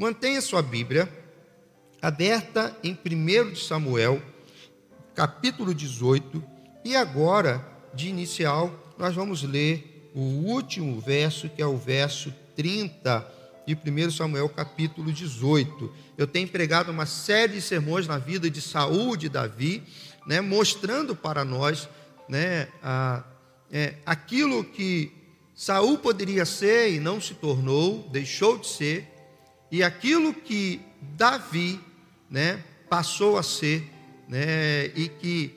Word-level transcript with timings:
Mantenha 0.00 0.40
sua 0.40 0.62
Bíblia 0.62 1.12
aberta 2.00 2.72
em 2.84 2.92
1 2.92 3.50
de 3.50 3.64
Samuel, 3.64 4.22
capítulo 5.12 5.74
18, 5.74 6.40
e 6.84 6.94
agora, 6.94 7.66
de 7.92 8.08
inicial, 8.08 8.94
nós 8.96 9.12
vamos 9.16 9.42
ler 9.42 10.08
o 10.14 10.20
último 10.20 11.00
verso, 11.00 11.48
que 11.48 11.60
é 11.60 11.66
o 11.66 11.76
verso 11.76 12.32
30 12.54 13.26
de 13.66 13.74
1 13.74 14.12
Samuel, 14.12 14.48
capítulo 14.48 15.12
18. 15.12 15.92
Eu 16.16 16.28
tenho 16.28 16.46
pregado 16.46 16.92
uma 16.92 17.04
série 17.04 17.54
de 17.54 17.60
sermões 17.60 18.06
na 18.06 18.18
vida 18.18 18.48
de 18.48 18.62
Saúl 18.62 19.16
de 19.16 19.28
Davi, 19.28 19.82
né, 20.28 20.40
mostrando 20.40 21.16
para 21.16 21.44
nós 21.44 21.88
né, 22.28 22.68
a, 22.80 23.24
é, 23.68 23.96
aquilo 24.06 24.62
que 24.62 25.10
Saul 25.56 25.98
poderia 25.98 26.44
ser 26.44 26.92
e 26.92 27.00
não 27.00 27.20
se 27.20 27.34
tornou, 27.34 28.08
deixou 28.12 28.58
de 28.58 28.68
ser, 28.68 29.17
e 29.70 29.82
aquilo 29.82 30.32
que 30.32 30.80
Davi 31.16 31.80
né, 32.30 32.62
passou 32.88 33.36
a 33.36 33.42
ser, 33.42 33.84
né, 34.28 34.86
e 34.94 35.08
que 35.08 35.54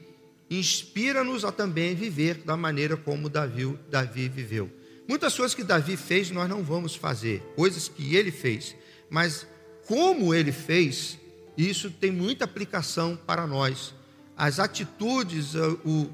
inspira-nos 0.49 1.45
a 1.45 1.52
também 1.52 1.95
viver 1.95 2.36
da 2.36 2.58
maneira 2.58 2.98
como 2.98 3.30
Davi, 3.30 3.77
Davi 3.89 4.27
viveu. 4.27 4.70
Muitas 5.08 5.36
coisas 5.36 5.55
que 5.55 5.63
Davi 5.63 5.98
fez 5.98 6.30
nós 6.30 6.50
não 6.50 6.63
vamos 6.63 6.95
fazer, 6.95 7.41
coisas 7.55 7.88
que 7.88 8.16
ele 8.16 8.31
fez, 8.31 8.76
mas 9.09 9.48
como 9.86 10.34
ele 10.34 10.52
fez, 10.52 11.17
isso 11.58 11.89
tem 11.91 12.12
muita 12.12 12.45
aplicação 12.45 13.17
para 13.25 13.45
nós. 13.45 13.94
As 14.38 14.59
atitudes, 14.59 15.53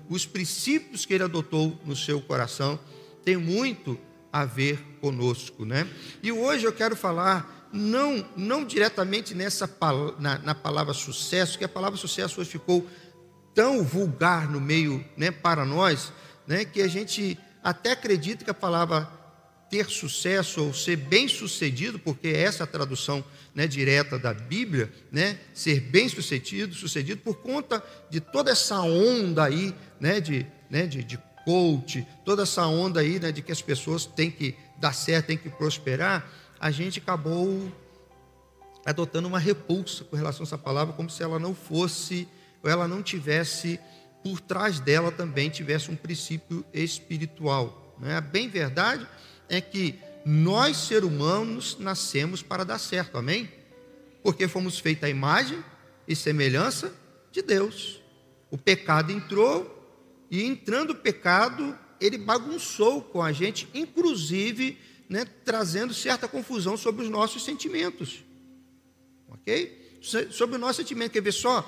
os 0.10 0.26
princípios 0.26 1.06
que 1.06 1.14
ele 1.14 1.24
adotou 1.24 1.80
no 1.86 1.96
seu 1.96 2.20
coração, 2.20 2.80
tem 3.24 3.38
muito 3.38 4.00
a 4.32 4.46
ver 4.46 4.80
conosco, 5.00 5.64
né? 5.64 5.88
E 6.22 6.32
hoje 6.32 6.66
eu 6.66 6.74
quero 6.74 6.96
falar 6.96 7.57
não, 7.72 8.26
não 8.36 8.66
diretamente 8.66 9.34
nessa 9.34 9.70
na, 10.20 10.38
na, 10.40 10.56
palavra 10.56 10.94
sucesso, 10.94 11.58
que 11.58 11.66
a 11.66 11.70
palavra 11.70 11.98
sucesso 11.98 12.40
hoje 12.40 12.50
ficou 12.50 12.88
tão 13.54 13.84
vulgar 13.84 14.50
no 14.50 14.62
meio, 14.62 15.04
né, 15.16 15.32
para 15.32 15.66
nós, 15.66 16.14
né, 16.46 16.64
que 16.64 16.82
a 16.82 16.88
gente 16.88 17.38
até 17.64 17.92
acredita 17.92 18.46
que 18.46 18.52
a 18.52 18.54
palavra 18.54 19.10
ter 19.70 19.90
sucesso 19.90 20.64
ou 20.64 20.74
ser 20.74 20.96
bem 20.96 21.28
sucedido, 21.28 22.00
porque 22.00 22.30
essa 22.30 22.64
é 22.64 22.66
a 22.66 22.68
tradução 22.68 23.24
né, 23.54 23.68
direta 23.68 24.18
da 24.18 24.34
Bíblia, 24.34 24.92
né, 25.12 25.40
ser 25.54 25.82
bem 25.82 26.08
sucedido, 26.08 26.74
sucedido 26.74 27.22
por 27.22 27.38
conta 27.38 27.84
de 28.10 28.20
toda 28.20 28.52
essa 28.52 28.80
onda 28.80 29.44
aí, 29.44 29.76
né, 30.00 30.22
de, 30.22 30.46
né, 30.70 30.86
de, 30.88 31.04
de 31.04 31.20
coach, 31.44 32.06
toda 32.24 32.44
essa 32.44 32.66
onda 32.66 33.00
aí, 33.02 33.20
né, 33.20 33.32
de 33.32 33.42
que 33.42 33.52
as 33.52 33.62
pessoas 33.62 34.06
têm 34.06 34.32
que 34.32 34.56
dar 34.78 34.94
certo, 34.94 35.28
têm 35.28 35.38
que 35.38 35.50
prosperar 35.50 36.30
a 36.60 36.72
gente 36.72 37.00
acabou 37.00 37.72
adotando 38.86 39.28
uma 39.28 39.40
repulsa 39.40 40.04
com 40.06 40.16
relação 40.16 40.44
a 40.44 40.48
essa 40.48 40.58
palavra, 40.58 40.94
como 40.94 41.10
se 41.10 41.22
ela 41.22 41.38
não 41.38 41.54
fosse, 41.54 42.28
ou 42.64 42.70
ela 42.70 42.88
não 42.88 43.04
tivesse, 43.04 43.80
por 44.24 44.40
trás 44.40 44.80
dela 44.80 45.12
também 45.12 45.50
tivesse 45.50 45.92
um 45.92 45.96
princípio 45.96 46.66
espiritual. 46.74 47.96
Né? 48.00 48.16
A 48.16 48.22
bem 48.22 48.48
verdade 48.48 49.08
é 49.50 49.60
que 49.60 50.00
nós, 50.26 50.78
seres 50.78 51.04
humanos, 51.04 51.78
nascemos 51.80 52.42
para 52.42 52.66
dar 52.66 52.80
certo, 52.80 53.18
amém? 53.18 53.50
Porque 54.24 54.48
fomos 54.48 54.80
feitos 54.80 55.04
à 55.04 55.10
imagem 55.10 55.64
e 56.08 56.16
semelhança 56.16 56.94
de 57.32 57.42
Deus. 57.42 58.02
O 58.50 58.58
pecado 58.58 59.12
entrou, 59.12 59.74
e 60.30 60.44
entrando 60.44 60.92
o 60.92 60.96
pecado, 60.96 61.78
ele 62.00 62.18
bagunçou 62.18 63.02
com 63.02 63.22
a 63.22 63.32
gente, 63.32 63.68
inclusive 63.74 64.78
né, 65.10 65.26
trazendo 65.46 65.94
certa 65.94 66.28
confusão 66.28 66.76
sobre 66.76 67.04
os 67.04 67.10
nossos 67.10 67.44
sentimentos. 67.44 68.24
Ok? 69.30 69.86
Sobre 70.32 70.56
o 70.56 70.60
nosso 70.60 70.78
sentimento. 70.82 71.12
Quer 71.12 71.22
ver 71.22 71.32
só? 71.32 71.68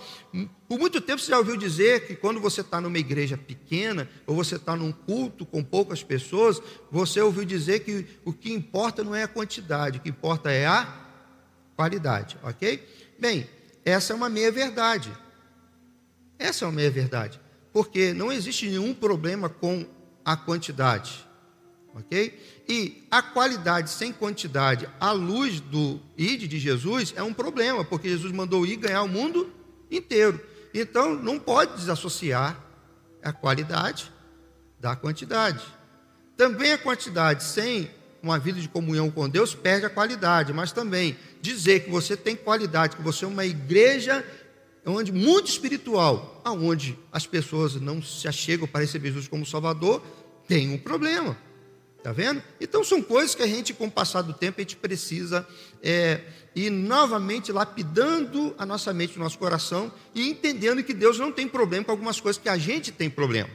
Por 0.67 0.79
muito 0.79 1.01
tempo 1.01 1.19
você 1.19 1.31
já 1.31 1.37
ouviu 1.37 1.57
dizer 1.57 2.07
que 2.07 2.15
quando 2.15 2.39
você 2.39 2.61
está 2.61 2.79
numa 2.79 2.97
igreja 2.97 3.37
pequena, 3.37 4.09
ou 4.25 4.35
você 4.35 4.55
está 4.55 4.75
num 4.75 4.91
culto 4.91 5.45
com 5.45 5.63
poucas 5.63 6.03
pessoas, 6.03 6.61
você 6.91 7.19
ouviu 7.21 7.43
dizer 7.43 7.79
que 7.79 8.05
o 8.23 8.31
que 8.31 8.53
importa 8.53 9.03
não 9.03 9.15
é 9.15 9.23
a 9.23 9.27
quantidade, 9.27 9.97
o 9.97 10.01
que 10.01 10.09
importa 10.09 10.51
é 10.51 10.65
a 10.65 11.07
qualidade. 11.75 12.37
Ok? 12.43 12.87
Bem, 13.17 13.49
essa 13.83 14.13
é 14.13 14.15
uma 14.15 14.29
meia-verdade. 14.29 15.11
Essa 16.37 16.63
é 16.63 16.67
uma 16.67 16.75
meia-verdade. 16.75 17.41
Porque 17.73 18.13
não 18.13 18.31
existe 18.31 18.67
nenhum 18.67 18.93
problema 18.93 19.49
com 19.49 19.85
a 20.23 20.37
quantidade 20.37 21.28
ok? 21.93 22.39
E 22.67 23.03
a 23.09 23.21
qualidade 23.21 23.89
sem 23.89 24.11
quantidade 24.11 24.87
à 24.99 25.11
luz 25.11 25.59
do 25.59 25.99
id 26.17 26.47
de 26.47 26.59
Jesus 26.59 27.13
é 27.15 27.23
um 27.23 27.33
problema, 27.33 27.83
porque 27.83 28.09
Jesus 28.09 28.31
mandou 28.31 28.65
ir 28.65 28.77
ganhar 28.77 29.03
o 29.03 29.07
mundo 29.07 29.51
inteiro. 29.89 30.39
Então, 30.73 31.15
não 31.15 31.39
pode 31.39 31.75
desassociar 31.75 32.57
a 33.23 33.33
qualidade 33.33 34.11
da 34.79 34.95
quantidade. 34.95 35.65
Também 36.37 36.71
a 36.71 36.77
quantidade 36.77 37.43
sem 37.43 37.89
uma 38.21 38.37
vida 38.37 38.59
de 38.59 38.67
comunhão 38.67 39.09
com 39.09 39.27
Deus 39.27 39.55
perde 39.55 39.85
a 39.85 39.89
qualidade, 39.89 40.53
mas 40.53 40.71
também 40.71 41.17
dizer 41.41 41.81
que 41.81 41.89
você 41.89 42.15
tem 42.15 42.35
qualidade, 42.35 42.95
que 42.95 43.01
você 43.01 43.25
é 43.25 43.27
uma 43.27 43.45
igreja 43.45 44.23
onde 44.85 45.11
muito 45.11 45.47
espiritual, 45.47 46.41
aonde 46.43 46.97
as 47.11 47.25
pessoas 47.27 47.75
não 47.75 48.01
se 48.01 48.27
achegam 48.27 48.67
para 48.67 48.81
receber 48.81 49.09
Jesus 49.09 49.27
como 49.27 49.45
Salvador, 49.45 50.01
tem 50.47 50.73
um 50.73 50.77
problema. 50.77 51.37
Está 51.99 52.13
vendo? 52.13 52.41
Então 52.61 52.81
são 52.81 53.01
coisas 53.01 53.35
que 53.35 53.43
a 53.43 53.47
gente, 53.47 53.73
com 53.73 53.87
o 53.87 53.91
passar 53.91 54.21
do 54.21 54.33
tempo, 54.33 54.59
a 54.59 54.61
gente 54.61 54.77
precisa 54.77 55.45
é, 55.83 56.21
ir 56.55 56.69
novamente 56.69 57.51
lapidando 57.51 58.55
a 58.57 58.65
nossa 58.65 58.93
mente, 58.93 59.17
o 59.17 59.19
nosso 59.19 59.37
coração 59.37 59.91
e 60.15 60.29
entendendo 60.29 60.81
que 60.81 60.93
Deus 60.93 61.19
não 61.19 61.29
tem 61.29 61.45
problema 61.47 61.83
com 61.83 61.91
algumas 61.91 62.19
coisas 62.19 62.41
que 62.41 62.47
a 62.47 62.57
gente 62.57 62.89
tem 62.91 63.09
problema. 63.09 63.49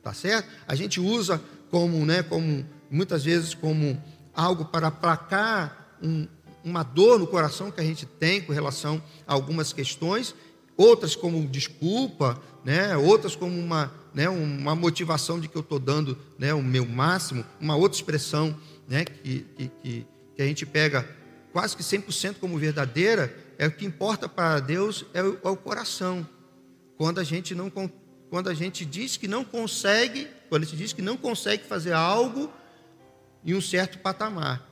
Tá 0.00 0.14
certo? 0.14 0.48
A 0.68 0.76
gente 0.76 1.00
usa 1.00 1.42
como, 1.68 2.06
né, 2.06 2.22
como 2.22 2.64
muitas 2.88 3.24
vezes 3.24 3.52
como 3.52 4.00
algo 4.32 4.66
para 4.66 4.86
aplacar 4.86 5.98
um, 6.00 6.28
uma 6.62 6.84
dor 6.84 7.18
no 7.18 7.26
coração 7.26 7.72
que 7.72 7.80
a 7.80 7.84
gente 7.84 8.06
tem 8.06 8.40
com 8.40 8.52
relação 8.52 9.02
a 9.26 9.34
algumas 9.34 9.72
questões, 9.72 10.36
outras 10.76 11.16
como 11.16 11.44
desculpa, 11.48 12.40
né, 12.66 12.96
outras 12.96 13.36
como 13.36 13.56
uma 13.56 13.92
né, 14.12 14.28
uma 14.28 14.74
motivação 14.74 15.38
de 15.38 15.46
que 15.46 15.54
eu 15.54 15.60
estou 15.60 15.78
dando 15.78 16.18
né, 16.36 16.52
o 16.52 16.62
meu 16.62 16.84
máximo, 16.84 17.44
uma 17.60 17.76
outra 17.76 17.96
expressão 17.96 18.56
né, 18.88 19.04
que, 19.04 19.46
que, 19.82 20.06
que 20.34 20.42
a 20.42 20.44
gente 20.44 20.66
pega 20.66 21.08
quase 21.52 21.76
que 21.76 21.82
100% 21.82 22.36
como 22.40 22.58
verdadeira, 22.58 23.32
é 23.56 23.68
o 23.68 23.70
que 23.70 23.86
importa 23.86 24.28
para 24.28 24.58
Deus 24.58 25.04
é 25.14 25.22
o, 25.22 25.38
é 25.44 25.48
o 25.48 25.56
coração. 25.56 26.26
Quando 26.96 27.20
a 27.20 27.24
gente 27.24 27.54
não 27.54 27.70
quando 28.28 28.48
a 28.48 28.54
gente 28.54 28.84
diz 28.84 29.16
que 29.16 29.28
não 29.28 29.44
consegue, 29.44 30.26
quando 30.48 30.64
a 30.64 30.66
gente 30.66 30.76
diz 30.76 30.92
que 30.92 31.02
não 31.02 31.16
consegue 31.16 31.62
fazer 31.64 31.92
algo 31.92 32.50
em 33.44 33.54
um 33.54 33.60
certo 33.60 33.98
patamar. 33.98 34.66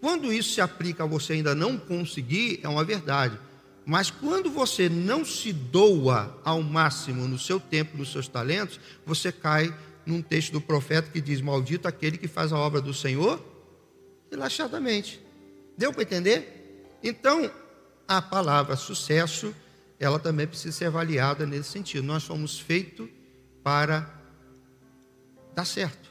Quando 0.00 0.32
isso 0.32 0.54
se 0.54 0.60
aplica 0.62 1.02
a 1.02 1.06
você 1.06 1.34
ainda 1.34 1.54
não 1.54 1.76
conseguir, 1.76 2.60
é 2.62 2.68
uma 2.68 2.82
verdade. 2.82 3.38
Mas 3.84 4.10
quando 4.10 4.50
você 4.50 4.88
não 4.88 5.24
se 5.24 5.52
doa 5.52 6.40
ao 6.44 6.62
máximo 6.62 7.26
no 7.26 7.38
seu 7.38 7.58
tempo, 7.58 7.96
nos 7.96 8.12
seus 8.12 8.28
talentos, 8.28 8.78
você 9.04 9.32
cai 9.32 9.74
num 10.06 10.22
texto 10.22 10.52
do 10.52 10.60
profeta 10.60 11.10
que 11.10 11.20
diz: 11.20 11.40
Maldito 11.40 11.88
aquele 11.88 12.16
que 12.16 12.28
faz 12.28 12.52
a 12.52 12.58
obra 12.58 12.80
do 12.80 12.94
Senhor 12.94 13.42
relaxadamente. 14.30 15.20
Deu 15.76 15.92
para 15.92 16.02
entender? 16.02 16.98
Então, 17.02 17.50
a 18.06 18.22
palavra 18.22 18.76
sucesso, 18.76 19.54
ela 19.98 20.18
também 20.18 20.46
precisa 20.46 20.76
ser 20.76 20.84
avaliada 20.86 21.44
nesse 21.44 21.70
sentido. 21.70 22.04
Nós 22.04 22.22
somos 22.22 22.60
feitos 22.60 23.08
para 23.62 24.08
dar 25.54 25.64
certo, 25.64 26.10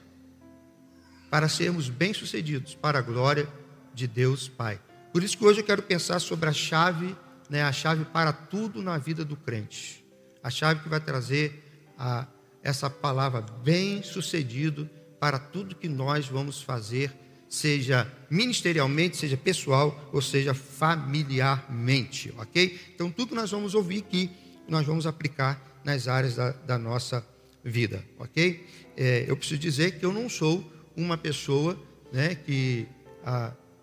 para 1.30 1.48
sermos 1.48 1.90
bem-sucedidos, 1.90 2.76
para 2.76 3.00
a 3.00 3.02
glória 3.02 3.48
de 3.94 4.08
Deus 4.08 4.48
Pai. 4.50 4.80
Por 5.12 5.24
isso 5.24 5.38
que 5.38 5.46
hoje 5.46 5.62
eu 5.62 5.66
quero 5.66 5.82
pensar 5.82 6.20
sobre 6.20 6.50
a 6.50 6.54
chave 6.54 7.16
né, 7.52 7.62
a 7.64 7.72
chave 7.74 8.06
para 8.06 8.32
tudo 8.32 8.82
na 8.82 8.98
vida 8.98 9.26
do 9.26 9.36
crente. 9.36 10.06
A 10.42 10.50
chave 10.50 10.80
que 10.80 10.88
vai 10.88 11.02
trazer 11.02 11.62
a, 11.98 12.26
essa 12.64 12.90
palavra 12.90 13.42
bem 13.42 14.02
sucedido 14.02 14.90
para 15.20 15.38
tudo 15.38 15.76
que 15.76 15.90
nós 15.90 16.28
vamos 16.28 16.62
fazer, 16.62 17.14
seja 17.50 18.10
ministerialmente, 18.30 19.18
seja 19.18 19.36
pessoal, 19.36 20.10
ou 20.14 20.22
seja 20.22 20.54
familiarmente, 20.54 22.34
ok? 22.38 22.80
Então, 22.96 23.12
tudo 23.12 23.30
que 23.30 23.36
nós 23.36 23.52
vamos 23.52 23.76
ouvir 23.76 24.00
aqui, 24.00 24.32
nós 24.66 24.86
vamos 24.88 25.06
aplicar 25.06 25.62
nas 25.84 26.08
áreas 26.08 26.38
da, 26.38 26.52
da 26.52 26.78
nossa 26.78 27.28
vida, 27.66 28.02
ok? 28.18 28.66
É, 28.96 29.26
eu 29.28 29.36
preciso 29.36 29.60
dizer 29.60 30.00
que 30.00 30.06
eu 30.06 30.14
não 30.14 30.30
sou 30.30 30.64
uma 30.96 31.18
pessoa 31.18 31.78
né, 32.14 32.34
que 32.34 32.88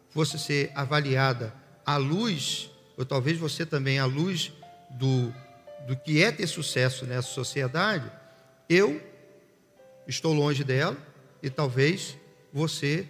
fosse 0.09 0.39
ser 0.39 0.73
avaliada 0.75 1.55
à 1.85 1.99
luz 1.99 2.71
ou 2.99 3.05
talvez 3.05 3.39
você 3.39 3.65
também, 3.65 4.01
à 4.01 4.05
luz 4.05 4.53
do, 4.91 5.33
do 5.87 5.97
que 5.97 6.21
é 6.23 6.33
ter 6.33 6.49
sucesso 6.49 7.07
nessa 7.07 7.29
sociedade, 7.29 8.11
eu 8.69 9.01
estou 10.07 10.35
longe 10.35 10.65
dela 10.65 10.97
e 11.41 11.49
talvez 11.49 12.17
você 12.53 13.09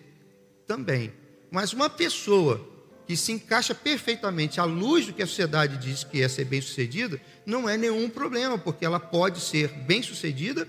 também. 0.66 1.10
Mas 1.50 1.72
uma 1.72 1.88
pessoa 1.88 2.60
que 3.06 3.16
se 3.16 3.32
encaixa 3.32 3.74
perfeitamente 3.74 4.60
à 4.60 4.64
luz 4.64 5.06
do 5.06 5.14
que 5.14 5.22
a 5.22 5.26
sociedade 5.26 5.78
diz 5.78 6.04
que 6.04 6.20
é 6.20 6.28
ser 6.28 6.44
bem-sucedida, 6.44 7.18
não 7.46 7.66
é 7.66 7.78
nenhum 7.78 8.10
problema, 8.10 8.58
porque 8.58 8.84
ela 8.84 9.00
pode 9.00 9.40
ser 9.40 9.68
bem-sucedida 9.68 10.68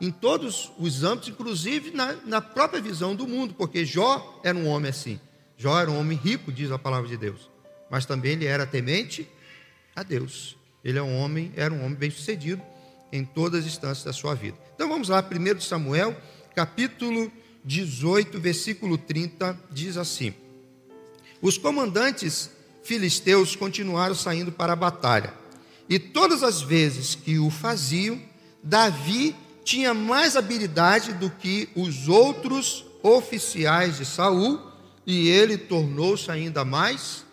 em 0.00 0.10
todos 0.10 0.72
os 0.78 1.04
âmbitos, 1.04 1.28
inclusive 1.28 1.90
na, 1.90 2.14
na 2.24 2.40
própria 2.40 2.80
visão 2.80 3.14
do 3.14 3.28
mundo, 3.28 3.52
porque 3.52 3.84
Jó 3.84 4.40
era 4.42 4.56
um 4.56 4.66
homem 4.66 4.88
assim. 4.88 5.20
Jó 5.58 5.78
era 5.78 5.90
um 5.90 5.98
homem 5.98 6.16
rico, 6.16 6.50
diz 6.50 6.70
a 6.70 6.78
palavra 6.78 7.08
de 7.08 7.18
Deus, 7.18 7.50
mas 7.90 8.06
também 8.06 8.32
ele 8.32 8.46
era 8.46 8.66
temente 8.66 9.28
a 9.94 10.02
Deus. 10.02 10.56
Ele 10.84 10.98
é 10.98 11.02
um 11.02 11.18
homem, 11.18 11.52
era 11.56 11.72
um 11.72 11.84
homem 11.84 11.94
bem-sucedido 11.94 12.62
em 13.12 13.24
todas 13.24 13.60
as 13.60 13.66
instâncias 13.66 14.04
da 14.04 14.12
sua 14.12 14.34
vida. 14.34 14.56
Então 14.74 14.88
vamos 14.88 15.08
lá, 15.08 15.22
1 15.24 15.60
Samuel, 15.60 16.16
capítulo 16.54 17.30
18, 17.64 18.38
versículo 18.40 18.98
30, 18.98 19.58
diz 19.70 19.96
assim: 19.96 20.34
Os 21.40 21.56
comandantes 21.56 22.50
filisteus 22.82 23.56
continuaram 23.56 24.14
saindo 24.14 24.52
para 24.52 24.74
a 24.74 24.76
batalha, 24.76 25.32
e 25.88 25.98
todas 25.98 26.42
as 26.42 26.60
vezes 26.60 27.14
que 27.14 27.38
o 27.38 27.50
faziam, 27.50 28.20
Davi 28.62 29.34
tinha 29.64 29.94
mais 29.94 30.36
habilidade 30.36 31.14
do 31.14 31.30
que 31.30 31.68
os 31.74 32.08
outros 32.08 32.84
oficiais 33.02 33.98
de 33.98 34.04
Saul, 34.04 34.60
e 35.06 35.28
ele 35.28 35.56
tornou-se 35.56 36.30
ainda 36.30 36.64
mais 36.64 37.23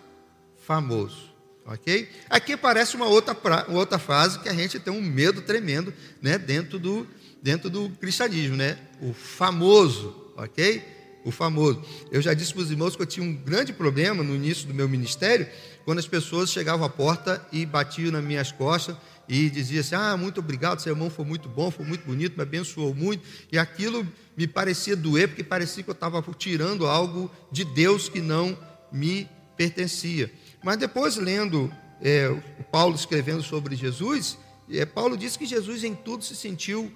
famoso. 0.72 1.32
Ok? 1.66 2.10
Aqui 2.30 2.56
parece 2.56 2.96
uma 2.96 3.08
outra, 3.08 3.38
uma 3.68 3.78
outra 3.78 4.00
fase 4.00 4.40
que 4.40 4.48
a 4.48 4.54
gente 4.54 4.80
tem 4.80 4.92
um 4.92 5.02
medo 5.02 5.42
tremendo 5.42 5.94
né, 6.22 6.38
dentro, 6.38 6.80
do, 6.80 7.06
dentro 7.42 7.70
do 7.70 7.90
cristianismo, 7.92 8.56
né? 8.56 8.78
O 9.02 9.14
famoso, 9.14 10.34
ok? 10.38 10.82
O 11.26 11.32
famoso. 11.32 11.84
Eu 12.10 12.22
já 12.22 12.34
disse 12.34 12.54
para 12.54 12.64
os 12.64 12.72
irmãos 12.72 12.96
que 12.96 13.02
eu 13.02 13.06
tinha 13.06 13.26
um 13.26 13.34
grande 13.34 13.74
problema 13.74 14.24
no 14.24 14.34
início 14.34 14.66
do 14.66 14.74
meu 14.74 14.88
ministério, 14.88 15.46
quando 15.84 16.00
as 16.00 16.08
pessoas 16.08 16.50
chegavam 16.50 16.86
à 16.86 16.90
porta 16.90 17.46
e 17.52 17.66
batiam 17.66 18.12
nas 18.12 18.24
minhas 18.24 18.52
costas 18.52 18.96
e 19.30 19.50
diziam 19.50 19.82
assim: 19.82 19.96
Ah, 19.96 20.18
muito 20.18 20.40
obrigado, 20.40 20.80
seu 20.80 20.94
irmão 20.94 21.10
foi 21.10 21.26
muito 21.26 21.48
bom, 21.48 21.70
foi 21.70 21.86
muito 21.86 22.06
bonito, 22.06 22.36
me 22.36 22.44
abençoou 22.44 22.96
muito. 22.96 23.24
E 23.52 23.58
aquilo 23.58 24.08
me 24.36 24.48
parecia 24.48 24.96
doer, 24.96 25.28
porque 25.28 25.44
parecia 25.44 25.84
que 25.84 25.90
eu 25.90 25.94
estava 25.94 26.24
tirando 26.38 26.88
algo 26.88 27.30
de 27.52 27.64
Deus 27.66 28.10
que 28.10 28.20
não 28.20 28.58
me 28.92 29.30
pertencia. 29.56 30.32
Mas 30.64 30.78
depois, 30.78 31.18
lendo 31.18 31.72
é, 32.02 32.30
Paulo 32.72 32.96
escrevendo 32.96 33.44
sobre 33.44 33.76
Jesus, 33.76 34.38
é, 34.70 34.86
Paulo 34.86 35.18
diz 35.18 35.36
que 35.36 35.46
Jesus 35.46 35.84
em 35.84 35.96
tudo 35.96 36.24
se 36.24 36.36
sentiu 36.36 36.92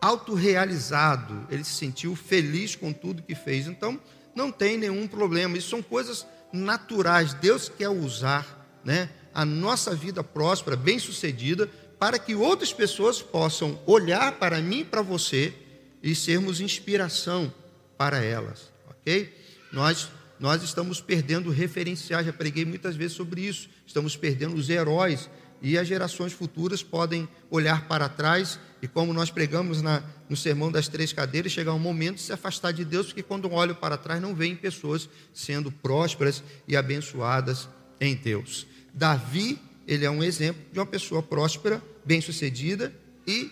autorrealizado, 0.00 1.46
ele 1.50 1.64
se 1.64 1.72
sentiu 1.72 2.14
feliz 2.14 2.76
com 2.76 2.92
tudo 2.92 3.22
que 3.22 3.34
fez. 3.34 3.66
Então, 3.66 4.00
não 4.34 4.52
tem 4.52 4.76
nenhum 4.76 5.06
problema. 5.08 5.56
Isso 5.56 5.70
são 5.70 5.82
coisas 5.82 6.26
naturais. 6.52 7.34
Deus 7.34 7.68
quer 7.68 7.88
usar 7.88 8.80
né, 8.84 9.08
a 9.34 9.44
nossa 9.44 9.94
vida 9.94 10.22
próspera, 10.22 10.76
bem-sucedida, 10.76 11.68
para 11.98 12.18
que 12.18 12.34
outras 12.34 12.72
pessoas 12.72 13.22
possam 13.22 13.80
olhar 13.86 14.32
para 14.32 14.60
mim 14.60 14.80
e 14.80 14.84
para 14.84 15.00
você 15.00 15.54
e 16.02 16.14
sermos 16.14 16.60
inspiração 16.60 17.52
para 17.96 18.22
elas, 18.22 18.70
ok? 18.90 19.34
Nós 19.72 20.08
nós 20.38 20.62
estamos 20.62 21.00
perdendo 21.00 21.50
referenciais, 21.50 22.26
já 22.26 22.32
preguei 22.32 22.64
muitas 22.64 22.94
vezes 22.94 23.16
sobre 23.16 23.40
isso. 23.42 23.68
Estamos 23.86 24.16
perdendo 24.16 24.54
os 24.54 24.68
heróis 24.68 25.30
e 25.62 25.78
as 25.78 25.88
gerações 25.88 26.32
futuras 26.32 26.82
podem 26.82 27.28
olhar 27.50 27.88
para 27.88 28.08
trás 28.08 28.58
e, 28.82 28.86
como 28.86 29.12
nós 29.12 29.30
pregamos 29.30 29.80
na, 29.80 30.02
no 30.28 30.36
sermão 30.36 30.70
das 30.70 30.88
três 30.88 31.12
cadeiras, 31.12 31.52
chegar 31.52 31.72
um 31.72 31.78
momento 31.78 32.16
de 32.16 32.22
se 32.22 32.32
afastar 32.32 32.72
de 32.72 32.84
Deus, 32.84 33.06
porque 33.06 33.22
quando 33.22 33.50
olham 33.50 33.74
para 33.74 33.96
trás 33.96 34.20
não 34.20 34.34
veem 34.34 34.54
pessoas 34.54 35.08
sendo 35.32 35.72
prósperas 35.72 36.42
e 36.68 36.76
abençoadas 36.76 37.68
em 38.00 38.14
Deus. 38.14 38.66
Davi, 38.92 39.58
ele 39.86 40.04
é 40.04 40.10
um 40.10 40.22
exemplo 40.22 40.62
de 40.70 40.78
uma 40.78 40.86
pessoa 40.86 41.22
próspera, 41.22 41.82
bem-sucedida 42.04 42.94
e, 43.26 43.50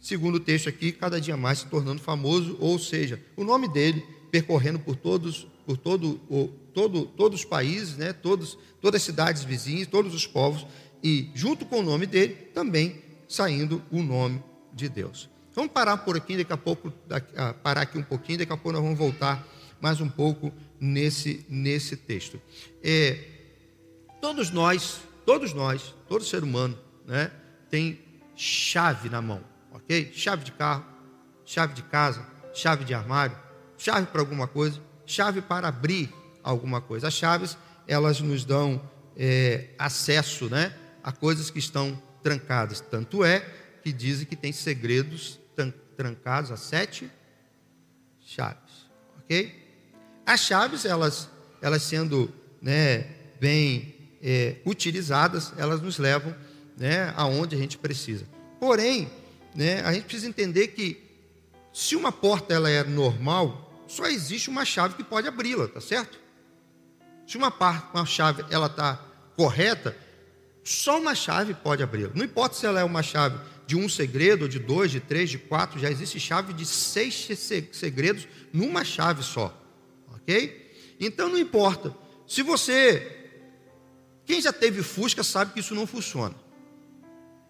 segundo 0.00 0.36
o 0.36 0.40
texto 0.40 0.68
aqui, 0.68 0.92
cada 0.92 1.20
dia 1.20 1.36
mais 1.36 1.58
se 1.58 1.66
tornando 1.66 2.00
famoso, 2.00 2.56
ou 2.60 2.78
seja, 2.78 3.20
o 3.36 3.42
nome 3.42 3.66
dele 3.68 4.04
percorrendo 4.30 4.78
por 4.78 4.94
todos 4.94 5.46
por 5.70 5.76
todo, 5.76 6.20
o, 6.28 6.48
todo, 6.74 7.06
todos 7.06 7.40
os 7.40 7.44
países, 7.44 7.96
né, 7.96 8.12
todos, 8.12 8.58
todas 8.80 9.00
as 9.00 9.04
cidades 9.04 9.44
vizinhas, 9.44 9.86
todos 9.86 10.12
os 10.12 10.26
povos, 10.26 10.66
e 11.00 11.30
junto 11.32 11.64
com 11.64 11.78
o 11.78 11.82
nome 11.84 12.06
dele, 12.06 12.34
também 12.52 13.00
saindo 13.28 13.80
o 13.88 14.02
nome 14.02 14.42
de 14.72 14.88
Deus. 14.88 15.30
Vamos 15.54 15.70
parar 15.70 15.98
por 15.98 16.16
aqui, 16.16 16.36
daqui 16.36 16.52
a 16.52 16.56
pouco, 16.56 16.92
daqui, 17.06 17.32
ah, 17.36 17.54
parar 17.54 17.82
aqui 17.82 17.96
um 17.96 18.02
pouquinho, 18.02 18.40
daqui 18.40 18.52
a 18.52 18.56
pouco 18.56 18.72
nós 18.72 18.82
vamos 18.82 18.98
voltar 18.98 19.46
mais 19.80 20.00
um 20.00 20.08
pouco 20.08 20.52
nesse, 20.80 21.46
nesse 21.48 21.96
texto. 21.96 22.42
É, 22.82 23.20
todos 24.20 24.50
nós, 24.50 25.02
todos 25.24 25.52
nós, 25.52 25.94
todo 26.08 26.24
ser 26.24 26.42
humano, 26.42 26.76
né, 27.06 27.30
tem 27.70 28.00
chave 28.34 29.08
na 29.08 29.22
mão, 29.22 29.44
ok? 29.72 30.10
Chave 30.12 30.42
de 30.42 30.50
carro, 30.50 30.84
chave 31.44 31.74
de 31.74 31.84
casa, 31.84 32.26
chave 32.52 32.84
de 32.84 32.92
armário, 32.92 33.38
chave 33.78 34.08
para 34.08 34.20
alguma 34.20 34.48
coisa 34.48 34.89
chave 35.10 35.42
para 35.42 35.68
abrir 35.68 36.12
alguma 36.42 36.80
coisa. 36.80 37.08
As 37.08 37.14
chaves, 37.14 37.56
elas 37.86 38.20
nos 38.20 38.44
dão 38.44 38.80
é, 39.16 39.68
acesso 39.78 40.48
né, 40.48 40.74
a 41.02 41.12
coisas 41.12 41.50
que 41.50 41.58
estão 41.58 42.00
trancadas. 42.22 42.80
Tanto 42.80 43.24
é 43.24 43.40
que 43.82 43.92
dizem 43.92 44.26
que 44.26 44.36
tem 44.36 44.52
segredos 44.52 45.38
trancados 45.96 46.50
a 46.50 46.56
sete 46.56 47.10
chaves. 48.24 48.88
Ok? 49.18 49.54
As 50.24 50.40
chaves, 50.40 50.84
elas, 50.84 51.28
elas 51.60 51.82
sendo 51.82 52.32
né, 52.62 53.06
bem 53.38 53.94
é, 54.22 54.56
utilizadas, 54.64 55.52
elas 55.58 55.82
nos 55.82 55.98
levam 55.98 56.34
né, 56.76 57.12
aonde 57.16 57.54
a 57.54 57.58
gente 57.58 57.76
precisa. 57.76 58.26
Porém, 58.58 59.10
né, 59.54 59.82
a 59.82 59.92
gente 59.92 60.04
precisa 60.04 60.28
entender 60.28 60.68
que 60.68 61.02
se 61.72 61.96
uma 61.96 62.10
porta 62.10 62.54
ela 62.54 62.70
é 62.70 62.82
normal, 62.82 63.69
só 63.90 64.06
existe 64.06 64.48
uma 64.48 64.64
chave 64.64 64.94
que 64.94 65.02
pode 65.02 65.26
abri-la, 65.26 65.66
tá 65.66 65.80
certo? 65.80 66.16
Se 67.26 67.36
uma, 67.36 67.50
parte, 67.50 67.88
uma 67.92 68.06
chave 68.06 68.44
ela 68.48 68.66
está 68.66 69.04
correta, 69.36 69.96
só 70.62 71.00
uma 71.00 71.12
chave 71.12 71.54
pode 71.54 71.82
abri-la. 71.82 72.12
Não 72.14 72.24
importa 72.24 72.54
se 72.54 72.64
ela 72.66 72.78
é 72.78 72.84
uma 72.84 73.02
chave 73.02 73.36
de 73.66 73.76
um 73.76 73.88
segredo, 73.88 74.48
de 74.48 74.60
dois, 74.60 74.92
de 74.92 75.00
três, 75.00 75.28
de 75.28 75.38
quatro, 75.38 75.80
já 75.80 75.90
existe 75.90 76.20
chave 76.20 76.52
de 76.52 76.64
seis 76.64 77.28
segredos 77.72 78.28
numa 78.52 78.84
chave 78.84 79.24
só, 79.24 79.52
ok? 80.14 80.72
Então 81.00 81.28
não 81.28 81.38
importa. 81.38 81.92
Se 82.28 82.42
você, 82.42 83.30
quem 84.24 84.40
já 84.40 84.52
teve 84.52 84.84
Fusca 84.84 85.24
sabe 85.24 85.52
que 85.52 85.58
isso 85.58 85.74
não 85.74 85.86
funciona. 85.86 86.36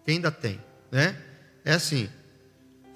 Quem 0.03 0.15
ainda 0.15 0.31
tem, 0.31 0.59
né? 0.91 1.21
É 1.63 1.73
assim. 1.73 2.09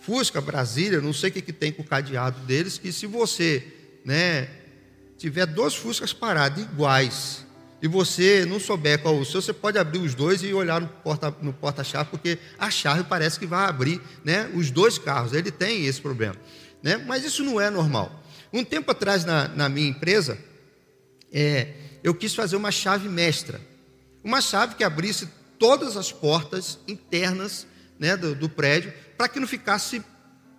Fusca, 0.05 0.39
Brasília, 0.39 1.01
não 1.01 1.11
sei 1.11 1.31
o 1.31 1.33
que, 1.33 1.41
que 1.41 1.51
tem 1.51 1.71
com 1.71 1.81
o 1.81 1.85
cadeado 1.85 2.39
deles, 2.41 2.77
que 2.77 2.91
se 2.91 3.07
você 3.07 3.65
né, 4.05 4.47
tiver 5.17 5.47
dois 5.47 5.73
Fuscas 5.73 6.13
parados 6.13 6.61
iguais 6.61 7.43
e 7.81 7.87
você 7.87 8.45
não 8.45 8.59
souber 8.59 9.01
qual 9.01 9.17
o 9.17 9.25
seu, 9.25 9.41
você 9.41 9.51
pode 9.51 9.79
abrir 9.79 9.97
os 9.97 10.13
dois 10.13 10.43
e 10.43 10.53
olhar 10.53 10.79
no 10.79 10.87
porta-chave, 10.87 11.37
no 11.41 11.53
porta 11.53 11.83
porque 12.05 12.37
a 12.59 12.69
chave 12.69 13.03
parece 13.03 13.39
que 13.39 13.47
vai 13.47 13.67
abrir 13.67 13.99
né, 14.23 14.49
os 14.53 14.69
dois 14.69 14.99
carros. 14.99 15.33
Ele 15.33 15.49
tem 15.49 15.87
esse 15.87 15.99
problema. 15.99 16.35
Né? 16.83 16.97
Mas 16.97 17.25
isso 17.25 17.43
não 17.43 17.59
é 17.59 17.71
normal. 17.71 18.23
Um 18.53 18.63
tempo 18.63 18.91
atrás, 18.91 19.25
na, 19.25 19.47
na 19.47 19.67
minha 19.67 19.89
empresa, 19.89 20.37
é, 21.33 21.73
eu 22.03 22.13
quis 22.13 22.35
fazer 22.35 22.55
uma 22.55 22.71
chave 22.71 23.09
mestra. 23.09 23.59
Uma 24.23 24.39
chave 24.39 24.75
que 24.75 24.83
abrisse 24.83 25.27
todas 25.57 25.97
as 25.97 26.11
portas 26.11 26.77
internas 26.87 27.65
né, 27.99 28.15
do, 28.15 28.35
do 28.35 28.47
prédio 28.47 28.93
para 29.17 29.27
que 29.27 29.39
não 29.39 29.47
ficasse 29.47 30.03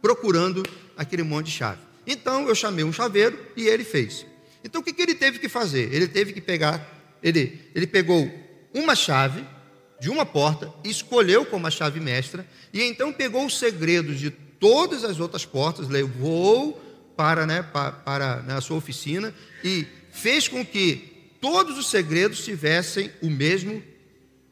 procurando 0.01 0.63
aquele 0.97 1.23
monte 1.23 1.47
de 1.47 1.53
chave. 1.53 1.81
Então 2.07 2.49
eu 2.49 2.55
chamei 2.55 2.85
um 2.85 2.93
chaveiro 2.93 3.39
e 3.57 3.67
ele 3.67 3.85
fez. 3.85 4.25
Então 4.63 4.81
o 4.81 4.85
que, 4.85 4.93
que 4.93 5.03
ele 5.03 5.15
teve 5.15 5.39
que 5.39 5.49
fazer? 5.49 5.93
Ele 5.93 6.07
teve 6.07 6.33
que 6.33 6.41
pegar, 6.41 7.17
ele, 7.23 7.71
ele 7.75 7.87
pegou 7.87 8.31
uma 8.73 8.95
chave 8.95 9.45
de 10.01 10.11
uma 10.11 10.27
porta, 10.27 10.73
escolheu 10.85 11.45
como 11.47 11.67
a 11.67 11.71
chave 11.71 12.01
mestra, 12.01 12.47
e 12.73 12.83
então 12.83 13.13
pegou 13.13 13.47
os 13.47 13.59
segredos 13.59 14.21
de 14.21 14.31
todas 14.31 15.05
as 15.05 15.21
outras 15.21 15.45
portas, 15.45 15.89
levou 15.89 16.81
para, 17.17 17.47
né, 17.47 17.63
para, 17.63 17.93
para 17.93 18.43
na 18.43 18.61
sua 18.61 18.77
oficina 18.77 19.35
e 19.65 19.87
fez 20.11 20.49
com 20.49 20.65
que 20.65 21.33
todos 21.41 21.79
os 21.79 21.89
segredos 21.89 22.45
tivessem 22.45 23.11
o 23.23 23.31
mesmo 23.31 23.83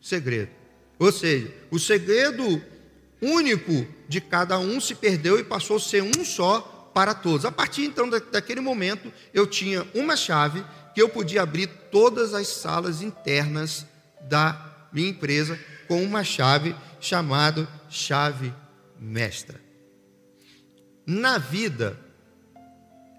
segredo. 0.00 0.50
Ou 0.99 1.12
seja, 1.12 1.52
o 1.70 1.78
segredo 1.78 2.62
único 3.21 3.87
de 4.09 4.21
cada 4.21 4.59
um 4.59 4.80
se 4.80 4.94
perdeu 4.94 5.38
e 5.38 5.44
passou 5.44 5.76
a 5.76 5.80
ser 5.80 6.02
um 6.02 6.25
só 6.25 6.90
para 6.94 7.14
todos. 7.14 7.44
A 7.44 7.52
partir 7.52 7.85
então 7.85 8.09
daquele 8.09 8.61
momento, 8.61 9.12
eu 9.33 9.47
tinha 9.47 9.87
uma 9.94 10.16
chave 10.16 10.64
que 10.94 11.02
eu 11.02 11.09
podia 11.09 11.42
abrir 11.42 11.66
todas 11.90 12.33
as 12.35 12.47
salas 12.49 13.02
internas 13.02 13.85
da 14.23 14.88
minha 14.92 15.11
empresa 15.11 15.59
com 15.88 16.02
uma 16.02 16.23
chave 16.23 16.75
chamada 17.00 17.68
chave 17.90 18.54
mestra. 18.99 19.61
Na 21.06 21.37
vida 21.37 21.99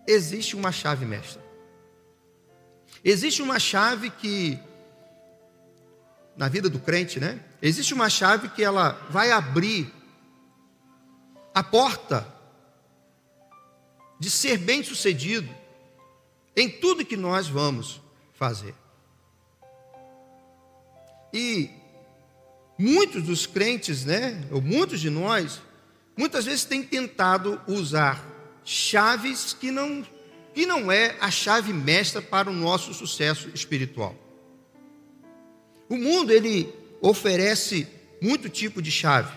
existe 0.07 0.55
uma 0.55 0.71
chave 0.71 1.05
mestra. 1.05 1.43
Existe 3.03 3.41
uma 3.41 3.59
chave 3.59 4.09
que 4.09 4.57
na 6.35 6.49
vida 6.49 6.69
do 6.69 6.79
crente, 6.79 7.19
né? 7.19 7.39
Existe 7.67 7.95
uma 7.95 8.11
chave 8.11 8.49
que 8.49 8.63
ela 8.63 8.91
vai 9.09 9.31
abrir 9.31 9.91
a 11.51 11.63
porta 11.63 12.31
de 14.19 14.29
ser 14.29 14.59
bem-sucedido 14.59 15.49
em 16.55 16.69
tudo 16.69 17.03
que 17.03 17.17
nós 17.17 17.47
vamos 17.47 17.99
fazer. 18.35 18.75
E 21.33 21.71
muitos 22.77 23.23
dos 23.23 23.47
crentes, 23.47 24.05
né, 24.05 24.47
ou 24.51 24.61
muitos 24.61 25.01
de 25.01 25.09
nós, 25.09 25.59
muitas 26.15 26.45
vezes 26.45 26.65
têm 26.65 26.83
tentado 26.83 27.59
usar 27.65 28.23
chaves 28.63 29.53
que 29.53 29.71
não 29.71 30.05
que 30.53 30.67
não 30.67 30.91
é 30.91 31.17
a 31.19 31.31
chave 31.31 31.73
mestra 31.73 32.21
para 32.21 32.47
o 32.47 32.53
nosso 32.53 32.93
sucesso 32.93 33.49
espiritual. 33.55 34.15
O 35.89 35.97
mundo 35.97 36.31
ele 36.31 36.84
oferece 37.09 37.87
muito 38.19 38.49
tipo 38.49 38.81
de 38.81 38.89
chave. 38.89 39.31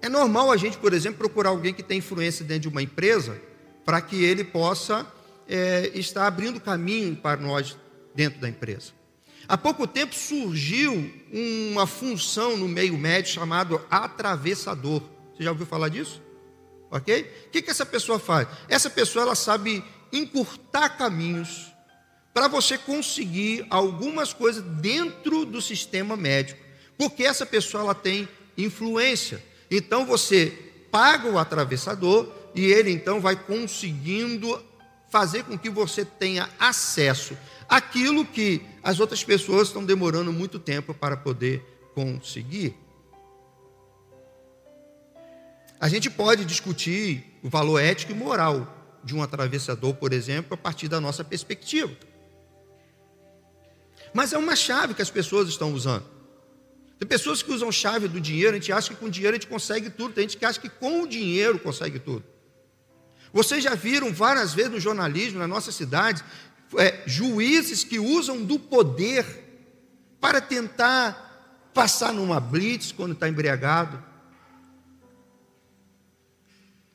É 0.00 0.08
normal 0.08 0.50
a 0.50 0.56
gente, 0.56 0.78
por 0.78 0.94
exemplo, 0.94 1.18
procurar 1.18 1.50
alguém 1.50 1.74
que 1.74 1.82
tem 1.82 1.98
influência 1.98 2.44
dentro 2.44 2.62
de 2.62 2.68
uma 2.68 2.82
empresa 2.82 3.40
para 3.84 4.00
que 4.00 4.24
ele 4.24 4.42
possa 4.42 5.06
é, 5.46 5.90
estar 5.94 6.26
abrindo 6.26 6.58
caminho 6.60 7.14
para 7.14 7.40
nós 7.40 7.76
dentro 8.14 8.40
da 8.40 8.48
empresa. 8.48 8.92
Há 9.46 9.58
pouco 9.58 9.86
tempo 9.86 10.14
surgiu 10.14 11.12
uma 11.30 11.86
função 11.86 12.56
no 12.56 12.66
meio 12.66 12.96
médio 12.96 13.32
chamado 13.32 13.80
atravessador. 13.90 15.02
Você 15.34 15.44
já 15.44 15.50
ouviu 15.50 15.66
falar 15.66 15.90
disso? 15.90 16.22
Ok? 16.90 17.44
O 17.46 17.50
que, 17.50 17.62
que 17.62 17.70
essa 17.70 17.84
pessoa 17.84 18.18
faz? 18.18 18.48
Essa 18.68 18.88
pessoa 18.88 19.24
ela 19.24 19.34
sabe 19.34 19.84
encurtar 20.10 20.90
caminhos 20.90 21.70
para 22.36 22.48
você 22.48 22.76
conseguir 22.76 23.64
algumas 23.70 24.34
coisas 24.34 24.62
dentro 24.62 25.46
do 25.46 25.62
sistema 25.62 26.18
médico, 26.18 26.60
porque 26.98 27.24
essa 27.24 27.46
pessoa 27.46 27.82
ela 27.82 27.94
tem 27.94 28.28
influência. 28.58 29.42
Então 29.70 30.04
você 30.04 30.52
paga 30.90 31.30
o 31.30 31.38
atravessador 31.38 32.30
e 32.54 32.66
ele 32.66 32.90
então 32.90 33.22
vai 33.22 33.36
conseguindo 33.36 34.62
fazer 35.08 35.44
com 35.44 35.56
que 35.56 35.70
você 35.70 36.04
tenha 36.04 36.46
acesso 36.58 37.34
àquilo 37.66 38.22
que 38.22 38.60
as 38.82 39.00
outras 39.00 39.24
pessoas 39.24 39.68
estão 39.68 39.82
demorando 39.82 40.30
muito 40.30 40.58
tempo 40.58 40.92
para 40.92 41.16
poder 41.16 41.64
conseguir. 41.94 42.76
A 45.80 45.88
gente 45.88 46.10
pode 46.10 46.44
discutir 46.44 47.38
o 47.42 47.48
valor 47.48 47.78
ético 47.78 48.12
e 48.12 48.14
moral 48.14 49.00
de 49.02 49.14
um 49.16 49.22
atravessador, 49.22 49.94
por 49.94 50.12
exemplo, 50.12 50.52
a 50.52 50.56
partir 50.58 50.86
da 50.86 51.00
nossa 51.00 51.24
perspectiva. 51.24 51.96
Mas 54.16 54.32
é 54.32 54.38
uma 54.38 54.56
chave 54.56 54.94
que 54.94 55.02
as 55.02 55.10
pessoas 55.10 55.46
estão 55.46 55.74
usando. 55.74 56.06
Tem 56.98 57.06
pessoas 57.06 57.42
que 57.42 57.52
usam 57.52 57.70
chave 57.70 58.08
do 58.08 58.18
dinheiro, 58.18 58.52
a 58.52 58.58
gente 58.58 58.72
acha 58.72 58.88
que 58.88 58.96
com 58.96 59.10
dinheiro 59.10 59.36
a 59.36 59.38
gente 59.38 59.46
consegue 59.46 59.90
tudo, 59.90 60.14
tem 60.14 60.22
gente 60.26 60.38
que 60.38 60.44
acha 60.46 60.58
que 60.58 60.70
com 60.70 61.02
o 61.02 61.06
dinheiro 61.06 61.58
consegue 61.58 61.98
tudo. 61.98 62.24
Vocês 63.30 63.62
já 63.62 63.74
viram 63.74 64.10
várias 64.14 64.54
vezes 64.54 64.72
no 64.72 64.80
jornalismo, 64.80 65.38
na 65.38 65.46
nossa 65.46 65.70
cidade, 65.70 66.24
é, 66.78 67.02
juízes 67.06 67.84
que 67.84 67.98
usam 67.98 68.42
do 68.42 68.58
poder 68.58 69.26
para 70.18 70.40
tentar 70.40 71.68
passar 71.74 72.14
numa 72.14 72.40
blitz 72.40 72.92
quando 72.92 73.12
está 73.12 73.28
embriagado, 73.28 74.02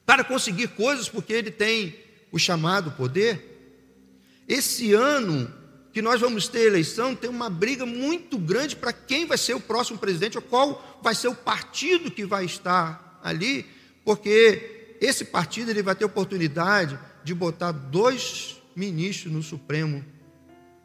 para 0.08 0.24
conseguir 0.24 0.70
coisas 0.70 1.08
porque 1.08 1.34
ele 1.34 1.52
tem 1.52 1.96
o 2.32 2.40
chamado 2.40 2.90
poder. 2.94 4.42
Esse 4.48 4.96
ano 4.96 5.61
que 5.94 6.02
nós 6.02 6.22
vamos 6.22 6.48
ter 6.48 6.68
eleição, 6.68 7.16
tem 7.16 7.30
uma 7.30 7.50
briga 7.50 7.86
muito 7.86 8.38
grande 8.38 8.76
para 8.76 8.94
quem 8.94 9.26
vai 9.26 9.38
ser 9.38 9.54
o 9.54 9.60
próximo 9.60 10.00
presidente, 10.00 10.38
ou 10.38 10.42
qual 10.42 11.00
vai 11.02 11.14
ser 11.14 11.28
o 11.28 11.36
partido 11.36 12.10
que 12.10 12.26
vai 12.26 12.46
estar 12.46 13.20
ali, 13.24 13.66
porque 14.06 14.98
esse 15.02 15.26
partido 15.26 15.70
ele 15.70 15.84
vai 15.84 15.96
ter 15.96 16.06
oportunidade 16.06 16.98
de 17.24 17.34
botar 17.34 17.72
dois 17.72 18.62
ministros 18.76 19.34
no 19.34 19.44
Supremo 19.44 20.04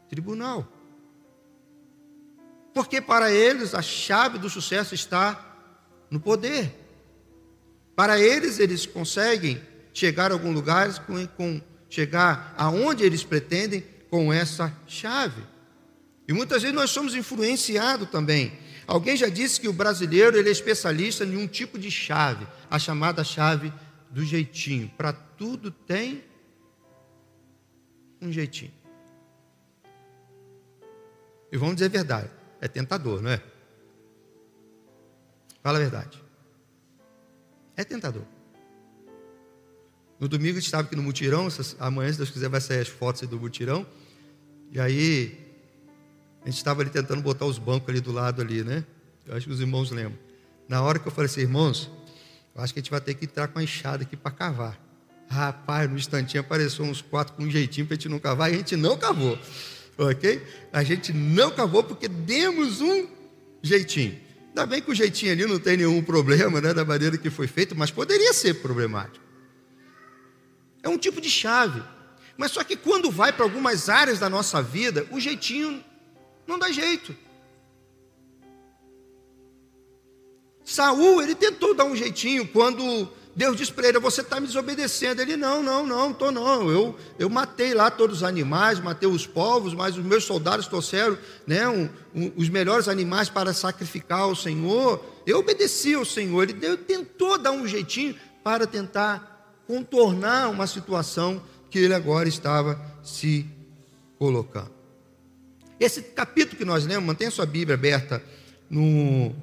Tribunal. 0.08 0.66
Porque 2.74 3.00
para 3.00 3.30
eles 3.30 3.74
a 3.74 3.82
chave 3.82 4.38
do 4.38 4.50
sucesso 4.50 4.94
está 4.94 5.56
no 6.10 6.20
poder. 6.20 6.74
Para 7.94 8.20
eles, 8.20 8.58
eles 8.58 8.84
conseguem 8.84 9.60
chegar 9.94 10.30
a 10.30 10.34
algum 10.34 10.52
lugar, 10.52 11.06
com, 11.06 11.26
com, 11.28 11.60
chegar 11.88 12.54
aonde 12.58 13.02
eles 13.02 13.24
pretendem 13.24 13.82
com 14.10 14.32
essa 14.32 14.74
chave. 14.86 15.42
E 16.28 16.32
muitas 16.32 16.62
vezes 16.62 16.74
nós 16.74 16.90
somos 16.90 17.14
influenciados 17.14 18.10
também. 18.10 18.58
Alguém 18.86 19.16
já 19.16 19.28
disse 19.28 19.60
que 19.60 19.68
o 19.68 19.72
brasileiro 19.72 20.36
ele 20.36 20.48
é 20.48 20.52
especialista 20.52 21.24
em 21.24 21.36
um 21.36 21.46
tipo 21.46 21.78
de 21.78 21.90
chave, 21.90 22.46
a 22.70 22.78
chamada 22.78 23.24
chave 23.24 23.72
do 24.10 24.24
jeitinho. 24.24 24.88
Para 24.96 25.12
tudo 25.12 25.70
tem 25.70 26.24
um 28.20 28.30
jeitinho. 28.30 28.72
E 31.50 31.56
vamos 31.56 31.76
dizer 31.76 31.86
a 31.86 31.90
verdade, 31.90 32.30
é 32.60 32.68
tentador, 32.68 33.22
não 33.22 33.30
é? 33.30 33.42
Fala 35.62 35.78
a 35.78 35.80
verdade. 35.80 36.22
É 37.76 37.84
tentador. 37.84 38.35
No 40.18 40.28
domingo 40.28 40.52
a 40.52 40.60
gente 40.60 40.66
estava 40.66 40.84
aqui 40.84 40.96
no 40.96 41.02
mutirão, 41.02 41.48
amanhã, 41.78 42.10
se 42.10 42.18
Deus 42.18 42.30
quiser, 42.30 42.48
vai 42.48 42.60
sair 42.60 42.80
as 42.80 42.88
fotos 42.88 43.26
do 43.28 43.38
mutirão. 43.38 43.86
E 44.72 44.80
aí, 44.80 45.38
a 46.42 46.46
gente 46.46 46.56
estava 46.56 46.80
ali 46.80 46.90
tentando 46.90 47.20
botar 47.20 47.44
os 47.44 47.58
bancos 47.58 47.88
ali 47.88 48.00
do 48.00 48.12
lado 48.12 48.40
ali, 48.40 48.62
né? 48.62 48.84
Eu 49.26 49.36
acho 49.36 49.46
que 49.46 49.52
os 49.52 49.60
irmãos 49.60 49.90
lembram. 49.90 50.18
Na 50.68 50.80
hora 50.80 50.98
que 50.98 51.06
eu 51.06 51.12
falei 51.12 51.26
assim, 51.26 51.42
irmãos, 51.42 51.90
eu 52.54 52.62
acho 52.62 52.72
que 52.72 52.80
a 52.80 52.82
gente 52.82 52.90
vai 52.90 53.00
ter 53.00 53.14
que 53.14 53.26
entrar 53.26 53.48
com 53.48 53.58
a 53.58 53.62
enxada 53.62 54.04
aqui 54.04 54.16
para 54.16 54.30
cavar. 54.30 54.80
Rapaz, 55.28 55.90
no 55.90 55.96
instantinho 55.96 56.40
apareceu 56.40 56.84
uns 56.84 57.02
quatro 57.02 57.34
com 57.34 57.42
um 57.42 57.50
jeitinho 57.50 57.86
para 57.86 57.94
a 57.94 57.96
gente 57.96 58.08
não 58.08 58.18
cavar 58.18 58.50
e 58.50 58.54
a 58.54 58.58
gente 58.58 58.76
não 58.76 58.96
cavou. 58.96 59.38
Ok? 59.98 60.42
A 60.72 60.82
gente 60.82 61.12
não 61.12 61.50
cavou 61.50 61.82
porque 61.82 62.08
demos 62.08 62.80
um 62.80 63.08
jeitinho. 63.62 64.18
Ainda 64.48 64.64
bem 64.66 64.80
que 64.80 64.90
o 64.90 64.94
jeitinho 64.94 65.32
ali 65.32 65.44
não 65.44 65.58
tem 65.58 65.76
nenhum 65.76 66.02
problema, 66.02 66.60
né, 66.60 66.72
da 66.72 66.84
maneira 66.84 67.18
que 67.18 67.28
foi 67.28 67.46
feito, 67.46 67.76
mas 67.76 67.90
poderia 67.90 68.32
ser 68.32 68.54
problemático. 68.54 69.25
É 70.86 70.88
um 70.88 70.96
tipo 70.96 71.20
de 71.20 71.28
chave. 71.28 71.82
Mas 72.36 72.52
só 72.52 72.62
que 72.62 72.76
quando 72.76 73.10
vai 73.10 73.32
para 73.32 73.44
algumas 73.44 73.88
áreas 73.88 74.20
da 74.20 74.30
nossa 74.30 74.62
vida, 74.62 75.04
o 75.10 75.18
jeitinho 75.18 75.84
não 76.46 76.60
dá 76.60 76.70
jeito. 76.70 77.12
Saul, 80.64 81.20
ele 81.20 81.34
tentou 81.34 81.74
dar 81.74 81.86
um 81.86 81.96
jeitinho 81.96 82.46
quando 82.46 83.08
Deus 83.34 83.56
disse 83.56 83.72
para 83.72 83.88
ele: 83.88 83.98
Você 83.98 84.20
está 84.20 84.38
me 84.38 84.46
desobedecendo. 84.46 85.20
Ele: 85.20 85.36
Não, 85.36 85.60
não, 85.60 85.84
não, 85.84 86.12
estou 86.12 86.30
não. 86.30 86.70
Eu, 86.70 86.96
eu 87.18 87.28
matei 87.28 87.74
lá 87.74 87.90
todos 87.90 88.18
os 88.18 88.22
animais, 88.22 88.78
matei 88.78 89.08
os 89.08 89.26
povos, 89.26 89.74
mas 89.74 89.98
os 89.98 90.04
meus 90.04 90.22
soldados 90.22 90.68
trouxeram 90.68 91.18
né, 91.48 91.68
um, 91.68 91.88
um, 92.14 92.32
os 92.36 92.48
melhores 92.48 92.86
animais 92.86 93.28
para 93.28 93.52
sacrificar 93.52 94.20
ao 94.20 94.36
Senhor. 94.36 95.04
Eu 95.26 95.40
obedeci 95.40 95.94
ao 95.94 96.04
Senhor. 96.04 96.44
Ele 96.44 96.52
Deus 96.52 96.78
tentou 96.86 97.36
dar 97.38 97.50
um 97.50 97.66
jeitinho 97.66 98.14
para 98.44 98.68
tentar 98.68 99.35
contornar 99.66 100.50
uma 100.50 100.66
situação 100.66 101.42
que 101.70 101.78
ele 101.78 101.94
agora 101.94 102.28
estava 102.28 102.80
se 103.02 103.46
colocando. 104.18 104.70
Esse 105.78 106.00
capítulo 106.02 106.56
que 106.56 106.64
nós 106.64 106.86
lemos, 106.86 107.06
mantenha 107.06 107.30
sua 107.30 107.44
Bíblia 107.46 107.74
aberta 107.74 108.22
no, 108.70 109.34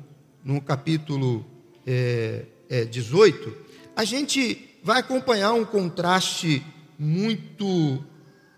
no 0.44 0.62
capítulo 0.62 1.46
é, 1.86 2.46
é, 2.70 2.86
18 2.86 3.63
a 3.96 4.03
gente 4.03 4.80
vai 4.84 5.00
acompanhar 5.00 5.53
um 5.53 5.63
contraste 5.63 6.65
muito 6.98 8.03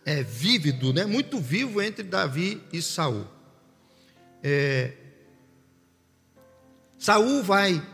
é, 0.06 0.24
vívido, 0.24 0.94
né? 0.94 1.06
muito 1.06 1.40
vivo 1.40 1.82
entre 1.82 2.04
Davi 2.04 2.62
e 2.72 2.82
Saul. 2.82 3.26
É, 4.42 4.94
Saul 6.98 7.44
vai, 7.44 7.86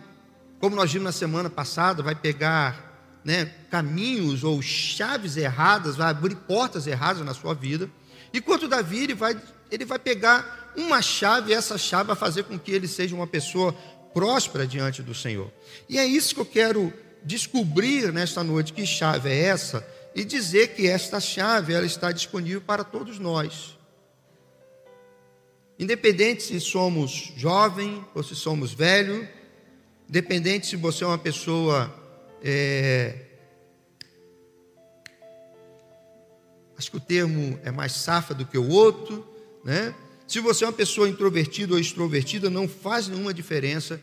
como 0.59 0.75
nós 0.75 0.91
vimos 0.91 1.05
na 1.05 1.11
semana 1.11 1.49
passada, 1.49 2.03
vai 2.03 2.15
pegar 2.15 2.90
né, 3.23 3.45
caminhos 3.69 4.43
ou 4.43 4.61
chaves 4.61 5.37
erradas, 5.37 5.95
vai 5.95 6.09
abrir 6.09 6.35
portas 6.35 6.87
erradas 6.87 7.25
na 7.25 7.33
sua 7.33 7.53
vida. 7.53 7.89
Enquanto 8.33 8.67
Davi 8.67 9.03
ele 9.03 9.13
vai, 9.13 9.39
ele 9.69 9.85
vai 9.85 9.99
pegar 9.99 10.71
uma 10.75 11.01
chave, 11.01 11.51
e 11.51 11.53
essa 11.53 11.77
chave 11.77 12.07
vai 12.07 12.15
fazer 12.15 12.43
com 12.43 12.57
que 12.57 12.71
ele 12.71 12.87
seja 12.87 13.15
uma 13.15 13.27
pessoa 13.27 13.73
próspera 14.13 14.65
diante 14.65 15.01
do 15.01 15.13
Senhor. 15.13 15.51
E 15.87 15.97
é 15.97 16.05
isso 16.05 16.33
que 16.33 16.41
eu 16.41 16.45
quero 16.45 16.93
descobrir 17.23 18.11
nesta 18.11 18.43
noite 18.43 18.73
que 18.73 18.85
chave 18.85 19.29
é 19.29 19.43
essa 19.43 19.85
e 20.15 20.23
dizer 20.23 20.69
que 20.69 20.87
esta 20.87 21.19
chave 21.19 21.73
ela 21.73 21.85
está 21.85 22.11
disponível 22.11 22.61
para 22.61 22.83
todos 22.83 23.19
nós. 23.19 23.77
Independente 25.79 26.43
se 26.43 26.59
somos 26.59 27.31
jovem 27.35 28.05
ou 28.13 28.21
se 28.21 28.35
somos 28.35 28.73
velho, 28.73 29.27
independente 30.07 30.67
se 30.67 30.75
você 30.75 31.03
é 31.03 31.07
uma 31.07 31.17
pessoa 31.17 32.00
é, 32.43 33.15
acho 36.77 36.91
que 36.91 36.97
o 36.97 37.01
termo 37.01 37.59
é 37.63 37.71
mais 37.71 37.91
safa 37.91 38.33
do 38.33 38.45
que 38.45 38.57
o 38.57 38.69
outro, 38.69 39.27
né? 39.63 39.93
Se 40.27 40.39
você 40.39 40.63
é 40.63 40.67
uma 40.67 40.73
pessoa 40.73 41.09
introvertida 41.09 41.73
ou 41.73 41.79
extrovertida, 41.79 42.49
não 42.49 42.67
faz 42.67 43.07
nenhuma 43.07 43.33
diferença. 43.33 44.01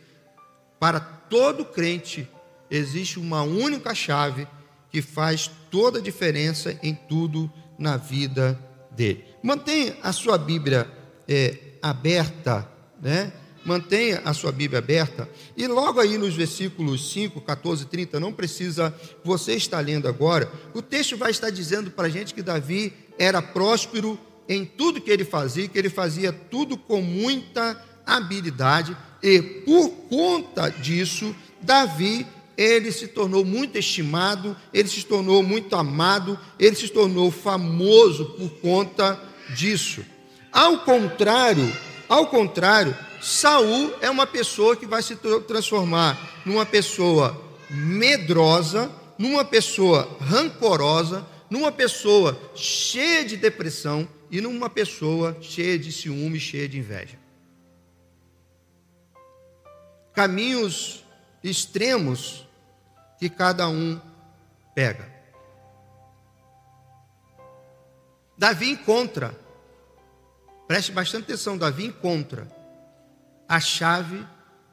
Para 0.78 1.00
todo 1.00 1.64
crente 1.64 2.28
existe 2.70 3.18
uma 3.18 3.42
única 3.42 3.94
chave 3.94 4.46
que 4.90 5.00
faz 5.00 5.50
toda 5.70 5.98
a 5.98 6.02
diferença 6.02 6.78
em 6.82 6.94
tudo 6.94 7.50
na 7.78 7.96
vida 7.96 8.58
dele. 8.90 9.24
Mantenha 9.42 9.96
a 10.02 10.12
sua 10.12 10.36
Bíblia 10.36 10.86
é, 11.26 11.56
aberta, 11.80 12.68
né? 13.00 13.32
Mantenha 13.68 14.22
a 14.24 14.32
sua 14.32 14.50
Bíblia 14.50 14.78
aberta. 14.78 15.28
E 15.54 15.66
logo 15.66 16.00
aí 16.00 16.16
nos 16.16 16.34
versículos 16.34 17.12
5, 17.12 17.42
14, 17.42 17.84
30, 17.84 18.18
não 18.18 18.32
precisa 18.32 18.94
você 19.22 19.52
estar 19.54 19.80
lendo 19.80 20.08
agora. 20.08 20.50
O 20.72 20.80
texto 20.80 21.18
vai 21.18 21.30
estar 21.30 21.50
dizendo 21.50 21.90
para 21.90 22.06
a 22.06 22.10
gente 22.10 22.32
que 22.32 22.40
Davi 22.40 22.94
era 23.18 23.42
próspero 23.42 24.18
em 24.48 24.64
tudo 24.64 25.02
que 25.02 25.10
ele 25.10 25.24
fazia, 25.24 25.68
que 25.68 25.78
ele 25.78 25.90
fazia 25.90 26.32
tudo 26.32 26.78
com 26.78 27.02
muita 27.02 27.78
habilidade, 28.06 28.96
e 29.22 29.42
por 29.42 29.90
conta 30.08 30.70
disso, 30.70 31.36
Davi 31.60 32.26
ele 32.56 32.90
se 32.90 33.06
tornou 33.06 33.44
muito 33.44 33.76
estimado, 33.76 34.56
ele 34.72 34.88
se 34.88 35.04
tornou 35.04 35.42
muito 35.42 35.76
amado, 35.76 36.38
ele 36.58 36.74
se 36.74 36.88
tornou 36.88 37.30
famoso 37.30 38.24
por 38.30 38.48
conta 38.60 39.22
disso. 39.54 40.02
Ao 40.50 40.78
contrário, 40.78 41.70
ao 42.08 42.26
contrário, 42.28 42.96
Saul 43.20 43.94
é 44.00 44.08
uma 44.08 44.26
pessoa 44.26 44.76
que 44.76 44.86
vai 44.86 45.02
se 45.02 45.16
transformar 45.46 46.18
numa 46.44 46.64
pessoa 46.64 47.40
medrosa, 47.70 48.90
numa 49.18 49.44
pessoa 49.44 50.16
rancorosa, 50.20 51.26
numa 51.50 51.72
pessoa 51.72 52.38
cheia 52.54 53.24
de 53.24 53.36
depressão, 53.36 54.08
e 54.30 54.40
numa 54.40 54.68
pessoa 54.68 55.36
cheia 55.40 55.78
de 55.78 55.90
ciúme, 55.90 56.38
cheia 56.38 56.68
de 56.68 56.78
inveja. 56.78 57.18
Caminhos 60.12 61.04
extremos 61.42 62.46
que 63.18 63.30
cada 63.30 63.68
um 63.68 64.00
pega. 64.74 65.10
Davi 68.36 68.70
encontra, 68.70 69.34
preste 70.66 70.92
bastante 70.92 71.24
atenção, 71.24 71.56
Davi 71.56 71.86
encontra 71.86 72.57
a 73.48 73.58
chave 73.58 74.24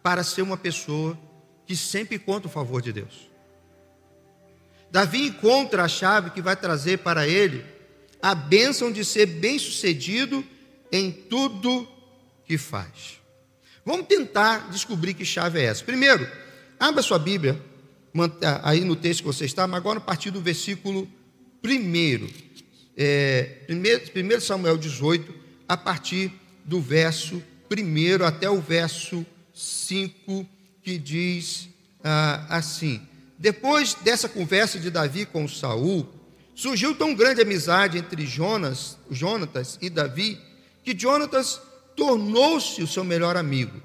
para 0.04 0.24
ser 0.24 0.42
uma 0.42 0.58
pessoa 0.58 1.18
que 1.66 1.76
sempre 1.76 2.20
conta 2.20 2.48
o 2.48 2.52
favor 2.52 2.82
de 2.82 2.92
Deus. 2.92 3.32
Davi 4.92 5.26
encontra 5.26 5.84
a 5.84 5.88
chave 5.88 6.30
que 6.30 6.42
vai 6.42 6.56
trazer 6.56 7.00
para 7.00 7.28
ele 7.28 7.66
a 8.22 8.36
bênção 8.36 8.92
de 8.92 9.04
ser 9.04 9.26
bem-sucedido 9.26 10.44
em 10.92 11.12
tudo 11.12 11.88
que 12.46 12.58
faz. 12.58 13.20
Vamos 13.86 14.08
tentar 14.08 14.70
descobrir 14.70 15.14
que 15.14 15.26
chave 15.26 15.60
é 15.60 15.66
essa. 15.66 15.84
Primeiro, 15.84 16.28
abra 16.80 17.02
sua 17.02 17.20
Bíblia, 17.20 17.62
aí 18.64 18.82
no 18.82 18.96
texto 18.96 19.22
que 19.22 19.28
você 19.28 19.46
está, 19.46 19.68
mas 19.68 19.78
agora 19.78 20.00
a 20.00 20.02
partir 20.02 20.32
do 20.32 20.42
versículo 20.42 21.08
1. 21.64 22.30
É, 22.98 23.66
1 23.70 24.40
Samuel 24.40 24.78
18, 24.78 25.34
a 25.68 25.76
partir 25.76 26.32
do 26.64 26.80
verso 26.80 27.36
1 27.36 27.55
até 28.26 28.50
o 28.50 28.62
verso 28.62 29.26
5, 29.54 30.46
que 30.82 30.98
diz 30.98 31.70
ah, 32.04 32.46
assim: 32.50 33.02
Depois 33.38 33.94
dessa 33.96 34.30
conversa 34.30 34.80
de 34.80 34.90
Davi 34.90 35.26
com 35.26 35.48
Saul, 35.48 36.08
Surgiu 36.56 36.96
tão 36.96 37.14
grande 37.14 37.42
amizade 37.42 37.98
entre 37.98 38.26
Jonas, 38.26 38.98
Jonatas 39.12 39.78
e 39.82 39.90
Davi, 39.90 40.40
que 40.82 40.98
Jonatas 40.98 41.62
tornou-se 41.98 42.82
o 42.82 42.88
seu 42.88 43.04
melhor 43.04 43.36
amigo. 43.36 43.82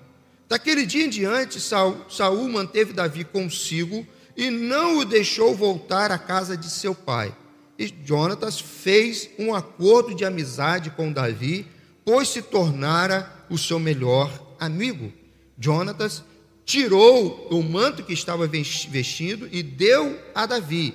Daquele 0.49 0.87
dia 0.87 1.05
em 1.05 1.09
diante, 1.09 1.61
Saul, 1.61 2.05
Saul 2.09 2.49
manteve 2.49 2.93
Davi 2.93 3.25
consigo 3.25 4.07
e 4.37 4.51
não 4.51 4.99
o 4.99 5.05
deixou 5.05 5.53
voltar 5.53 6.13
à 6.13 6.19
casa 6.19 6.57
de 6.57 6.71
seu 6.71 6.95
pai. 6.95 7.35
E 7.77 7.93
Jonatas 8.05 8.61
fez 8.61 9.29
um 9.37 9.53
acordo 9.53 10.15
de 10.15 10.25
amizade 10.25 10.91
com 10.91 11.13
Davi, 11.13 11.67
pois 12.11 12.29
se 12.29 12.43
tornara 12.43 13.33
o 13.49 13.57
seu 13.57 13.79
melhor 13.79 14.57
amigo. 14.59 15.13
Jonatas 15.57 16.25
tirou 16.65 17.47
o 17.53 17.63
manto 17.63 18.03
que 18.03 18.13
estava 18.13 18.49
vestindo 18.49 19.49
e 19.53 19.63
deu 19.63 20.21
a 20.35 20.45
Davi 20.45 20.93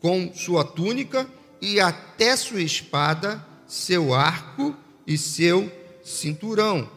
com 0.00 0.30
sua 0.34 0.62
túnica 0.62 1.26
e 1.62 1.80
até 1.80 2.36
sua 2.36 2.60
espada, 2.60 3.42
seu 3.66 4.12
arco 4.12 4.76
e 5.06 5.16
seu 5.16 5.72
cinturão. 6.04 6.90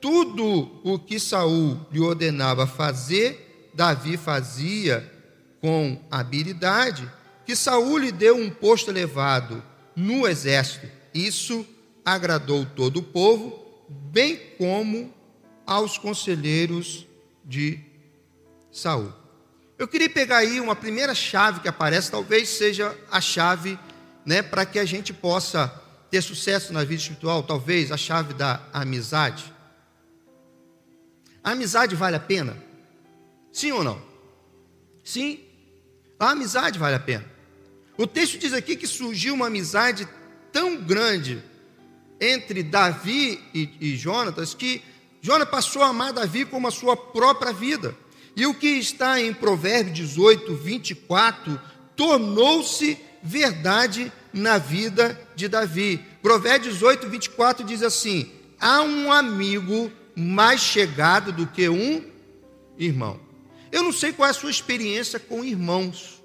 Tudo 0.00 0.80
o 0.84 0.96
que 0.96 1.18
Saul 1.18 1.76
lhe 1.90 1.98
ordenava 1.98 2.64
fazer, 2.64 3.72
Davi 3.74 4.16
fazia 4.16 5.12
com 5.60 6.00
habilidade, 6.08 7.10
que 7.44 7.56
Saul 7.56 7.98
lhe 7.98 8.12
deu 8.12 8.36
um 8.36 8.50
posto 8.50 8.88
elevado 8.88 9.60
no 9.96 10.28
exército. 10.28 10.86
Isso 11.12 11.66
agradou 12.04 12.66
todo 12.66 12.98
o 12.98 13.02
povo, 13.02 13.86
bem 13.88 14.36
como 14.58 15.12
aos 15.66 15.96
conselheiros 15.96 17.06
de 17.44 17.80
Saul. 18.70 19.12
Eu 19.78 19.88
queria 19.88 20.08
pegar 20.08 20.38
aí 20.38 20.60
uma 20.60 20.76
primeira 20.76 21.14
chave 21.14 21.60
que 21.60 21.68
aparece, 21.68 22.10
talvez 22.10 22.48
seja 22.48 22.96
a 23.10 23.20
chave 23.20 23.78
né, 24.24 24.42
para 24.42 24.64
que 24.64 24.78
a 24.78 24.84
gente 24.84 25.12
possa 25.12 25.68
ter 26.10 26.22
sucesso 26.22 26.72
na 26.72 26.84
vida 26.84 27.00
espiritual, 27.00 27.42
talvez 27.42 27.90
a 27.90 27.96
chave 27.96 28.34
da 28.34 28.62
amizade. 28.72 29.52
A 31.42 31.50
amizade 31.50 31.96
vale 31.96 32.16
a 32.16 32.20
pena? 32.20 32.56
Sim 33.52 33.72
ou 33.72 33.82
não? 33.82 34.00
Sim, 35.02 35.40
a 36.18 36.30
amizade 36.30 36.78
vale 36.78 36.94
a 36.94 37.00
pena. 37.00 37.24
O 37.96 38.06
texto 38.06 38.38
diz 38.38 38.52
aqui 38.52 38.76
que 38.76 38.86
surgiu 38.86 39.34
uma 39.34 39.48
amizade 39.48 40.08
tão 40.52 40.76
grande 40.76 41.42
entre 42.32 42.62
Davi 42.62 43.40
e, 43.52 43.68
e 43.80 43.96
Jonatas 43.96 44.54
que 44.54 44.82
Jonas 45.20 45.48
passou 45.48 45.82
a 45.82 45.88
amar 45.88 46.12
Davi 46.12 46.44
como 46.44 46.68
a 46.68 46.70
sua 46.70 46.96
própria 46.96 47.52
vida. 47.52 47.96
E 48.36 48.46
o 48.46 48.54
que 48.54 48.66
está 48.66 49.20
em 49.20 49.32
Provérbios 49.32 49.96
18, 49.96 50.54
24, 50.54 51.60
tornou-se 51.96 52.98
verdade 53.22 54.12
na 54.32 54.58
vida 54.58 55.18
de 55.34 55.48
Davi. 55.48 56.04
Provérbios 56.20 56.74
18, 56.74 57.08
24 57.08 57.64
diz 57.64 57.82
assim: 57.82 58.30
Há 58.60 58.82
um 58.82 59.10
amigo 59.10 59.90
mais 60.14 60.60
chegado 60.60 61.32
do 61.32 61.46
que 61.46 61.68
um 61.68 62.04
irmão. 62.78 63.18
Eu 63.72 63.82
não 63.82 63.92
sei 63.92 64.12
qual 64.12 64.26
é 64.26 64.30
a 64.30 64.34
sua 64.34 64.50
experiência 64.50 65.18
com 65.18 65.44
irmãos, 65.44 66.22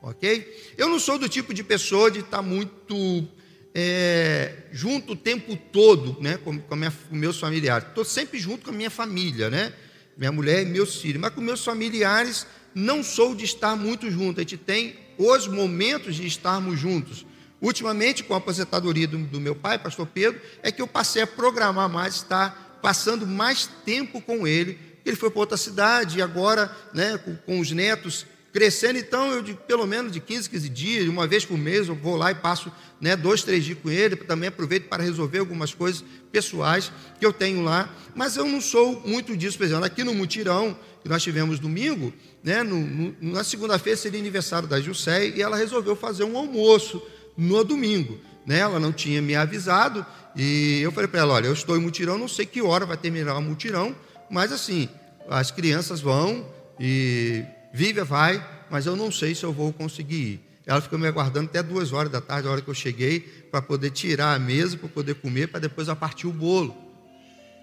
ok? 0.00 0.72
Eu 0.76 0.88
não 0.88 0.98
sou 0.98 1.18
do 1.18 1.28
tipo 1.28 1.52
de 1.52 1.62
pessoa 1.62 2.10
de 2.10 2.20
estar 2.20 2.40
muito 2.40 3.28
é, 3.74 4.54
junto 4.70 5.12
o 5.12 5.16
tempo 5.16 5.56
todo, 5.56 6.20
né, 6.20 6.38
com, 6.38 6.58
com, 6.58 6.76
minha, 6.76 6.92
com 7.08 7.16
meus 7.16 7.38
familiares. 7.38 7.88
Estou 7.88 8.04
sempre 8.04 8.38
junto 8.38 8.64
com 8.64 8.70
a 8.70 8.74
minha 8.74 8.90
família, 8.90 9.48
né? 9.50 9.72
minha 10.16 10.32
mulher 10.32 10.62
e 10.62 10.66
meus 10.66 11.00
filhos. 11.00 11.20
Mas 11.20 11.34
com 11.34 11.40
meus 11.40 11.64
familiares 11.64 12.46
não 12.74 13.02
sou 13.02 13.34
de 13.34 13.44
estar 13.44 13.76
muito 13.76 14.10
junto. 14.10 14.40
A 14.40 14.42
gente 14.42 14.56
tem 14.56 14.96
os 15.18 15.46
momentos 15.46 16.16
de 16.16 16.26
estarmos 16.26 16.78
juntos. 16.78 17.26
Ultimamente, 17.60 18.24
com 18.24 18.34
a 18.34 18.38
aposentadoria 18.38 19.06
do, 19.06 19.18
do 19.18 19.40
meu 19.40 19.54
pai, 19.54 19.78
pastor 19.78 20.06
Pedro, 20.06 20.40
é 20.62 20.72
que 20.72 20.82
eu 20.82 20.86
passei 20.86 21.22
a 21.22 21.26
programar 21.26 21.88
mais, 21.88 22.16
estar 22.16 22.80
passando 22.82 23.26
mais 23.26 23.68
tempo 23.84 24.20
com 24.20 24.46
ele. 24.46 24.78
Ele 25.04 25.16
foi 25.16 25.30
para 25.30 25.40
outra 25.40 25.56
cidade 25.56 26.18
e 26.18 26.22
agora, 26.22 26.74
né, 26.92 27.18
com, 27.18 27.36
com 27.36 27.60
os 27.60 27.70
netos, 27.70 28.26
crescendo, 28.52 28.98
então 28.98 29.32
eu 29.32 29.42
de, 29.42 29.54
pelo 29.54 29.86
menos 29.86 30.12
de 30.12 30.20
15, 30.20 30.50
15 30.50 30.68
dias, 30.68 31.08
uma 31.08 31.26
vez 31.26 31.44
por 31.44 31.56
mês, 31.56 31.88
eu 31.88 31.94
vou 31.94 32.16
lá 32.16 32.30
e 32.30 32.34
passo 32.34 32.70
né, 33.00 33.16
dois, 33.16 33.42
três 33.42 33.64
dias 33.64 33.78
com 33.82 33.90
ele, 33.90 34.14
também 34.14 34.48
aproveito 34.48 34.88
para 34.88 35.02
resolver 35.02 35.38
algumas 35.38 35.72
coisas 35.72 36.04
pessoais 36.30 36.92
que 37.18 37.24
eu 37.24 37.32
tenho 37.32 37.62
lá, 37.62 37.92
mas 38.14 38.36
eu 38.36 38.46
não 38.46 38.60
sou 38.60 39.00
muito 39.06 39.34
disso, 39.34 39.56
por 39.56 39.64
exemplo, 39.64 39.84
aqui 39.84 40.04
no 40.04 40.14
mutirão 40.14 40.76
que 41.02 41.08
nós 41.08 41.22
tivemos 41.22 41.58
domingo, 41.58 42.12
né, 42.44 42.62
no, 42.62 42.78
no, 42.78 43.16
na 43.20 43.42
segunda-feira 43.42 43.96
seria 43.96 44.20
aniversário 44.20 44.68
da 44.68 44.80
Jusceia 44.80 45.34
e 45.34 45.40
ela 45.40 45.56
resolveu 45.56 45.96
fazer 45.96 46.24
um 46.24 46.36
almoço 46.36 47.02
no 47.36 47.64
domingo, 47.64 48.20
né, 48.46 48.58
ela 48.58 48.78
não 48.78 48.92
tinha 48.92 49.22
me 49.22 49.34
avisado 49.34 50.04
e 50.36 50.80
eu 50.82 50.92
falei 50.92 51.08
para 51.08 51.20
ela, 51.20 51.34
olha, 51.34 51.46
eu 51.46 51.54
estou 51.54 51.74
em 51.74 51.80
mutirão, 51.80 52.18
não 52.18 52.28
sei 52.28 52.44
que 52.44 52.60
hora 52.60 52.84
vai 52.84 52.98
terminar 52.98 53.34
o 53.38 53.42
mutirão, 53.42 53.96
mas 54.30 54.52
assim, 54.52 54.90
as 55.28 55.50
crianças 55.50 56.02
vão 56.02 56.46
e 56.78 57.44
Vívia 57.72 58.04
vai, 58.04 58.44
mas 58.70 58.86
eu 58.86 58.94
não 58.94 59.10
sei 59.10 59.34
se 59.34 59.44
eu 59.44 59.52
vou 59.52 59.72
conseguir 59.72 60.14
ir. 60.14 60.52
Ela 60.66 60.80
ficou 60.80 60.98
me 60.98 61.06
aguardando 61.06 61.48
até 61.48 61.62
duas 61.62 61.92
horas 61.92 62.10
da 62.10 62.20
tarde, 62.20 62.46
a 62.46 62.50
hora 62.50 62.60
que 62.60 62.68
eu 62.68 62.74
cheguei, 62.74 63.20
para 63.20 63.60
poder 63.60 63.90
tirar 63.90 64.34
a 64.34 64.38
mesa, 64.38 64.76
para 64.76 64.88
poder 64.88 65.14
comer, 65.16 65.48
para 65.48 65.60
depois 65.60 65.88
a 65.88 65.96
partir 65.96 66.26
o 66.26 66.32
bolo. 66.32 66.76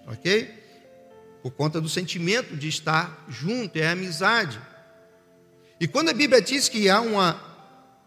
Ok? 0.06 0.52
Por 1.42 1.52
conta 1.52 1.80
do 1.80 1.88
sentimento 1.88 2.54
de 2.56 2.68
estar 2.68 3.24
junto, 3.28 3.76
é 3.76 3.86
a 3.86 3.92
amizade. 3.92 4.60
E 5.80 5.88
quando 5.88 6.10
a 6.10 6.12
Bíblia 6.12 6.42
diz 6.42 6.68
que 6.68 6.90
há 6.90 7.00
uma 7.00 7.40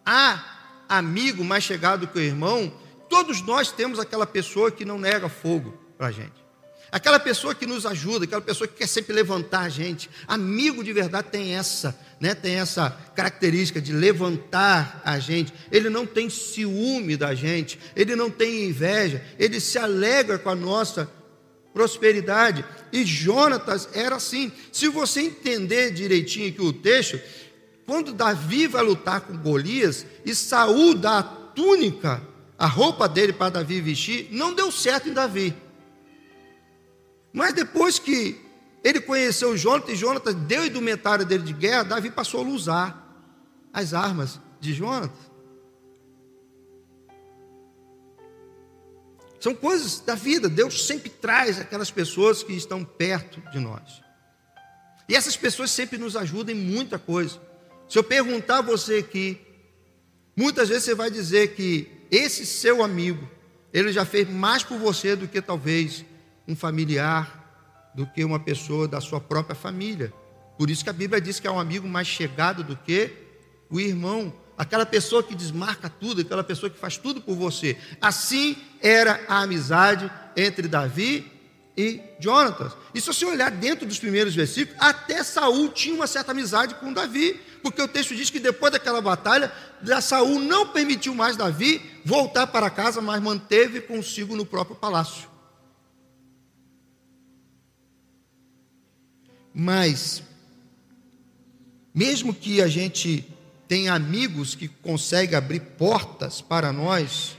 há 0.05 0.43
amigo 0.87 1.43
mais 1.43 1.63
chegado 1.63 2.07
que 2.07 2.17
o 2.19 2.21
irmão, 2.21 2.71
todos 3.09 3.41
nós 3.41 3.71
temos 3.71 3.97
aquela 3.97 4.27
pessoa 4.27 4.69
que 4.69 4.85
não 4.85 4.99
nega 4.99 5.27
fogo 5.29 5.71
para 5.97 6.07
a 6.07 6.11
gente. 6.11 6.42
Aquela 6.93 7.19
pessoa 7.19 7.55
que 7.55 7.65
nos 7.65 7.87
ajuda, 7.87 8.25
aquela 8.25 8.39
pessoa 8.39 8.67
que 8.67 8.75
quer 8.75 8.87
sempre 8.87 9.13
levantar 9.15 9.61
a 9.61 9.69
gente. 9.69 10.07
Amigo 10.27 10.83
de 10.83 10.93
verdade 10.93 11.29
tem 11.31 11.55
essa, 11.55 11.99
né? 12.19 12.35
Tem 12.35 12.59
essa 12.59 12.91
característica 13.15 13.81
de 13.81 13.91
levantar 13.91 15.01
a 15.03 15.17
gente. 15.17 15.51
Ele 15.71 15.89
não 15.89 16.05
tem 16.05 16.29
ciúme 16.29 17.17
da 17.17 17.33
gente, 17.33 17.79
ele 17.95 18.15
não 18.15 18.29
tem 18.29 18.65
inveja, 18.65 19.25
ele 19.39 19.59
se 19.59 19.79
alegra 19.79 20.37
com 20.37 20.51
a 20.51 20.55
nossa 20.55 21.09
prosperidade. 21.73 22.63
E 22.91 23.03
Jonatas 23.03 23.89
era 23.91 24.17
assim. 24.17 24.51
Se 24.71 24.87
você 24.87 25.21
entender 25.21 25.89
direitinho 25.89 26.49
aqui 26.49 26.61
o 26.61 26.71
texto, 26.71 27.19
quando 27.87 28.13
Davi 28.13 28.67
vai 28.67 28.83
lutar 28.83 29.21
com 29.21 29.35
Golias 29.35 30.05
e 30.23 30.35
Saul 30.35 30.93
dá 30.93 31.17
a 31.17 31.23
túnica, 31.23 32.21
a 32.55 32.67
roupa 32.67 33.09
dele 33.09 33.33
para 33.33 33.49
Davi 33.49 33.81
vestir, 33.81 34.27
não 34.29 34.53
deu 34.53 34.71
certo 34.71 35.09
em 35.09 35.13
Davi. 35.13 35.55
Mas 37.33 37.53
depois 37.53 37.97
que 37.97 38.39
ele 38.83 39.01
conheceu 39.01 39.57
Jonatas 39.57 39.95
e 39.95 39.95
Jonatas 39.95 40.35
deu 40.35 40.61
o 40.61 40.65
indumentário 40.65 41.25
dele 41.25 41.43
de 41.43 41.53
guerra, 41.53 41.83
Davi 41.83 42.11
passou 42.11 42.45
a 42.45 42.47
usar 42.47 43.03
as 43.73 43.93
armas 43.93 44.39
de 44.59 44.73
Jonatas. 44.73 45.33
São 49.39 49.53
coisas 49.53 49.99
da 49.99 50.15
vida. 50.15 50.47
Deus 50.47 50.85
sempre 50.85 51.09
traz 51.09 51.59
aquelas 51.59 51.91
pessoas 51.91 52.43
que 52.43 52.53
estão 52.53 52.85
perto 52.85 53.41
de 53.51 53.59
nós. 53.59 54.01
E 55.09 55.15
essas 55.15 55.35
pessoas 55.35 55.71
sempre 55.71 55.97
nos 55.97 56.15
ajudam 56.15 56.55
em 56.55 56.57
muita 56.57 56.97
coisa. 56.97 57.41
Se 57.89 57.97
eu 57.97 58.03
perguntar 58.03 58.59
a 58.59 58.61
você 58.61 58.99
aqui, 58.99 59.41
muitas 60.35 60.69
vezes 60.69 60.85
você 60.85 60.95
vai 60.95 61.11
dizer 61.11 61.55
que 61.55 61.91
esse 62.09 62.45
seu 62.45 62.81
amigo, 62.81 63.29
ele 63.73 63.91
já 63.91 64.05
fez 64.05 64.29
mais 64.29 64.63
por 64.63 64.77
você 64.77 65.15
do 65.15 65.27
que 65.27 65.41
talvez 65.41 66.05
um 66.47 66.55
familiar, 66.55 67.41
do 67.95 68.07
que 68.07 68.23
uma 68.23 68.39
pessoa 68.39 68.87
da 68.87 68.99
sua 68.99 69.21
própria 69.21 69.55
família. 69.55 70.11
Por 70.57 70.69
isso 70.69 70.83
que 70.83 70.89
a 70.89 70.93
Bíblia 70.93 71.21
diz 71.21 71.39
que 71.39 71.47
é 71.47 71.51
um 71.51 71.59
amigo 71.59 71.87
mais 71.87 72.07
chegado 72.07 72.63
do 72.63 72.75
que 72.75 73.11
o 73.69 73.79
irmão 73.79 74.33
aquela 74.57 74.85
pessoa 74.85 75.23
que 75.23 75.35
desmarca 75.35 75.89
tudo, 75.89 76.21
aquela 76.21 76.43
pessoa 76.43 76.69
que 76.69 76.77
faz 76.77 76.97
tudo 76.97 77.21
por 77.21 77.35
você. 77.35 77.77
Assim 77.99 78.55
era 78.81 79.19
a 79.27 79.41
amizade 79.41 80.11
entre 80.35 80.67
Davi 80.67 81.31
e 81.75 82.01
Jonatas. 82.19 82.73
E 82.93 83.01
se 83.01 83.07
você 83.07 83.25
olhar 83.25 83.49
dentro 83.49 83.85
dos 83.85 83.99
primeiros 83.99 84.35
versículos, 84.35 84.79
até 84.79 85.23
Saul 85.23 85.69
tinha 85.69 85.95
uma 85.95 86.07
certa 86.07 86.31
amizade 86.31 86.75
com 86.75 86.93
Davi, 86.93 87.39
porque 87.61 87.81
o 87.81 87.87
texto 87.87 88.15
diz 88.15 88.29
que 88.29 88.39
depois 88.39 88.71
daquela 88.71 89.01
batalha, 89.01 89.51
Saul 90.01 90.39
não 90.39 90.67
permitiu 90.67 91.15
mais 91.15 91.35
Davi 91.35 91.81
voltar 92.05 92.47
para 92.47 92.69
casa, 92.69 93.01
mas 93.01 93.21
manteve 93.21 93.81
consigo 93.81 94.35
no 94.35 94.45
próprio 94.45 94.75
palácio. 94.75 95.32
Mas, 99.53 100.23
mesmo 101.93 102.33
que 102.33 102.61
a 102.61 102.67
gente 102.67 103.25
tem 103.67 103.87
amigos 103.87 104.55
que 104.55 104.67
conseguem 104.67 105.35
abrir 105.35 105.59
portas 105.59 106.41
para 106.41 106.71
nós, 106.71 107.37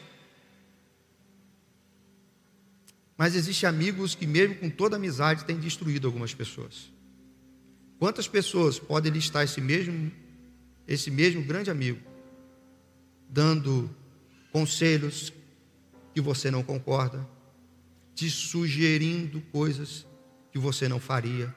mas 3.16 3.34
existem 3.34 3.68
amigos 3.68 4.14
que, 4.14 4.26
mesmo 4.26 4.56
com 4.56 4.70
toda 4.70 4.96
amizade, 4.96 5.44
têm 5.44 5.58
destruído 5.58 6.06
algumas 6.06 6.34
pessoas. 6.34 6.90
Quantas 7.98 8.28
pessoas 8.28 8.78
podem 8.78 9.12
listar 9.12 9.44
esse 9.44 9.60
mesmo, 9.60 10.10
esse 10.86 11.10
mesmo 11.10 11.42
grande 11.42 11.70
amigo, 11.70 12.00
dando 13.28 13.88
conselhos 14.52 15.32
que 16.12 16.20
você 16.20 16.50
não 16.50 16.62
concorda, 16.62 17.26
te 18.14 18.30
sugerindo 18.30 19.40
coisas 19.52 20.06
que 20.52 20.58
você 20.58 20.88
não 20.88 21.00
faria? 21.00 21.54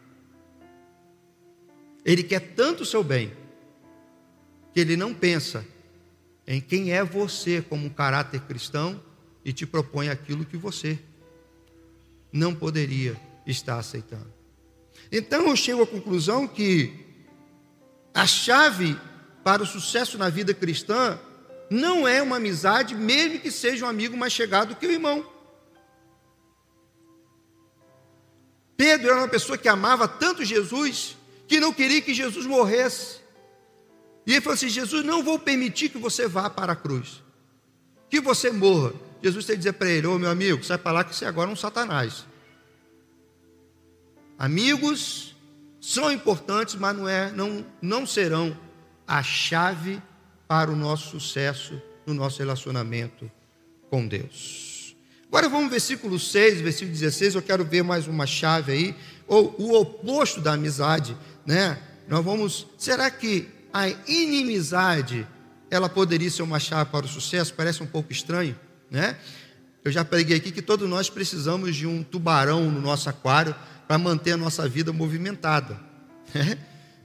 Ele 2.08 2.24
quer 2.24 2.40
tanto 2.56 2.84
o 2.84 2.86
seu 2.86 3.04
bem, 3.04 3.34
que 4.74 4.80
ele 4.80 4.96
não 4.96 5.14
pensa 5.14 5.66
em 6.48 6.62
quem 6.62 6.94
é 6.94 7.04
você 7.04 7.62
como 7.62 7.90
caráter 7.90 8.40
cristão 8.44 9.04
e 9.44 9.52
te 9.52 9.66
propõe 9.66 10.08
aquilo 10.08 10.46
que 10.46 10.56
você 10.56 10.98
não 12.32 12.56
poderia 12.56 13.20
estar 13.46 13.78
aceitando. 13.78 14.34
Então 15.12 15.50
eu 15.50 15.56
chego 15.58 15.84
à 15.84 15.88
conclusão 15.88 16.48
que 16.48 16.94
a 18.14 18.26
chave 18.26 18.98
para 19.44 19.62
o 19.62 19.66
sucesso 19.66 20.18
na 20.18 20.30
vida 20.30 20.54
cristã 20.54 21.20
não 21.70 22.08
é 22.08 22.22
uma 22.22 22.38
amizade, 22.38 22.96
mesmo 22.96 23.40
que 23.40 23.52
seja 23.52 23.86
um 23.86 23.90
amigo 23.90 24.16
mais 24.16 24.32
chegado 24.32 24.78
que 24.78 24.88
o 24.88 24.92
irmão. 24.92 25.30
Pedro 28.78 29.10
era 29.10 29.18
uma 29.18 29.28
pessoa 29.28 29.58
que 29.58 29.68
amava 29.68 30.08
tanto 30.08 30.46
Jesus 30.46 31.18
que 31.48 31.60
não 31.60 31.74
queria 31.74 32.02
que 32.02 32.14
Jesus 32.14 32.46
morresse. 32.46 33.18
E 34.26 34.34
ele 34.34 34.42
falou 34.42 34.56
assim: 34.56 34.70
Jesus, 34.70 35.06
não 35.06 35.24
vou 35.24 35.40
permitir 35.40 35.90
que 35.90 35.98
você 35.98 36.28
vá 36.28 36.50
para 36.50 36.74
a 36.74 36.76
cruz, 36.76 37.24
que 38.10 38.20
você 38.20 38.52
morra. 38.52 38.94
Jesus 39.24 39.46
tem 39.46 39.56
que 39.56 39.60
dizer 39.60 39.74
para 39.74 39.90
ele: 39.90 40.08
Ô 40.08 40.20
meu 40.20 40.30
amigo, 40.30 40.64
sai 40.64 40.78
para 40.78 40.92
lá 40.92 41.04
que 41.04 41.16
você 41.16 41.26
agora 41.26 41.50
é 41.50 41.54
um 41.54 41.56
satanás. 41.56 42.26
Amigos 44.38 45.36
são 45.82 46.12
importantes, 46.12 46.76
mas 46.76 46.96
não, 46.96 47.08
é, 47.08 47.32
não, 47.32 47.66
não 47.82 48.06
serão 48.06 48.56
a 49.08 49.24
chave 49.24 50.02
para 50.48 50.70
o 50.70 50.76
nosso 50.76 51.10
sucesso 51.10 51.82
no 52.06 52.14
nosso 52.14 52.40
relacionamento 52.40 53.30
com 53.90 54.08
Deus. 54.08 54.96
Agora 55.28 55.50
vamos 55.50 55.66
ao 55.66 55.72
versículo 55.72 56.18
6, 56.18 56.62
versículo 56.62 56.92
16, 56.92 57.36
eu 57.36 57.42
quero 57.42 57.66
ver 57.66 57.84
mais 57.84 58.08
uma 58.08 58.26
chave 58.26 58.72
aí, 58.72 58.96
ou 59.28 59.54
o 59.58 59.74
oposto 59.74 60.40
da 60.40 60.54
amizade, 60.54 61.18
né? 61.48 61.78
Nós 62.10 62.24
vamos, 62.24 62.68
será 62.78 63.10
que 63.10 63.48
a 63.74 63.88
inimizade, 63.88 65.26
ela 65.72 65.88
poderia 65.88 66.30
ser 66.30 66.44
uma 66.44 66.60
chave 66.60 66.92
para 66.92 67.06
o 67.06 67.10
sucesso? 67.10 67.54
Parece 67.54 67.82
um 67.82 67.88
pouco 67.88 68.12
estranho, 68.12 68.60
né? 68.92 69.18
Eu 69.84 69.92
já 69.92 70.04
preguei 70.04 70.36
aqui 70.36 70.52
que 70.52 70.62
todos 70.62 70.88
nós 70.90 71.10
precisamos 71.10 71.74
de 71.74 71.88
um 71.88 72.04
tubarão 72.04 72.70
no 72.70 72.82
nosso 72.82 73.10
aquário 73.10 73.56
para 73.88 73.98
manter 73.98 74.34
a 74.34 74.38
nossa 74.38 74.68
vida 74.68 74.92
movimentada. 74.92 75.80
Né? 76.36 76.58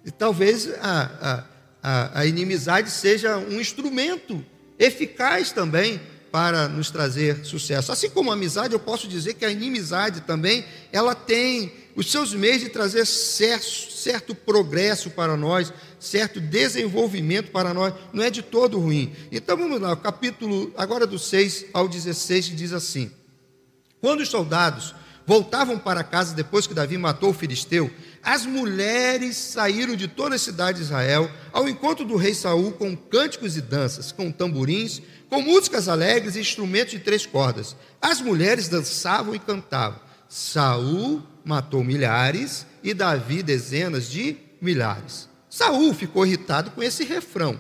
E 0.05 0.11
talvez 0.11 0.69
a, 0.81 1.45
a, 1.81 2.21
a 2.21 2.27
inimizade 2.27 2.91
seja 2.91 3.39
um 3.39 3.61
instrumento 3.61 4.45
eficaz 4.77 5.53
também 5.53 6.01
para 6.33 6.67
nos 6.67 6.91
trazer 6.91 7.45
sucesso. 7.45 7.93
Assim 7.93 8.11
como 8.11 8.31
a 8.31 8.35
amizade, 8.35 8.73
eu 8.73 8.81
posso 8.81 9.07
dizer 9.07 9.35
que 9.35 9.45
a 9.45 9.51
inimizade 9.51 10.23
também, 10.23 10.65
ela 10.91 11.15
tem 11.15 11.73
os 11.95 12.11
seus 12.11 12.35
meios 12.35 12.61
de 12.61 12.69
trazer 12.69 13.07
certo, 13.07 13.93
certo 13.93 14.35
progresso 14.35 15.11
para 15.11 15.37
nós, 15.37 15.73
certo 16.01 16.41
desenvolvimento 16.41 17.51
para 17.51 17.75
nós, 17.75 17.95
não 18.13 18.23
é 18.23 18.31
de 18.31 18.43
todo 18.43 18.79
ruim. 18.79 19.13
Então 19.31 19.57
vamos 19.57 19.81
lá, 19.81 19.93
o 19.93 19.97
capítulo 19.97 20.73
agora 20.77 21.07
do 21.07 21.19
6 21.19 21.67
ao 21.73 21.89
16 21.89 22.57
diz 22.57 22.73
assim: 22.73 23.11
Quando 24.01 24.21
os 24.21 24.29
soldados 24.29 24.95
voltavam 25.27 25.79
para 25.79 26.03
casa 26.03 26.35
depois 26.35 26.67
que 26.67 26.75
Davi 26.75 26.99
matou 26.99 27.31
o 27.31 27.35
filisteu, 27.35 27.91
as 28.23 28.47
mulheres 28.47 29.37
saíram 29.37 29.95
de 29.97 30.09
toda 30.09 30.37
a 30.37 30.39
cidade 30.39 30.79
de 30.79 30.85
Israel 30.85 31.31
ao 31.53 31.69
encontro 31.69 32.05
do 32.05 32.17
rei 32.17 32.35
Saul 32.35 32.73
com 32.73 32.97
cânticos 32.97 33.57
e 33.57 33.61
danças, 33.61 34.13
com 34.13 34.31
tamborins, 34.31 35.03
com 35.29 35.41
músicas 35.41 35.89
alegres 35.89 36.37
e 36.37 36.41
instrumentos 36.41 36.93
de 36.93 37.01
três 37.01 37.27
cordas. 37.27 37.77
As 38.01 38.21
mulheres 38.21 38.69
dançavam 38.69 39.35
e 39.35 39.39
cantavam. 39.39 40.01
Saul 40.29 41.23
matou 41.45 41.83
milhares 41.83 42.67
e 42.83 42.95
Davi 42.95 43.43
dezenas 43.43 44.09
de 44.09 44.37
milhares. 44.61 45.29
Saul 45.49 45.93
ficou 45.93 46.27
irritado 46.27 46.71
com 46.71 46.83
esse 46.83 47.05
refrão. 47.05 47.59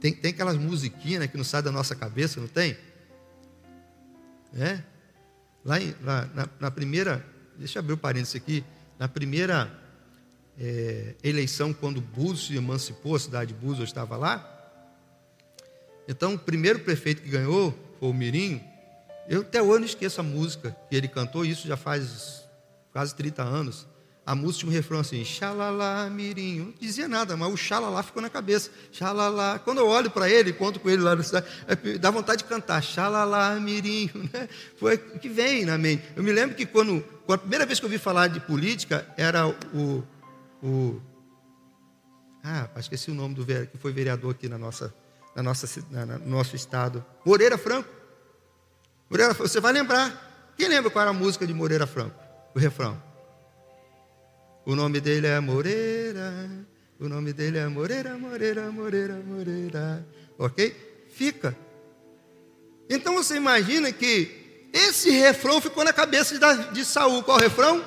Tem, 0.00 0.12
tem 0.12 0.30
aquelas 0.30 0.56
musiquinhas 0.56 1.20
né, 1.20 1.28
que 1.28 1.36
não 1.36 1.44
saem 1.44 1.64
da 1.64 1.72
nossa 1.72 1.94
cabeça, 1.94 2.40
não 2.40 2.46
tem? 2.46 2.76
É? 4.54 4.80
Lá, 5.64 5.80
em, 5.80 5.94
lá 6.02 6.28
na, 6.34 6.48
na, 6.60 6.70
primeira, 6.70 7.24
deixa 7.58 7.78
eu 7.78 7.80
abrir 7.80 7.94
o 7.94 7.96
um 7.96 7.98
parênteses 7.98 8.36
aqui, 8.36 8.64
na 8.98 9.08
primeira 9.08 9.70
é, 10.58 11.14
eleição, 11.22 11.74
quando 11.74 12.00
Búzios 12.00 12.46
se 12.46 12.56
emancipou, 12.56 13.16
a 13.16 13.18
cidade 13.18 13.52
de 13.52 13.58
Búzios 13.58 13.88
estava 13.88 14.16
lá, 14.16 14.54
então 16.08 16.34
o 16.34 16.38
primeiro 16.38 16.78
prefeito 16.80 17.20
que 17.20 17.28
ganhou 17.28 17.76
foi 17.98 18.08
o 18.08 18.14
Mirinho, 18.14 18.64
eu 19.28 19.42
até 19.42 19.62
hoje 19.62 19.80
não 19.80 19.86
esqueço 19.86 20.20
a 20.20 20.24
música 20.24 20.74
que 20.88 20.96
ele 20.96 21.06
cantou, 21.06 21.44
isso 21.44 21.68
já 21.68 21.76
faz 21.76 22.44
quase 22.92 23.14
30 23.14 23.42
anos. 23.42 23.86
A 24.24 24.34
música 24.34 24.60
tinha 24.60 24.70
um 24.70 24.74
refrão 24.74 25.00
assim, 25.00 25.24
xalala, 25.24 26.10
mirinho. 26.10 26.66
Não 26.66 26.74
dizia 26.78 27.08
nada, 27.08 27.34
mas 27.34 27.50
o 27.50 27.56
xalala 27.56 28.02
ficou 28.02 28.20
na 28.20 28.28
cabeça. 28.28 28.70
Xalala. 28.92 29.58
Quando 29.58 29.78
eu 29.78 29.86
olho 29.86 30.10
para 30.10 30.28
ele, 30.28 30.52
conto 30.52 30.78
com 30.78 30.90
ele 30.90 31.00
lá 31.00 31.16
no 31.16 31.22
cidade, 31.22 31.46
é, 31.66 31.98
dá 31.98 32.10
vontade 32.10 32.42
de 32.42 32.48
cantar, 32.48 32.82
xalala, 32.82 33.58
mirinho. 33.58 34.10
Né? 34.32 34.48
Foi 34.76 34.96
o 34.96 35.18
que 35.18 35.30
vem 35.30 35.64
na 35.64 35.78
mente. 35.78 36.02
Eu 36.14 36.22
me 36.22 36.30
lembro 36.30 36.54
que 36.54 36.66
quando, 36.66 37.02
quando, 37.24 37.36
a 37.36 37.38
primeira 37.38 37.64
vez 37.64 37.80
que 37.80 37.86
eu 37.86 37.88
ouvi 37.88 37.98
falar 37.98 38.26
de 38.28 38.40
política, 38.40 39.06
era 39.16 39.48
o. 39.48 40.04
o 40.62 41.00
ah, 42.44 42.68
esqueci 42.78 43.10
o 43.10 43.14
nome 43.14 43.34
do 43.34 43.46
que 43.46 43.78
foi 43.78 43.92
vereador 43.92 44.32
aqui 44.32 44.46
na 44.46 44.58
nossa, 44.58 44.94
na 45.34 45.42
nossa, 45.42 45.82
na, 45.90 46.04
no 46.04 46.30
nosso 46.30 46.54
estado. 46.54 47.04
Moreira 47.24 47.56
Franco. 47.56 47.97
Moreira, 49.10 49.32
você 49.34 49.60
vai 49.60 49.72
lembrar. 49.72 50.54
Quem 50.56 50.68
lembra 50.68 50.90
qual 50.90 51.02
era 51.02 51.10
a 51.10 51.14
música 51.14 51.46
de 51.46 51.54
Moreira 51.54 51.86
Franco? 51.86 52.16
O 52.54 52.58
refrão. 52.58 53.00
O 54.66 54.74
nome 54.74 55.00
dele 55.00 55.26
é 55.26 55.40
Moreira. 55.40 56.32
O 57.00 57.08
nome 57.08 57.32
dele 57.32 57.58
é 57.58 57.66
Moreira, 57.66 58.18
Moreira, 58.18 58.70
Moreira, 58.70 59.14
Moreira. 59.14 60.06
Ok? 60.36 61.06
Fica. 61.10 61.56
Então 62.90 63.14
você 63.14 63.36
imagina 63.36 63.90
que 63.92 64.68
esse 64.72 65.10
refrão 65.10 65.60
ficou 65.60 65.84
na 65.84 65.92
cabeça 65.92 66.38
de, 66.72 66.84
Saul. 66.84 67.22
Qual 67.22 67.38
o 67.38 67.40
refrão? 67.40 67.84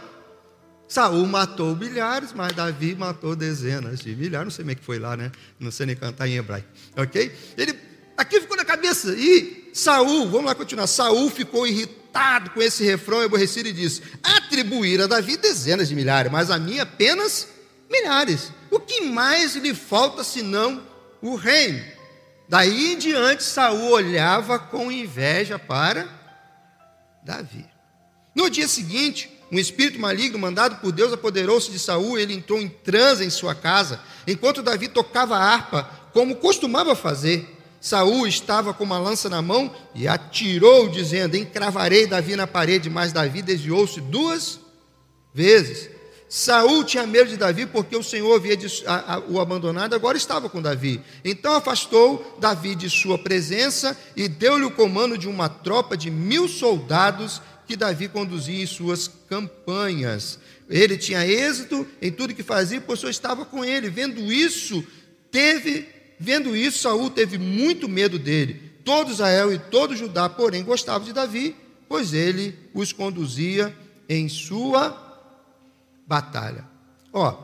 Saul 0.87 1.25
matou 1.27 1.75
milhares, 1.75 2.33
mas 2.33 2.53
Davi 2.53 2.95
matou 2.95 3.35
dezenas 3.35 3.99
de 3.99 4.15
milhares. 4.15 4.45
Não 4.45 4.51
sei 4.51 4.63
como 4.63 4.71
é 4.71 4.75
que 4.75 4.83
foi 4.83 4.97
lá, 4.97 5.15
né? 5.15 5.31
Não 5.59 5.71
sei 5.71 5.85
nem 5.85 5.95
cantar 5.95 6.27
em 6.27 6.37
hebraico. 6.37 6.67
Ok? 6.97 7.31
Ele, 7.57 7.77
aqui 8.17 8.41
ficou 8.41 8.57
na 8.57 8.65
cabeça. 8.65 9.13
E 9.13 9.60
Saul, 9.73 10.29
vamos 10.29 10.45
lá 10.45 10.55
continuar. 10.55 10.87
Saul 10.87 11.29
ficou 11.29 11.65
irritado 11.65 12.51
com 12.51 12.61
esse 12.61 12.83
refrão 12.83 13.21
aborrecido 13.21 13.69
e 13.69 13.73
disse: 13.73 14.01
atribuir 14.23 15.01
a 15.01 15.07
Davi 15.07 15.37
dezenas 15.37 15.89
de 15.89 15.95
milhares, 15.95 16.31
mas 16.31 16.51
a 16.51 16.59
mim 16.59 16.79
apenas 16.79 17.47
milhares. 17.89 18.51
O 18.69 18.79
que 18.79 19.01
mais 19.01 19.55
lhe 19.55 19.73
falta 19.73 20.23
senão 20.23 20.81
o 21.21 21.35
reino? 21.35 21.83
Daí 22.47 22.93
em 22.93 22.97
diante, 22.97 23.43
Saul 23.43 23.91
olhava 23.91 24.59
com 24.59 24.91
inveja 24.91 25.57
para 25.57 26.07
Davi. 27.23 27.65
No 28.35 28.49
dia 28.49 28.67
seguinte, 28.67 29.29
um 29.51 29.59
espírito 29.59 29.99
maligno 29.99 30.39
mandado 30.39 30.77
por 30.77 30.91
Deus 30.91 31.11
apoderou-se 31.11 31.71
de 31.71 31.79
Saul, 31.79 32.17
ele 32.17 32.33
entrou 32.33 32.59
em 32.59 32.69
transe 32.69 33.23
em 33.23 33.29
sua 33.29 33.53
casa, 33.53 33.99
enquanto 34.25 34.61
Davi 34.61 34.87
tocava 34.87 35.35
a 35.37 35.43
harpa, 35.43 35.83
como 36.13 36.37
costumava 36.37 36.95
fazer. 36.95 37.60
Saul 37.81 38.27
estava 38.27 38.75
com 38.75 38.83
uma 38.83 38.99
lança 38.99 39.27
na 39.27 39.41
mão 39.41 39.75
e 39.95 40.07
atirou, 40.07 40.87
dizendo: 40.87 41.35
Encravarei 41.35 42.05
Davi 42.05 42.35
na 42.35 42.45
parede, 42.45 42.89
mas 42.89 43.11
Davi 43.11 43.41
desviou-se 43.41 43.99
duas 43.99 44.59
vezes. 45.33 45.89
Saul 46.29 46.85
tinha 46.85 47.05
medo 47.05 47.29
de 47.29 47.35
Davi 47.35 47.65
porque 47.65 47.93
o 47.93 48.03
Senhor 48.03 48.33
havia 48.33 48.57
o 49.27 49.41
abandonado, 49.41 49.95
agora 49.95 50.15
estava 50.15 50.47
com 50.47 50.61
Davi. 50.61 51.01
Então 51.25 51.53
afastou 51.55 52.37
Davi 52.39 52.73
de 52.73 52.89
sua 52.89 53.17
presença 53.17 53.97
e 54.15 54.29
deu-lhe 54.29 54.63
o 54.63 54.71
comando 54.71 55.17
de 55.17 55.27
uma 55.27 55.49
tropa 55.49 55.97
de 55.97 56.09
mil 56.09 56.47
soldados 56.47 57.41
que 57.67 57.75
Davi 57.75 58.07
conduzia 58.07 58.63
em 58.63 58.65
suas 58.65 59.09
campanhas. 59.27 60.39
Ele 60.69 60.97
tinha 60.97 61.27
êxito 61.27 61.85
em 62.01 62.11
tudo 62.11 62.33
que 62.33 62.43
fazia, 62.43 62.79
pois 62.79 62.99
o 62.99 63.01
Senhor 63.01 63.11
estava 63.11 63.43
com 63.43 63.65
ele. 63.65 63.89
Vendo 63.89 64.31
isso, 64.31 64.85
teve, 65.29 65.89
vendo 66.21 66.55
isso, 66.55 66.79
Saul 66.79 67.09
teve 67.09 67.37
muito 67.37 67.89
medo 67.89 68.19
dele. 68.19 68.71
Todo 68.85 69.11
Israel 69.11 69.51
e 69.51 69.57
todo 69.57 69.95
Judá, 69.95 70.29
porém, 70.29 70.63
gostavam 70.63 71.05
de 71.05 71.13
Davi, 71.13 71.55
pois 71.89 72.13
ele 72.13 72.55
os 72.73 72.93
conduzia 72.93 73.75
em 74.07 74.29
sua 74.29 74.95
batalha. 76.05 76.65
Ó, 77.11 77.35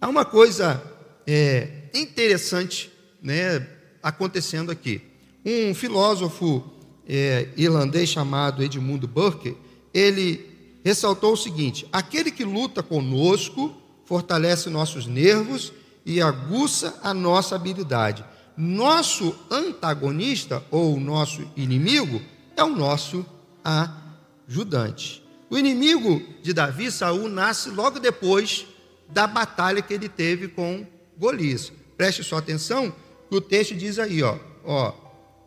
há 0.00 0.08
uma 0.08 0.24
coisa 0.24 0.82
é, 1.26 1.84
interessante, 1.94 2.90
né, 3.22 3.66
acontecendo 4.02 4.70
aqui. 4.70 5.02
Um 5.44 5.74
filósofo 5.74 6.64
é, 7.06 7.48
irlandês 7.56 8.08
chamado 8.08 8.62
Edmundo 8.62 9.06
Burke, 9.06 9.56
ele 9.92 10.80
ressaltou 10.84 11.34
o 11.34 11.36
seguinte: 11.36 11.86
aquele 11.92 12.30
que 12.30 12.44
luta 12.44 12.82
conosco 12.82 13.74
fortalece 14.04 14.70
nossos 14.70 15.06
nervos 15.06 15.72
e 16.04 16.20
aguça 16.20 16.98
a 17.02 17.14
nossa 17.14 17.56
habilidade. 17.56 18.24
Nosso 18.56 19.34
antagonista 19.50 20.62
ou 20.70 20.98
nosso 21.00 21.48
inimigo 21.56 22.20
é 22.56 22.62
o 22.62 22.74
nosso 22.74 23.24
ajudante. 23.64 25.22
O 25.50 25.58
inimigo 25.58 26.22
de 26.42 26.52
Davi, 26.52 26.90
Saul, 26.90 27.28
nasce 27.28 27.70
logo 27.70 27.98
depois 27.98 28.66
da 29.08 29.26
batalha 29.26 29.82
que 29.82 29.94
ele 29.94 30.08
teve 30.08 30.48
com 30.48 30.86
Golias. 31.18 31.72
Preste 31.96 32.22
sua 32.22 32.38
atenção, 32.38 32.94
que 33.28 33.36
o 33.36 33.40
texto 33.40 33.74
diz 33.74 33.98
aí, 33.98 34.22
ó, 34.22 34.36
ó 34.64 34.92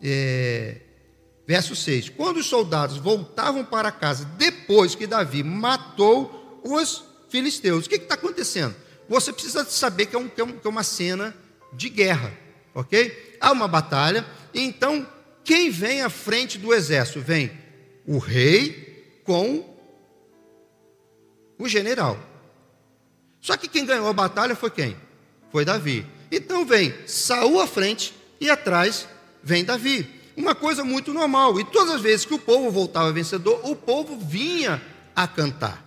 é, 0.02 0.82
Verso 1.48 1.74
6: 1.74 2.10
Quando 2.10 2.38
os 2.38 2.46
soldados 2.46 2.98
voltavam 2.98 3.64
para 3.64 3.90
casa 3.90 4.26
depois 4.38 4.94
que 4.94 5.08
Davi 5.08 5.44
matou 5.44 6.62
os 6.64 7.06
filisteus, 7.30 7.86
o 7.86 7.90
que 7.90 7.96
está 7.96 8.16
acontecendo? 8.16 8.76
Você 9.10 9.32
precisa 9.32 9.64
saber 9.66 10.08
que 10.08 10.16
é, 10.16 10.20
um, 10.20 10.28
que 10.28 10.42
é 10.42 10.70
uma 10.70 10.84
cena 10.84 11.36
de 11.74 11.90
guerra, 11.90 12.34
ok? 12.74 13.38
Há 13.40 13.52
uma 13.52 13.68
batalha, 13.68 14.26
então 14.54 15.08
quem 15.44 15.70
vem 15.70 16.02
à 16.02 16.10
frente 16.10 16.58
do 16.58 16.74
exército? 16.74 17.22
Vem 17.22 17.52
o 18.06 18.18
rei 18.18 19.22
com 19.24 19.78
o 21.58 21.68
general. 21.68 22.18
Só 23.40 23.56
que 23.56 23.68
quem 23.68 23.86
ganhou 23.86 24.08
a 24.08 24.14
batalha 24.14 24.56
foi 24.56 24.70
quem? 24.70 24.98
Foi 25.52 25.64
Davi. 25.64 26.06
Então 26.32 26.66
vem 26.66 26.94
Saul 27.06 27.62
à 27.62 27.68
frente 27.68 28.14
e 28.40 28.50
atrás 28.50 29.08
vem 29.42 29.64
Davi 29.64 30.18
uma 30.38 30.54
coisa 30.54 30.84
muito 30.84 31.12
normal. 31.12 31.60
E 31.60 31.64
todas 31.66 31.96
as 31.96 32.02
vezes 32.02 32.26
que 32.26 32.34
o 32.34 32.40
povo 32.40 32.70
voltava 32.70 33.12
vencedor, 33.12 33.60
o 33.64 33.76
povo 33.76 34.18
vinha 34.20 34.82
a 35.16 35.28
cantar. 35.28 35.84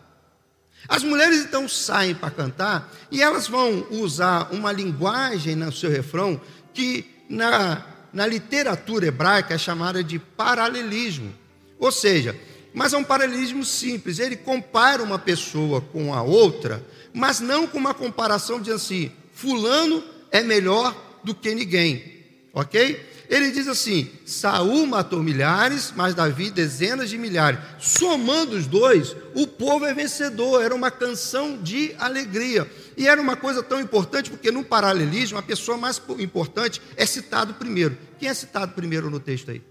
As 0.89 1.03
mulheres 1.03 1.45
então 1.45 1.69
saem 1.69 2.15
para 2.15 2.31
cantar 2.31 2.93
e 3.11 3.23
elas 3.23 3.47
vão 3.47 3.87
usar 3.91 4.49
uma 4.53 4.73
linguagem 4.73 5.55
no 5.55 5.73
seu 5.73 5.91
refrão 5.91 6.41
que 6.75 7.05
na, 7.29 7.85
na 8.13 8.27
literatura 8.27 9.07
hebraica 9.07 9.55
é 9.55 9.59
chamada 9.59 10.03
de 10.03 10.19
paralelismo. 10.19 11.33
Ou 11.79 11.93
seja, 11.93 12.37
mas 12.73 12.93
é 12.93 12.97
um 12.97 13.05
paralelismo 13.05 13.65
simples. 13.65 14.19
Ele 14.19 14.37
compara 14.37 15.03
uma 15.03 15.19
pessoa 15.19 15.81
com 15.81 16.15
a 16.15 16.23
outra, 16.23 16.85
mas 17.13 17.41
não 17.41 17.67
com 17.67 17.79
uma 17.79 17.95
comparação 17.95 18.61
de 18.61 18.71
assim, 18.71 19.11
fulano 19.33 20.03
é 20.31 20.43
melhor 20.43 20.95
do 21.25 21.35
que 21.35 21.55
ninguém. 21.55 22.21
Ok? 22.53 23.10
Ele 23.31 23.53
diz 23.53 23.69
assim: 23.69 24.11
Saul 24.27 24.85
matou 24.89 25.23
milhares, 25.23 25.93
mas 25.95 26.17
Davi 26.17 26.51
dezenas 26.51 27.09
de 27.09 27.17
milhares. 27.17 27.61
Somando 27.79 28.57
os 28.57 28.67
dois, 28.67 29.15
o 29.37 29.47
povo 29.47 29.87
é 29.87 29.95
vencedor. 29.95 30.61
Era 30.61 30.75
uma 30.75 30.91
canção 30.91 31.57
de 31.57 31.95
alegria. 31.97 32.69
E 32.97 33.07
era 33.07 33.21
uma 33.21 33.37
coisa 33.37 33.63
tão 33.63 33.81
importante, 33.81 34.31
porque 34.31 34.51
no 34.51 34.65
paralelismo, 34.65 35.39
a 35.39 35.43
pessoa 35.43 35.79
mais 35.79 36.03
importante 36.19 36.83
é 36.97 37.07
citado 37.07 37.55
primeiro. 37.55 37.97
Quem 38.19 38.29
é 38.29 38.35
citado 38.35 38.73
primeiro 38.73 39.09
no 39.09 39.21
texto 39.21 39.53
aí? 39.53 39.63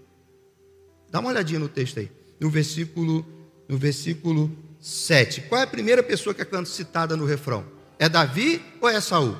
Dá 1.10 1.20
uma 1.20 1.28
olhadinha 1.28 1.60
no 1.60 1.68
texto 1.68 2.00
aí. 2.00 2.10
No 2.40 2.48
versículo, 2.48 3.26
no 3.68 3.76
versículo 3.76 4.50
7. 4.80 5.42
Qual 5.42 5.60
é 5.60 5.64
a 5.64 5.66
primeira 5.66 6.02
pessoa 6.02 6.32
que 6.32 6.40
é 6.40 6.64
citada 6.64 7.14
no 7.14 7.26
refrão? 7.26 7.66
É 7.98 8.08
Davi 8.08 8.64
ou 8.80 8.88
é 8.88 8.98
Saul? 9.02 9.36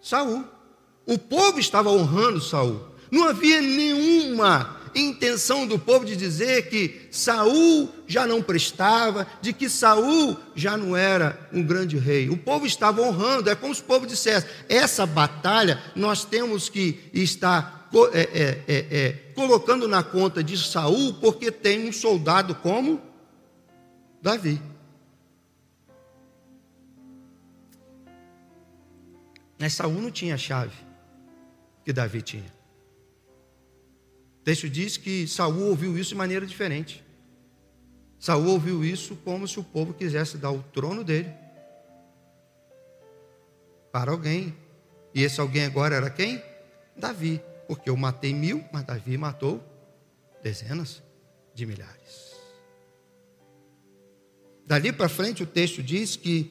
Saul. 0.00 0.44
O 1.04 1.18
povo 1.18 1.60
estava 1.60 1.90
honrando 1.90 2.40
Saul. 2.40 2.96
Não 3.10 3.28
havia 3.28 3.60
nenhuma 3.60 4.78
intenção 4.94 5.66
do 5.66 5.78
povo 5.78 6.04
de 6.04 6.16
dizer 6.16 6.68
que 6.68 7.08
Saul 7.10 7.88
já 8.06 8.26
não 8.26 8.42
prestava, 8.42 9.26
de 9.40 9.52
que 9.52 9.68
Saul 9.68 10.36
já 10.54 10.76
não 10.76 10.96
era 10.96 11.48
um 11.52 11.62
grande 11.62 11.98
rei. 11.98 12.28
O 12.28 12.36
povo 12.36 12.66
estava 12.66 13.00
honrando, 13.02 13.50
é 13.50 13.54
como 13.54 13.74
se 13.74 13.80
o 13.80 13.84
povo 13.84 14.06
dissesse: 14.06 14.46
essa 14.68 15.06
batalha 15.06 15.82
nós 15.94 16.24
temos 16.24 16.68
que 16.68 17.00
estar 17.12 17.88
é, 18.12 18.20
é, 18.20 18.64
é, 18.68 18.86
é, 18.90 19.12
colocando 19.34 19.88
na 19.88 20.02
conta 20.02 20.42
de 20.42 20.56
Saul, 20.58 21.14
porque 21.14 21.50
tem 21.50 21.88
um 21.88 21.92
soldado 21.92 22.54
como 22.54 23.00
Davi. 24.20 24.60
Mas 29.58 29.72
Saul 29.72 29.94
não 29.94 30.10
tinha 30.10 30.34
a 30.34 30.38
chave 30.38 30.76
que 31.84 31.92
Davi 31.92 32.22
tinha 32.22 32.57
texto 34.48 34.66
diz 34.66 34.96
que 34.96 35.28
Saul 35.28 35.68
ouviu 35.68 35.98
isso 35.98 36.08
de 36.08 36.14
maneira 36.14 36.46
diferente. 36.46 37.04
Saul 38.18 38.46
ouviu 38.46 38.82
isso 38.82 39.14
como 39.16 39.46
se 39.46 39.60
o 39.60 39.62
povo 39.62 39.92
quisesse 39.92 40.38
dar 40.38 40.50
o 40.50 40.62
trono 40.62 41.04
dele 41.04 41.30
para 43.92 44.10
alguém. 44.10 44.56
E 45.14 45.22
esse 45.22 45.38
alguém 45.38 45.66
agora 45.66 45.96
era 45.96 46.08
quem? 46.08 46.42
Davi. 46.96 47.42
Porque 47.66 47.90
eu 47.90 47.96
matei 47.98 48.32
mil, 48.32 48.64
mas 48.72 48.84
Davi 48.84 49.18
matou 49.18 49.62
dezenas 50.42 51.02
de 51.54 51.66
milhares. 51.66 52.34
Dali 54.64 54.94
para 54.94 55.10
frente 55.10 55.42
o 55.42 55.46
texto 55.46 55.82
diz 55.82 56.16
que 56.16 56.50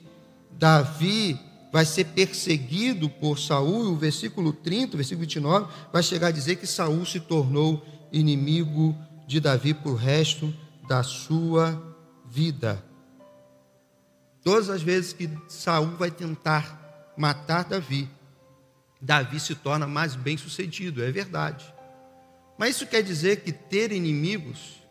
Davi 0.52 1.40
vai 1.72 1.86
ser 1.86 2.06
perseguido 2.06 3.10
por 3.10 3.38
Saul, 3.38 3.86
e 3.86 3.88
o 3.88 3.96
versículo 3.96 4.54
30, 4.54 4.94
o 4.94 4.98
versículo 4.98 5.22
29, 5.22 5.72
vai 5.92 6.02
chegar 6.02 6.28
a 6.28 6.32
dizer 6.32 6.56
que 6.56 6.68
Saul 6.68 7.06
se 7.06 7.20
tornou 7.20 7.86
inimigo 8.12 8.96
de 9.28 9.40
Davi 9.40 9.74
por 9.74 9.96
resto 9.96 10.54
da 10.88 11.04
sua 11.04 11.96
vida. 12.26 12.84
Todas 14.44 14.70
as 14.70 14.82
vezes 14.82 15.12
que 15.12 15.30
Saul 15.50 15.98
vai 15.98 16.10
tentar 16.10 17.14
matar 17.18 17.66
Davi, 17.66 18.10
Davi 19.02 19.40
se 19.40 19.54
torna 19.54 19.86
mais 19.86 20.16
bem-sucedido, 20.16 21.04
é 21.04 21.12
verdade. 21.12 21.66
Mas 22.58 22.76
isso 22.76 22.88
quer 22.88 23.04
dizer 23.04 23.42
que 23.42 23.52
ter 23.52 23.92
inimigos 23.92 24.82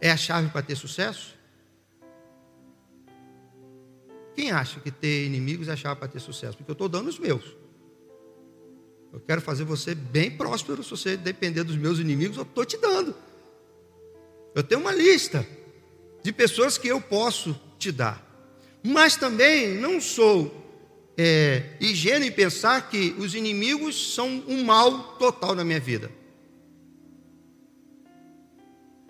é 0.00 0.10
a 0.10 0.16
chave 0.16 0.48
para 0.48 0.62
ter 0.62 0.76
sucesso? 0.76 1.37
Quem 4.38 4.52
acha 4.52 4.78
que 4.78 4.92
ter 4.92 5.26
inimigos 5.26 5.66
é 5.66 5.74
chave 5.74 5.98
para 5.98 6.06
ter 6.06 6.20
sucesso? 6.20 6.56
Porque 6.56 6.70
eu 6.70 6.74
estou 6.74 6.88
dando 6.88 7.08
os 7.08 7.18
meus. 7.18 7.42
Eu 9.12 9.18
quero 9.18 9.40
fazer 9.40 9.64
você 9.64 9.96
bem 9.96 10.30
próspero. 10.30 10.80
Se 10.84 10.90
você 10.90 11.16
depender 11.16 11.64
dos 11.64 11.74
meus 11.74 11.98
inimigos, 11.98 12.36
eu 12.36 12.44
estou 12.44 12.64
te 12.64 12.76
dando. 12.76 13.16
Eu 14.54 14.62
tenho 14.62 14.80
uma 14.80 14.92
lista 14.92 15.44
de 16.22 16.30
pessoas 16.32 16.78
que 16.78 16.86
eu 16.86 17.00
posso 17.00 17.60
te 17.80 17.90
dar. 17.90 18.24
Mas 18.80 19.16
também 19.16 19.74
não 19.74 20.00
sou 20.00 20.54
é, 21.16 21.70
ingênuo 21.80 22.28
em 22.28 22.30
pensar 22.30 22.88
que 22.88 23.16
os 23.18 23.34
inimigos 23.34 24.14
são 24.14 24.44
um 24.46 24.62
mal 24.62 25.16
total 25.16 25.56
na 25.56 25.64
minha 25.64 25.80
vida. 25.80 26.12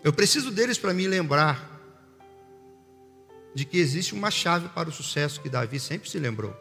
Eu 0.03 0.15
preciso 0.15 0.51
deles 0.51 0.79
para 0.79 0.95
me 0.95 1.07
lembrar 1.07 1.68
de 3.59 3.65
que 3.65 3.79
existe 3.79 4.15
uma 4.15 4.31
chave 4.31 4.69
para 4.69 4.89
o 4.89 4.93
sucesso 4.93 5.41
que 5.41 5.49
Davi 5.49 5.81
sempre 5.81 6.09
se 6.09 6.17
lembrou. 6.17 6.57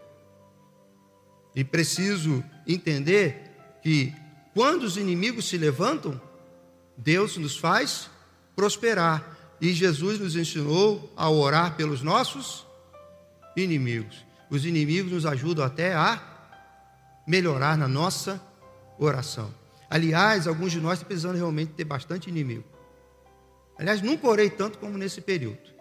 E 1.55 1.63
preciso 1.63 2.43
entender 2.65 3.51
que 3.83 4.11
quando 4.51 4.81
os 4.81 4.97
inimigos 4.97 5.47
se 5.47 5.59
levantam, 5.59 6.19
Deus 6.97 7.37
nos 7.37 7.55
faz 7.55 8.09
prosperar. 8.55 9.55
E 9.61 9.75
Jesus 9.75 10.19
nos 10.19 10.35
ensinou 10.35 11.13
a 11.15 11.29
orar 11.29 11.75
pelos 11.75 12.01
nossos 12.01 12.65
inimigos. 13.55 14.25
Os 14.49 14.65
inimigos 14.65 15.11
nos 15.11 15.25
ajudam 15.27 15.63
até 15.63 15.93
a 15.93 16.19
melhorar 17.27 17.77
na 17.77 17.87
nossa 17.87 18.41
oração. 18.97 19.53
Aliás, 19.87 20.47
alguns 20.47 20.71
de 20.71 20.81
nós 20.81 21.03
precisando 21.03 21.35
realmente 21.35 21.73
ter 21.73 21.83
bastante 21.83 22.27
inimigo. 22.27 22.63
Aliás, 23.77 24.01
nunca 24.01 24.27
orei 24.27 24.49
tanto 24.49 24.79
como 24.79 24.97
nesse 24.97 25.21
período. 25.21 25.76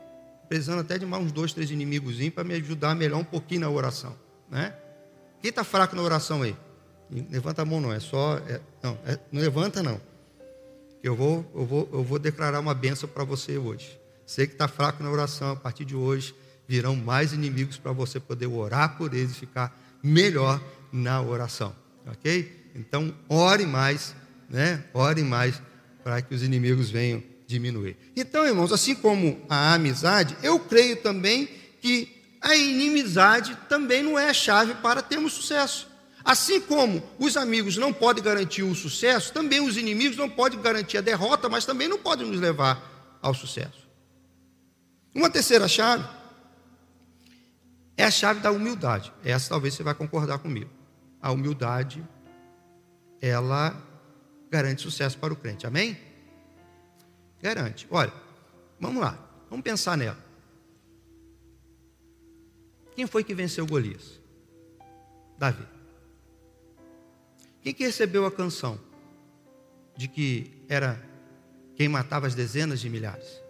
Precisando 0.49 0.81
até 0.81 0.99
de 0.99 1.05
mais 1.05 1.25
uns 1.25 1.33
dois, 1.33 1.53
três 1.53 1.71
inimigos 1.71 2.17
para 2.31 2.45
me 2.45 2.55
ajudar 2.55 2.93
a 2.93 2.95
melhorar 2.95 3.21
um 3.21 3.25
pouquinho 3.25 3.63
na 3.63 3.71
oração. 3.71 4.17
Né? 4.51 4.75
Quem 5.41 5.51
está 5.51 5.65
fraco 5.65 5.97
na 5.97 6.03
oração 6.03 6.43
aí? 6.43 6.57
Levanta 7.31 7.63
a 7.63 7.65
mão, 7.65 7.81
não. 7.81 7.93
É 7.93 8.01
só. 8.01 8.39
É, 8.49 8.61
não, 8.83 8.99
é, 9.05 9.19
não 9.31 9.41
levanta, 9.41 9.83
não. 9.83 10.01
Eu 11.03 11.15
vou, 11.15 11.51
eu, 11.55 11.65
vou, 11.65 11.89
eu 11.93 12.03
vou 12.03 12.19
declarar 12.19 12.61
uma 12.61 12.75
benção 12.75 13.09
para 13.09 13.25
você 13.25 13.57
hoje. 13.57 13.99
Você 14.25 14.47
que 14.47 14.55
está 14.55 14.67
fraco 14.67 15.03
na 15.03 15.11
oração, 15.11 15.53
a 15.53 15.57
partir 15.57 15.85
de 15.85 15.95
hoje, 15.95 16.35
virão 16.67 16.97
mais 16.97 17.33
inimigos 17.33 17.79
para 17.79 17.93
você 17.93 18.19
poder 18.19 18.47
orar 18.47 18.97
por 18.97 19.15
eles 19.15 19.33
e 19.33 19.35
ficar 19.35 19.79
melhor 20.03 20.61
na 20.93 21.21
oração. 21.21 21.75
Ok? 22.07 22.71
Então, 22.75 23.15
ore 23.29 23.67
mais, 23.67 24.15
né? 24.51 24.85
Ore 24.93 25.23
mais 25.23 25.61
para 26.03 26.21
que 26.23 26.35
os 26.35 26.43
inimigos 26.43 26.91
venham 26.91 27.23
diminuir. 27.47 27.97
Então, 28.17 28.45
irmãos, 28.45 28.73
assim 28.73 28.95
como 28.95 29.41
a 29.49 29.75
amizade, 29.75 30.37
eu 30.43 30.59
creio 30.59 30.97
também 30.97 31.49
que 31.81 32.17
a 32.41 32.55
inimizade 32.55 33.57
também 33.69 34.03
não 34.03 34.19
é 34.19 34.31
a 34.31 34.35
chave 34.35 34.75
para 34.75 35.03
termos 35.03 35.33
sucesso. 35.33 35.89
Assim 36.25 36.61
como 36.61 37.03
os 37.19 37.37
amigos 37.37 37.77
não 37.77 37.93
podem 37.93 38.23
garantir 38.23 38.65
o 38.65 38.75
sucesso, 38.75 39.33
também 39.33 39.61
os 39.61 39.77
inimigos 39.77 40.17
não 40.17 40.29
podem 40.29 40.61
garantir 40.61 40.99
a 40.99 41.01
derrota, 41.01 41.49
mas 41.49 41.65
também 41.65 41.87
não 41.87 41.99
podem 41.99 42.27
nos 42.27 42.41
levar 42.41 43.19
ao 43.23 43.33
sucesso. 43.33 43.87
Uma 45.15 45.31
terceira 45.31 45.69
chave 45.69 46.05
é 47.97 48.05
a 48.05 48.11
chave 48.11 48.41
da 48.41 48.51
humildade. 48.51 49.13
Essa 49.25 49.51
talvez 49.51 49.75
você 49.75 49.83
vai 49.83 49.95
concordar 49.95 50.39
comigo. 50.39 50.71
A 51.23 51.31
humildade, 51.31 52.05
ela 53.21 53.75
garante 54.51 54.83
sucesso 54.83 55.17
para 55.19 55.33
o 55.33 55.37
crente. 55.37 55.67
Amém? 55.67 55.97
Garante. 57.47 57.87
Olha, 57.93 58.13
vamos 58.81 59.01
lá. 59.01 59.17
Vamos 59.49 59.63
pensar 59.63 59.97
nela. 59.97 60.19
Quem 62.97 63.07
foi 63.07 63.23
que 63.23 63.33
venceu 63.37 63.65
Golias? 63.65 64.21
Davi. 65.39 65.65
Quem 67.63 67.73
que 67.73 67.85
recebeu 67.85 68.27
a 68.27 68.33
canção 68.33 68.81
de 69.97 70.09
que 70.09 70.65
era 70.69 71.01
quem 71.77 71.89
matava 71.89 72.27
as 72.27 72.35
dezenas 72.35 72.81
de 72.81 72.91
milhares? 72.91 73.41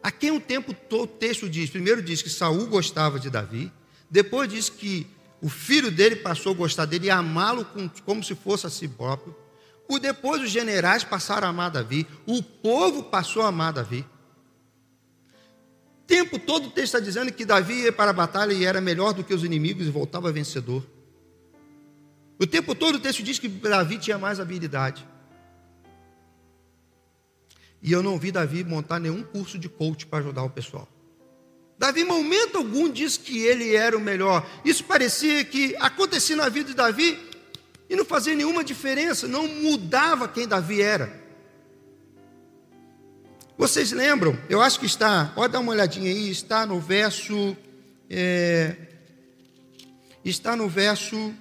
A 0.00 0.12
quem 0.12 0.30
o 0.30 0.40
tempo 0.40 0.72
todo 0.72 1.02
o 1.02 1.06
texto 1.08 1.50
diz? 1.50 1.68
Primeiro 1.70 2.00
diz 2.00 2.22
que 2.22 2.30
Saul 2.30 2.68
gostava 2.68 3.18
de 3.18 3.28
Davi, 3.28 3.72
depois 4.08 4.48
diz 4.48 4.68
que 4.68 5.08
o 5.42 5.48
filho 5.48 5.90
dele 5.90 6.14
passou 6.14 6.52
a 6.52 6.56
gostar 6.56 6.84
dele 6.84 7.08
e 7.08 7.10
amá-lo 7.10 7.66
como 8.04 8.22
se 8.22 8.36
fosse 8.36 8.64
a 8.68 8.70
si 8.70 8.86
próprio. 8.86 9.34
O 9.88 9.98
depois 9.98 10.42
os 10.42 10.50
generais 10.50 11.02
passaram 11.02 11.46
a 11.46 11.50
amar 11.50 11.70
Davi, 11.70 12.06
o 12.26 12.42
povo 12.42 13.04
passou 13.04 13.42
a 13.42 13.48
amar 13.48 13.72
Davi 13.72 14.04
tempo 16.08 16.38
todo 16.38 16.68
o 16.68 16.70
texto 16.70 16.94
está 16.94 17.00
dizendo 17.00 17.30
que 17.30 17.44
Davi 17.44 17.82
ia 17.82 17.92
para 17.92 18.10
a 18.10 18.14
batalha 18.14 18.54
e 18.54 18.64
era 18.64 18.80
melhor 18.80 19.12
do 19.12 19.22
que 19.22 19.34
os 19.34 19.44
inimigos 19.44 19.86
e 19.86 19.90
voltava 19.90 20.32
vencedor. 20.32 20.82
O 22.40 22.46
tempo 22.46 22.74
todo 22.74 22.94
o 22.94 22.98
texto 22.98 23.22
diz 23.22 23.38
que 23.38 23.46
Davi 23.46 23.98
tinha 23.98 24.16
mais 24.16 24.40
habilidade. 24.40 25.06
E 27.82 27.92
eu 27.92 28.02
não 28.02 28.18
vi 28.18 28.32
Davi 28.32 28.64
montar 28.64 28.98
nenhum 28.98 29.22
curso 29.22 29.58
de 29.58 29.68
coach 29.68 30.06
para 30.06 30.20
ajudar 30.20 30.42
o 30.44 30.50
pessoal. 30.50 30.88
Davi, 31.78 32.00
em 32.00 32.04
momento 32.04 32.56
algum, 32.56 32.90
disse 32.90 33.20
que 33.20 33.38
ele 33.40 33.76
era 33.76 33.96
o 33.96 34.00
melhor. 34.00 34.48
Isso 34.64 34.82
parecia 34.84 35.44
que 35.44 35.76
acontecia 35.78 36.34
na 36.34 36.48
vida 36.48 36.70
de 36.70 36.74
Davi 36.74 37.27
e 37.88 37.96
não 37.96 38.04
fazia 38.04 38.34
nenhuma 38.34 38.62
diferença, 38.62 39.26
não 39.26 39.48
mudava 39.48 40.28
quem 40.28 40.46
Davi 40.46 40.82
era. 40.82 41.28
Vocês 43.56 43.90
lembram? 43.90 44.38
Eu 44.48 44.62
acho 44.62 44.78
que 44.78 44.86
está, 44.86 45.32
pode 45.34 45.52
dar 45.52 45.60
uma 45.60 45.72
olhadinha 45.72 46.10
aí, 46.10 46.30
está 46.30 46.64
no 46.64 46.78
verso. 46.78 47.56
É, 48.08 48.76
está 50.24 50.54
no 50.54 50.68
verso. 50.68 51.34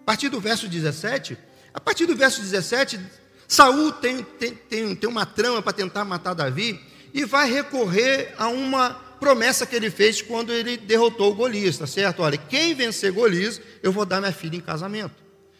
A 0.00 0.04
partir 0.06 0.28
do 0.28 0.40
verso 0.40 0.66
17. 0.66 1.36
A 1.74 1.80
partir 1.80 2.06
do 2.06 2.16
verso 2.16 2.40
17, 2.40 2.98
Saul 3.46 3.92
tem, 3.92 4.22
tem, 4.22 4.54
tem, 4.54 4.94
tem 4.94 5.10
uma 5.10 5.26
trama 5.26 5.60
para 5.60 5.74
tentar 5.74 6.06
matar 6.06 6.32
Davi 6.32 6.80
e 7.12 7.24
vai 7.24 7.50
recorrer 7.50 8.34
a 8.38 8.48
uma 8.48 8.98
promessa 9.18 9.66
que 9.66 9.74
ele 9.74 9.90
fez 9.90 10.22
quando 10.22 10.52
ele 10.52 10.76
derrotou 10.76 11.34
Golias, 11.34 11.78
tá 11.78 11.86
certo? 11.86 12.22
Olha, 12.22 12.36
quem 12.36 12.74
vencer 12.74 13.12
Golias, 13.12 13.60
eu 13.82 13.92
vou 13.92 14.04
dar 14.04 14.20
minha 14.20 14.32
filha 14.32 14.56
em 14.56 14.60
casamento. 14.60 15.14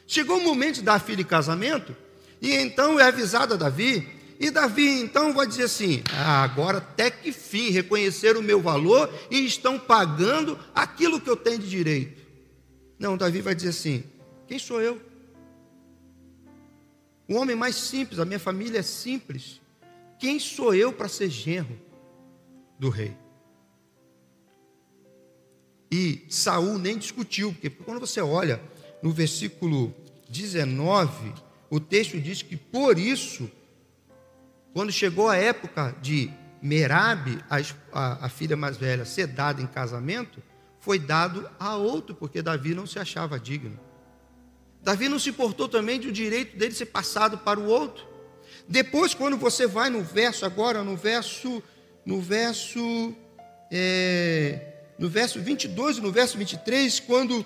Chegou 0.06 0.38
o 0.38 0.44
momento 0.44 0.76
de 0.76 0.82
dar 0.82 0.94
a 0.94 1.00
filha 1.00 1.22
em 1.22 1.24
casamento, 1.24 1.96
e 2.40 2.52
então 2.54 3.00
é 3.00 3.04
avisado 3.04 3.54
a 3.54 3.56
Davi 3.56 4.16
e 4.38 4.50
Davi 4.50 5.00
então 5.00 5.32
vai 5.32 5.46
dizer 5.46 5.64
assim: 5.64 6.02
ah, 6.12 6.42
agora 6.42 6.78
até 6.78 7.10
que 7.10 7.32
fim 7.32 7.70
reconheceram 7.70 8.40
o 8.40 8.42
meu 8.42 8.60
valor 8.60 9.12
e 9.30 9.44
estão 9.44 9.78
pagando 9.78 10.58
aquilo 10.74 11.20
que 11.20 11.28
eu 11.28 11.36
tenho 11.36 11.58
de 11.58 11.68
direito. 11.68 12.22
Não, 12.98 13.16
Davi 13.16 13.40
vai 13.40 13.54
dizer 13.54 13.70
assim: 13.70 14.04
quem 14.46 14.58
sou 14.58 14.80
eu? 14.80 15.00
O 17.28 17.34
homem 17.34 17.56
mais 17.56 17.76
simples, 17.76 18.20
a 18.20 18.24
minha 18.24 18.38
família 18.38 18.78
é 18.78 18.82
simples. 18.82 19.60
Quem 20.18 20.38
sou 20.38 20.74
eu 20.74 20.92
para 20.92 21.08
ser 21.08 21.28
genro 21.28 21.78
do 22.78 22.88
rei? 22.88 23.16
E 25.96 26.26
Saul 26.28 26.76
nem 26.76 26.98
discutiu, 26.98 27.54
porque 27.54 27.70
quando 27.70 28.00
você 28.00 28.20
olha 28.20 28.60
no 29.02 29.10
versículo 29.12 29.94
19, 30.28 31.32
o 31.70 31.80
texto 31.80 32.20
diz 32.20 32.42
que 32.42 32.54
por 32.54 32.98
isso 32.98 33.50
quando 34.74 34.92
chegou 34.92 35.30
a 35.30 35.36
época 35.36 35.96
de 36.02 36.30
Merabe, 36.60 37.42
a, 37.48 37.56
a, 37.92 38.26
a 38.26 38.28
filha 38.28 38.54
mais 38.58 38.76
velha, 38.76 39.06
ser 39.06 39.26
dada 39.26 39.62
em 39.62 39.66
casamento, 39.66 40.42
foi 40.80 40.98
dado 40.98 41.48
a 41.58 41.76
outro, 41.76 42.14
porque 42.14 42.42
Davi 42.42 42.74
não 42.74 42.86
se 42.86 42.98
achava 42.98 43.40
digno. 43.40 43.80
Davi 44.82 45.08
não 45.08 45.18
se 45.18 45.30
importou 45.30 45.66
também 45.66 45.98
de 45.98 46.08
o 46.08 46.12
direito 46.12 46.58
dele 46.58 46.74
ser 46.74 46.86
passado 46.86 47.38
para 47.38 47.58
o 47.58 47.64
outro. 47.64 48.06
Depois, 48.68 49.14
quando 49.14 49.38
você 49.38 49.66
vai 49.66 49.88
no 49.88 50.02
verso 50.02 50.44
agora, 50.44 50.84
no 50.84 50.94
verso, 50.94 51.62
no 52.04 52.20
verso, 52.20 53.14
é, 53.72 54.65
no 54.98 55.08
verso 55.08 55.40
22 55.40 55.98
e 55.98 56.00
no 56.00 56.10
verso 56.10 56.38
23, 56.38 57.00
quando 57.00 57.44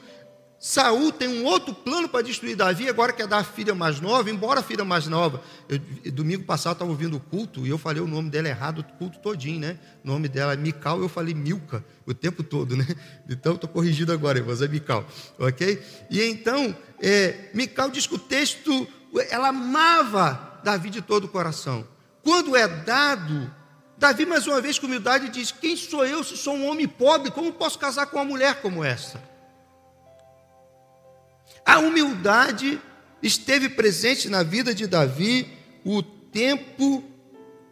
Saul 0.63 1.11
tem 1.11 1.27
um 1.27 1.47
outro 1.47 1.73
plano 1.73 2.07
para 2.07 2.21
destruir 2.21 2.55
Davi, 2.55 2.87
agora 2.87 3.15
quer 3.15 3.27
dar 3.27 3.39
a 3.39 3.45
filha 3.45 3.75
mais 3.75 3.99
nova, 3.99 4.29
embora 4.29 4.61
a 4.61 4.63
filha 4.63 4.85
mais 4.85 5.07
nova. 5.07 5.43
Eu, 5.67 6.13
domingo 6.13 6.45
passado 6.45 6.75
estava 6.75 6.91
ouvindo 6.91 7.17
o 7.17 7.21
culto 7.21 7.67
e 7.67 7.71
eu 7.71 7.79
falei 7.79 8.03
o 8.03 8.07
nome 8.07 8.29
dela 8.29 8.47
errado 8.47 8.81
o 8.81 8.85
culto 8.99 9.19
todinho, 9.21 9.59
né? 9.59 9.79
O 10.05 10.09
nome 10.09 10.29
dela 10.29 10.53
é 10.53 10.57
Mical, 10.57 11.01
eu 11.01 11.09
falei 11.09 11.33
Milca 11.33 11.83
o 12.05 12.13
tempo 12.13 12.43
todo, 12.43 12.77
né? 12.77 12.87
Então 13.27 13.55
estou 13.55 13.71
corrigido 13.71 14.13
agora, 14.13 14.39
irmãos, 14.39 14.61
é 14.61 14.69
Mical, 14.69 15.07
ok? 15.39 15.83
E 16.11 16.23
então, 16.25 16.77
é, 17.01 17.49
Mical 17.55 17.89
diz 17.89 18.07
que 18.07 18.17
o 18.17 18.19
texto, 18.19 18.87
ela 19.31 19.49
amava 19.49 20.61
Davi 20.63 20.91
de 20.91 21.01
todo 21.01 21.25
o 21.25 21.29
coração. 21.29 21.89
Quando 22.23 22.55
é 22.55 22.69
dado, 22.69 23.51
Davi, 24.01 24.25
mais 24.25 24.47
uma 24.47 24.63
vez, 24.63 24.79
com 24.79 24.87
humildade, 24.87 25.29
diz: 25.29 25.53
Quem 25.53 25.77
sou 25.77 26.07
eu 26.07 26.25
se 26.25 26.35
sou 26.35 26.55
um 26.55 26.67
homem 26.67 26.89
pobre? 26.89 27.31
Como 27.31 27.53
posso 27.53 27.79
casar 27.79 28.07
com 28.07 28.17
uma 28.17 28.25
mulher 28.25 28.63
como 28.63 28.83
essa? 28.83 29.23
A 31.67 31.79
humildade 31.81 32.81
esteve 33.23 33.69
presente 33.69 34.27
na 34.31 34.43
vida 34.43 34.75
de 34.75 34.87
Davi 34.87 35.53
o 35.85 36.03
tempo 36.03 37.05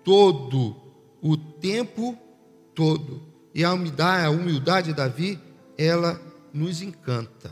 todo, 0.05 0.77
o 1.23 1.35
tempo 1.35 2.19
todo. 2.75 3.23
E 3.55 3.65
a 3.65 3.73
humildade, 3.73 4.27
a 4.27 4.31
humildade 4.31 4.89
de 4.89 4.95
Davi, 4.95 5.41
ela 5.79 6.21
nos 6.53 6.83
encanta. 6.83 7.51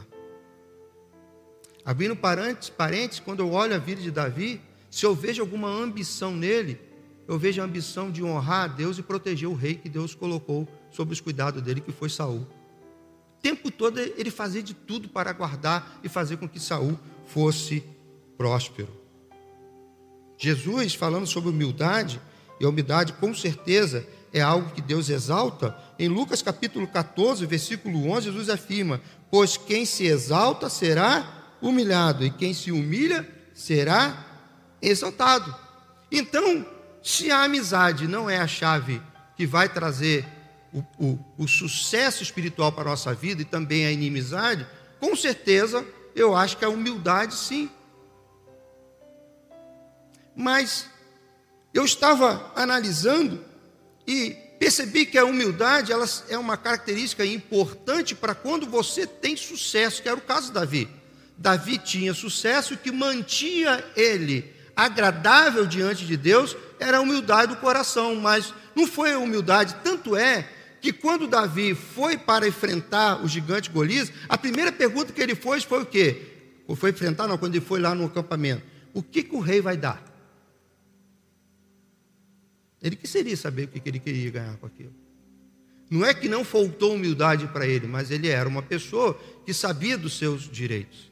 Abrindo 1.83 2.14
parênteses, 2.14 3.20
quando 3.20 3.41
eu 3.41 3.53
olho 3.53 3.74
a 3.74 3.79
vida 3.79 4.03
de 4.03 4.11
Davi, 4.11 4.61
se 4.91 5.07
eu 5.07 5.14
vejo 5.14 5.41
alguma 5.41 5.68
ambição 5.68 6.33
nele, 6.33 6.86
eu 7.29 7.39
vejo 7.39 7.61
a 7.61 7.64
ambição 7.64 8.11
de 8.11 8.22
honrar 8.22 8.64
a 8.64 8.68
Deus 8.68 8.99
e 8.99 9.03
proteger 9.03 9.49
o 9.49 9.55
rei 9.55 9.74
que 9.74 9.89
Deus 9.89 10.14
colocou 10.14 10.68
sob 10.91 11.12
os 11.12 11.20
cuidados 11.20 11.61
dele, 11.62 11.81
que 11.81 11.93
foi 11.93 12.09
Saul. 12.09 12.47
O 13.39 13.43
tempo 13.43 13.70
todo 13.70 13.99
ele 13.99 14.31
fazia 14.31 14.62
de 14.62 14.74
tudo 14.74 15.09
para 15.09 15.33
guardar 15.33 15.99
e 16.03 16.09
fazer 16.09 16.37
com 16.37 16.49
que 16.49 16.61
Saul 16.61 16.99
fosse 17.27 17.85
próspero. 18.37 18.89
Jesus, 20.39 20.95
falando 20.95 21.27
sobre 21.27 21.51
humildade, 21.51 22.20
e 22.61 22.64
a 22.64 22.68
humildade 22.68 23.12
com 23.14 23.35
certeza 23.35 24.07
é 24.33 24.41
algo 24.41 24.70
que 24.70 24.81
Deus 24.81 25.09
exalta, 25.09 25.77
em 25.99 26.09
Lucas 26.09 26.43
capítulo 26.43 26.87
14, 26.87 27.45
versículo 27.47 28.11
11, 28.11 28.27
Jesus 28.27 28.51
afirma: 28.51 29.01
Pois 29.31 29.57
quem 29.57 29.85
se 29.85 30.05
exalta 30.05 30.68
será 30.68 31.57
humilhado, 31.61 32.24
e 32.24 32.31
quem 32.31 32.53
se 32.53 32.70
humilha 32.70 33.29
será 33.55 34.24
exaltado. 34.81 35.55
Então, 36.12 36.66
se 37.07 37.31
a 37.31 37.45
amizade 37.45 38.09
não 38.09 38.29
é 38.29 38.39
a 38.39 38.49
chave 38.49 39.01
que 39.37 39.47
vai 39.47 39.69
trazer 39.69 40.27
o, 40.73 40.81
o, 40.99 41.19
o 41.39 41.47
sucesso 41.47 42.21
espiritual 42.21 42.73
para 42.73 42.83
a 42.83 42.87
nossa 42.87 43.15
vida 43.15 43.43
e 43.43 43.45
também 43.45 43.87
a 43.87 43.93
inimizade, 43.93 44.67
com 44.99 45.15
certeza 45.15 45.87
eu 46.17 46.35
acho 46.35 46.57
que 46.57 46.65
a 46.65 46.69
humildade 46.69 47.37
sim. 47.37 47.71
Mas 50.35 50.89
eu 51.73 51.85
estava 51.85 52.53
analisando 52.57 53.45
e 54.05 54.31
percebi 54.59 55.07
que 55.07 55.17
a 55.17 55.25
humildade 55.25 55.93
ela 55.93 56.07
é 56.29 56.37
uma 56.37 56.57
característica 56.57 57.25
importante 57.25 58.17
para 58.17 58.35
quando 58.35 58.67
você 58.67 59.07
tem 59.07 59.37
sucesso, 59.37 60.03
que 60.03 60.09
era 60.09 60.19
o 60.19 60.23
caso 60.23 60.49
de 60.49 60.55
Davi. 60.55 60.89
Davi 61.39 61.79
tinha 61.79 62.13
sucesso 62.13 62.77
que 62.77 62.91
mantinha 62.91 63.85
ele 63.95 64.53
agradável 64.75 65.65
diante 65.67 66.05
de 66.05 66.17
Deus 66.17 66.57
era 66.79 66.99
a 66.99 67.01
humildade 67.01 67.55
do 67.55 67.61
coração, 67.61 68.14
mas 68.16 68.53
não 68.74 68.87
foi 68.87 69.12
a 69.12 69.18
humildade, 69.18 69.77
tanto 69.83 70.16
é 70.16 70.49
que 70.81 70.93
quando 70.93 71.27
Davi 71.27 71.74
foi 71.74 72.16
para 72.16 72.47
enfrentar 72.47 73.24
o 73.24 73.29
gigante 73.29 73.70
Golias, 73.70 74.12
a 74.29 74.39
primeira 74.39 74.70
pergunta 74.70 75.12
que 75.12 75.20
ele 75.20 75.35
fez 75.35 75.64
foi 75.64 75.83
o 75.83 75.87
quê? 75.87 76.22
Ou 76.66 76.77
foi 76.77 76.91
enfrentar, 76.91 77.27
não, 77.27 77.39
quando 77.39 77.55
ele 77.55 77.64
foi 77.64 77.81
lá 77.81 77.95
no 77.95 78.07
acampamento. 78.07 78.62
O 78.93 79.03
que, 79.03 79.22
que 79.22 79.35
o 79.35 79.41
rei 79.41 79.61
vai 79.61 79.77
dar? 79.77 80.05
Ele 82.83 82.95
queria 82.95 83.37
saber 83.37 83.64
o 83.64 83.68
que, 83.68 83.81
que 83.81 83.89
ele 83.89 83.99
queria 83.99 84.31
ganhar 84.31 84.57
com 84.59 84.66
aquilo. 84.66 84.95
Não 85.91 86.05
é 86.05 86.12
que 86.12 86.29
não 86.29 86.45
faltou 86.45 86.95
humildade 86.95 87.47
para 87.49 87.66
ele, 87.66 87.87
mas 87.87 88.11
ele 88.11 88.29
era 88.29 88.49
uma 88.49 88.62
pessoa 88.62 89.18
que 89.45 89.55
sabia 89.55 89.97
dos 89.97 90.18
seus 90.18 90.51
direitos 90.51 91.11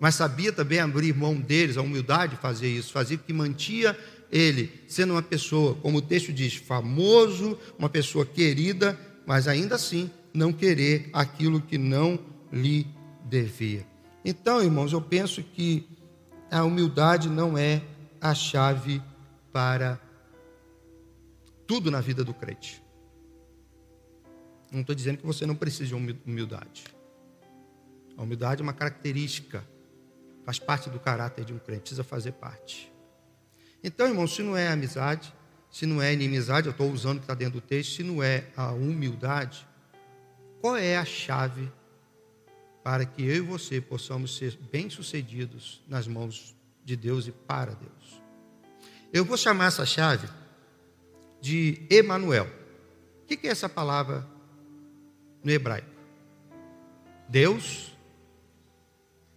mas 0.00 0.14
sabia 0.14 0.50
também 0.50 0.80
abrir 0.80 1.14
mão 1.14 1.34
deles, 1.34 1.76
a 1.76 1.82
humildade 1.82 2.34
de 2.34 2.40
fazer 2.40 2.68
isso, 2.68 2.90
fazia 2.90 3.18
que 3.18 3.34
mantia 3.34 3.96
ele 4.30 4.84
sendo 4.88 5.12
uma 5.12 5.22
pessoa, 5.22 5.74
como 5.76 5.98
o 5.98 6.02
texto 6.02 6.32
diz, 6.32 6.54
famoso, 6.54 7.58
uma 7.78 7.88
pessoa 7.88 8.24
querida, 8.24 8.98
mas 9.26 9.48
ainda 9.48 9.74
assim 9.74 10.10
não 10.32 10.52
querer 10.52 11.10
aquilo 11.12 11.60
que 11.60 11.76
não 11.76 12.18
lhe 12.52 12.86
devia. 13.24 13.86
Então, 14.24 14.62
irmãos, 14.62 14.92
eu 14.92 15.00
penso 15.00 15.42
que 15.42 15.88
a 16.50 16.64
humildade 16.64 17.28
não 17.28 17.56
é 17.56 17.82
a 18.20 18.34
chave 18.34 19.02
para 19.52 20.00
tudo 21.66 21.90
na 21.90 22.00
vida 22.00 22.22
do 22.24 22.34
crente. 22.34 22.82
Não 24.70 24.82
estou 24.82 24.94
dizendo 24.94 25.18
que 25.18 25.26
você 25.26 25.46
não 25.46 25.54
precisa 25.54 25.86
de 25.86 25.94
humildade. 25.94 26.84
A 28.16 28.22
humildade 28.22 28.60
é 28.60 28.62
uma 28.62 28.72
característica 28.72 29.64
Faz 30.44 30.58
parte 30.58 30.90
do 30.90 30.98
caráter 30.98 31.44
de 31.44 31.52
um 31.52 31.58
crente, 31.58 31.82
precisa 31.82 32.04
fazer 32.04 32.32
parte. 32.32 32.89
Então, 33.82 34.06
irmão, 34.06 34.26
se 34.26 34.42
não 34.42 34.56
é 34.56 34.68
amizade, 34.68 35.32
se 35.70 35.86
não 35.86 36.02
é 36.02 36.12
inimizade, 36.12 36.66
eu 36.66 36.72
estou 36.72 36.90
usando 36.90 37.16
o 37.16 37.20
que 37.20 37.24
está 37.24 37.34
dentro 37.34 37.60
do 37.60 37.60
texto, 37.60 37.96
se 37.96 38.02
não 38.02 38.22
é 38.22 38.44
a 38.56 38.72
humildade, 38.72 39.66
qual 40.60 40.76
é 40.76 40.96
a 40.96 41.04
chave 41.04 41.70
para 42.82 43.04
que 43.04 43.22
eu 43.22 43.36
e 43.36 43.40
você 43.40 43.80
possamos 43.80 44.36
ser 44.36 44.58
bem-sucedidos 44.70 45.82
nas 45.86 46.06
mãos 46.06 46.56
de 46.84 46.96
Deus 46.96 47.26
e 47.26 47.32
para 47.32 47.72
Deus? 47.72 48.22
Eu 49.12 49.24
vou 49.24 49.36
chamar 49.36 49.66
essa 49.66 49.86
chave 49.86 50.28
de 51.40 51.82
Emanuel. 51.88 52.46
O 53.22 53.26
que 53.26 53.46
é 53.46 53.50
essa 53.50 53.68
palavra 53.68 54.26
no 55.42 55.50
hebraico? 55.50 55.88
Deus 57.28 57.96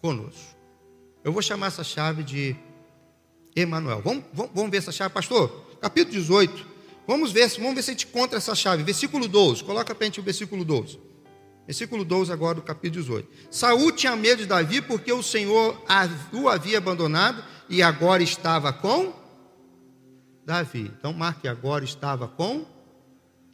conosco. 0.01 0.57
Eu 1.23 1.31
vou 1.31 1.41
chamar 1.41 1.67
essa 1.67 1.83
chave 1.83 2.23
de 2.23 2.55
Emanuel. 3.55 4.01
Vamos, 4.03 4.23
vamos, 4.33 4.71
ver 4.71 4.77
essa 4.77 4.91
chave, 4.91 5.13
pastor? 5.13 5.49
Capítulo 5.79 6.19
18. 6.19 6.65
Vamos 7.05 7.31
ver, 7.31 7.47
vamos 7.59 7.75
ver 7.75 7.81
se 7.83 7.91
a 7.91 7.93
gente 7.93 8.07
encontra 8.07 8.37
essa 8.37 8.55
chave. 8.55 8.83
Versículo 8.83 9.27
12. 9.27 9.63
Coloca 9.63 9.93
para 9.93 10.03
a 10.03 10.07
gente 10.07 10.19
o 10.19 10.23
versículo 10.23 10.63
12. 10.63 10.99
Versículo 11.65 12.03
12 12.03 12.31
agora 12.31 12.55
do 12.55 12.61
capítulo 12.61 13.01
18. 13.01 13.29
Saúl 13.49 13.91
tinha 13.91 14.15
medo 14.15 14.39
de 14.39 14.45
Davi 14.45 14.81
porque 14.81 15.11
o 15.11 15.23
Senhor 15.23 15.81
o 16.33 16.49
havia 16.49 16.77
abandonado 16.77 17.43
e 17.69 17.81
agora 17.81 18.21
estava 18.21 18.73
com 18.73 19.13
Davi. 20.45 20.91
Então 20.97 21.13
marque 21.13 21.47
agora 21.47 21.85
estava 21.85 22.27
com 22.27 22.65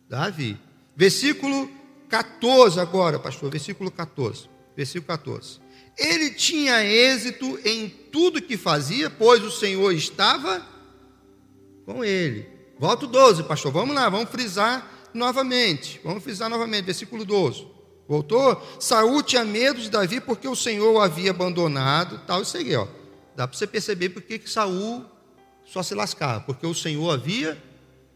Davi. 0.08 0.58
Versículo 0.96 1.70
14 2.10 2.80
agora, 2.80 3.20
pastor. 3.20 3.52
Versículo 3.52 3.92
14. 3.92 4.50
Versículo 4.76 5.08
14. 5.08 5.60
Ele 5.98 6.32
tinha 6.32 6.84
êxito 6.84 7.60
em 7.66 7.90
tudo 7.90 8.42
que 8.42 8.58
fazia, 8.58 9.10
pois 9.10 9.44
o 9.44 9.52
Senhor 9.52 9.92
estava 9.94 10.66
com 11.86 12.04
ele. 12.04 12.48
Volta 12.80 13.06
12, 13.06 13.44
pastor. 13.44 13.72
Vamos 13.72 13.96
lá, 13.96 14.08
vamos 14.10 14.30
frisar 14.30 15.10
novamente. 15.14 16.00
Vamos 16.04 16.24
frisar 16.24 16.50
novamente, 16.50 16.86
versículo 16.86 17.26
12. 17.26 17.68
Voltou? 18.08 18.62
Saúl 18.80 19.22
tinha 19.22 19.44
medo 19.44 19.80
de 19.80 19.90
Davi 19.90 20.20
porque 20.20 20.48
o 20.48 20.56
Senhor 20.56 20.92
o 20.92 21.00
havia 21.00 21.32
abandonado, 21.32 22.22
tal, 22.26 22.42
isso 22.42 22.58
aí, 22.58 22.76
ó. 22.76 22.88
Dá 23.36 23.48
para 23.48 23.58
você 23.58 23.68
perceber 23.68 24.10
porque 24.10 24.40
que 24.40 24.50
Saul 24.50 25.06
só 25.66 25.84
se 25.84 25.94
lascava, 25.94 26.42
porque 26.42 26.66
o 26.66 26.74
Senhor 26.74 27.12
havia 27.12 27.62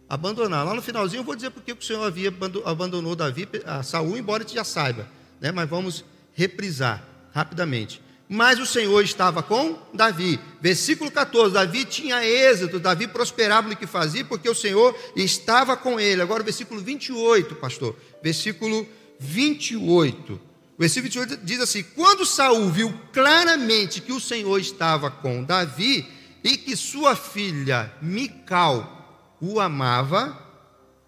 abandonado. 0.09 0.67
Lá 0.67 0.73
no 0.73 0.81
finalzinho 0.81 1.19
eu 1.19 1.23
vou 1.23 1.35
dizer 1.35 1.51
porque 1.51 1.75
que 1.75 1.83
o 1.83 1.85
Senhor 1.85 2.03
havia 2.03 2.33
abandonou 2.65 3.15
Davi, 3.15 3.47
a 3.65 3.83
Saul, 3.83 4.17
embora 4.17 4.43
a 4.43 4.47
gente 4.47 4.55
já 4.55 4.63
saiba, 4.63 5.07
né? 5.39 5.51
Mas 5.51 5.69
vamos 5.69 6.03
reprisar 6.33 7.07
rapidamente. 7.33 8.01
Mas 8.29 8.59
o 8.59 8.65
Senhor 8.65 9.03
estava 9.03 9.43
com 9.43 9.77
Davi. 9.93 10.39
Versículo 10.61 11.11
14: 11.11 11.53
Davi 11.53 11.85
tinha 11.85 12.25
êxito, 12.25 12.79
Davi 12.79 13.07
prosperava 13.07 13.67
no 13.67 13.75
que 13.75 13.85
fazia, 13.85 14.23
porque 14.23 14.49
o 14.49 14.55
Senhor 14.55 14.97
estava 15.15 15.75
com 15.75 15.99
ele. 15.99 16.21
Agora, 16.21 16.43
versículo 16.43 16.81
28, 16.81 17.55
pastor. 17.55 17.95
Versículo 18.23 18.87
28. 19.19 20.33
O 20.33 20.39
versículo 20.79 21.11
28 21.11 21.45
diz 21.45 21.59
assim: 21.59 21.83
Quando 21.83 22.25
Saul 22.25 22.69
viu 22.69 22.93
claramente 23.11 24.01
que 24.01 24.13
o 24.13 24.19
Senhor 24.19 24.57
estava 24.59 25.11
com 25.11 25.43
Davi 25.43 26.07
e 26.43 26.57
que 26.57 26.75
sua 26.75 27.15
filha 27.15 27.93
Mical 28.01 29.37
o 29.39 29.59
amava, 29.59 30.37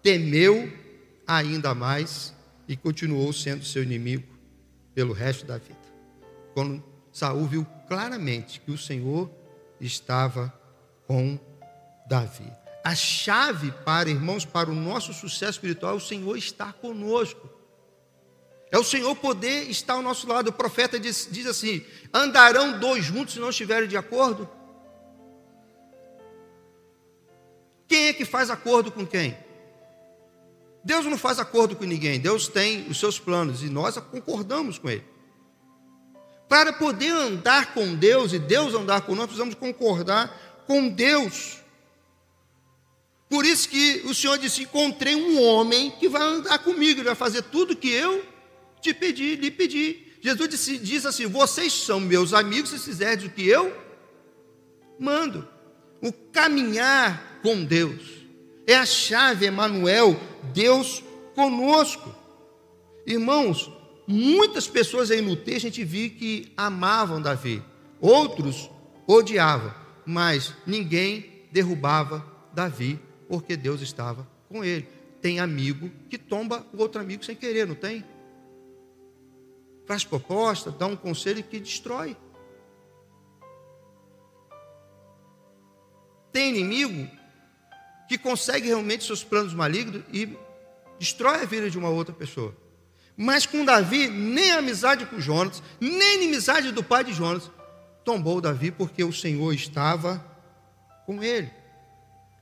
temeu 0.02 0.72
ainda 1.26 1.74
mais 1.74 2.32
e 2.68 2.76
continuou 2.76 3.32
sendo 3.32 3.64
seu 3.64 3.82
inimigo 3.82 4.24
pelo 4.94 5.12
resto 5.12 5.44
da 5.44 5.58
vida 5.58 5.75
quando 6.56 6.82
Saul 7.12 7.44
viu 7.44 7.66
claramente 7.86 8.62
que 8.62 8.70
o 8.70 8.78
Senhor 8.78 9.30
estava 9.78 10.50
com 11.06 11.38
Davi. 12.08 12.50
A 12.82 12.94
chave 12.94 13.70
para, 13.84 14.08
irmãos, 14.08 14.46
para 14.46 14.70
o 14.70 14.74
nosso 14.74 15.12
sucesso 15.12 15.52
espiritual 15.52 15.92
é 15.92 15.96
o 15.98 16.00
Senhor 16.00 16.34
estar 16.34 16.72
conosco. 16.72 17.46
É 18.72 18.78
o 18.78 18.82
Senhor 18.82 19.14
poder 19.16 19.68
estar 19.68 19.94
ao 19.94 20.02
nosso 20.02 20.26
lado. 20.26 20.48
O 20.48 20.52
profeta 20.52 20.98
diz, 20.98 21.28
diz 21.30 21.44
assim: 21.44 21.84
andarão 22.12 22.80
dois 22.80 23.04
juntos 23.04 23.34
se 23.34 23.40
não 23.40 23.50
estiverem 23.50 23.86
de 23.86 23.98
acordo? 23.98 24.48
Quem 27.86 28.06
é 28.06 28.14
que 28.14 28.24
faz 28.24 28.48
acordo 28.48 28.90
com 28.90 29.06
quem? 29.06 29.36
Deus 30.82 31.04
não 31.04 31.18
faz 31.18 31.38
acordo 31.38 31.76
com 31.76 31.84
ninguém. 31.84 32.18
Deus 32.18 32.48
tem 32.48 32.88
os 32.88 32.98
seus 32.98 33.18
planos 33.18 33.62
e 33.62 33.68
nós 33.68 33.98
concordamos 33.98 34.78
com 34.78 34.88
Ele. 34.88 35.15
Para 36.48 36.72
poder 36.72 37.10
andar 37.10 37.74
com 37.74 37.94
Deus 37.94 38.32
e 38.32 38.38
Deus 38.38 38.74
andar 38.74 39.00
com 39.02 39.14
nós, 39.14 39.26
precisamos 39.26 39.54
concordar 39.54 40.64
com 40.66 40.88
Deus. 40.88 41.58
Por 43.28 43.44
isso 43.44 43.68
que 43.68 44.02
o 44.04 44.14
Senhor 44.14 44.38
disse: 44.38 44.62
Encontrei 44.62 45.14
um 45.14 45.42
homem 45.42 45.90
que 45.90 46.08
vai 46.08 46.22
andar 46.22 46.58
comigo, 46.60 47.00
ele 47.00 47.08
vai 47.08 47.14
fazer 47.14 47.42
tudo 47.42 47.76
que 47.76 47.90
eu 47.90 48.24
te 48.80 48.94
pedi, 48.94 49.36
lhe 49.36 49.50
pedi. 49.50 50.04
Jesus 50.20 50.48
disse, 50.48 50.78
diz 50.78 51.04
assim: 51.04 51.26
Vocês 51.26 51.72
são 51.72 51.98
meus 51.98 52.32
amigos 52.32 52.70
se 52.70 52.78
fizerem 52.78 53.26
o 53.26 53.30
que 53.30 53.46
eu 53.46 53.76
mando. 54.98 55.48
O 56.00 56.12
caminhar 56.12 57.40
com 57.42 57.64
Deus 57.64 58.02
é 58.66 58.76
a 58.76 58.86
chave, 58.86 59.46
Emanuel, 59.46 60.18
Deus 60.52 61.02
conosco. 61.34 62.14
Irmãos, 63.06 63.70
muitas 64.06 64.68
pessoas 64.68 65.10
aí 65.10 65.20
no 65.20 65.36
texto 65.36 65.66
a 65.66 65.70
gente 65.70 65.84
viu 65.84 66.10
que 66.10 66.52
amavam 66.56 67.20
Davi, 67.20 67.62
outros 68.00 68.70
odiavam, 69.06 69.74
mas 70.04 70.54
ninguém 70.66 71.46
derrubava 71.50 72.24
Davi 72.52 73.00
porque 73.28 73.56
Deus 73.56 73.80
estava 73.80 74.26
com 74.48 74.64
ele. 74.64 74.88
Tem 75.20 75.40
amigo 75.40 75.90
que 76.08 76.18
tomba 76.18 76.64
o 76.72 76.78
outro 76.80 77.00
amigo 77.00 77.24
sem 77.24 77.34
querer, 77.34 77.66
não 77.66 77.74
tem? 77.74 78.04
Faz 79.86 80.04
proposta, 80.04 80.70
dá 80.70 80.86
um 80.86 80.96
conselho 80.96 81.42
que 81.42 81.58
destrói. 81.58 82.16
Tem 86.32 86.50
inimigo 86.50 87.08
que 88.08 88.18
consegue 88.18 88.68
realmente 88.68 89.04
seus 89.04 89.24
planos 89.24 89.54
malignos 89.54 90.02
e 90.12 90.36
destrói 90.98 91.42
a 91.42 91.46
vida 91.46 91.70
de 91.70 91.78
uma 91.78 91.88
outra 91.88 92.14
pessoa. 92.14 92.54
Mas 93.16 93.46
com 93.46 93.64
Davi, 93.64 94.08
nem 94.08 94.52
a 94.52 94.58
amizade 94.58 95.06
com 95.06 95.18
Jonas, 95.18 95.62
nem 95.80 96.02
a 96.02 96.14
inimizade 96.14 96.70
do 96.70 96.84
pai 96.84 97.02
de 97.02 97.12
Jonas 97.12 97.50
tombou 98.04 98.40
Davi, 98.40 98.70
porque 98.70 99.02
o 99.02 99.12
Senhor 99.12 99.52
estava 99.52 100.24
com 101.06 101.22
ele. 101.22 101.50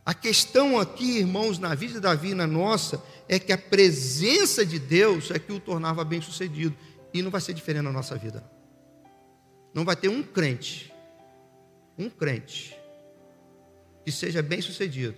A 0.05 0.13
questão 0.13 0.79
aqui, 0.79 1.19
irmãos, 1.19 1.59
na 1.59 1.75
vida 1.75 1.95
de 1.95 2.01
Davi 2.01 2.31
e 2.31 2.35
na 2.35 2.47
nossa, 2.47 3.03
é 3.27 3.39
que 3.39 3.53
a 3.53 3.59
presença 3.59 4.67
de 4.67 4.79
Deus 4.79 5.31
é 5.31 5.39
que 5.39 5.53
o 5.53 5.61
tornava 5.61 6.05
bem 6.05 6.21
sucedido. 6.21 6.77
E 7.13 7.23
não 7.23 7.31
vai 7.31 7.41
ser 7.41 7.55
diferente 7.55 7.85
na 7.85 7.93
nossa 7.93 8.17
vida. 8.17 8.45
Não 9.73 9.85
vai 9.85 9.97
ter 9.97 10.09
um 10.09 10.23
crente, 10.23 10.93
um 11.97 12.11
crente, 12.11 12.77
que 14.05 14.13
seja 14.13 14.43
bem 14.43 14.61
sucedido, 14.61 15.17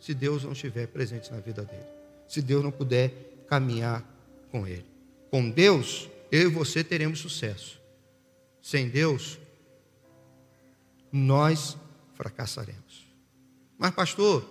se 0.00 0.14
Deus 0.14 0.44
não 0.44 0.52
estiver 0.52 0.86
presente 0.86 1.30
na 1.30 1.38
vida 1.38 1.62
dele. 1.64 1.86
Se 2.26 2.40
Deus 2.40 2.64
não 2.64 2.70
puder 2.70 3.10
caminhar 3.46 4.02
com 4.50 4.66
ele. 4.66 4.91
Com 5.32 5.48
Deus, 5.48 6.10
eu 6.30 6.42
e 6.42 6.52
você 6.52 6.84
teremos 6.84 7.18
sucesso. 7.18 7.80
Sem 8.60 8.90
Deus, 8.90 9.38
nós 11.10 11.74
fracassaremos. 12.12 13.06
Mas, 13.78 13.94
pastor, 13.94 14.46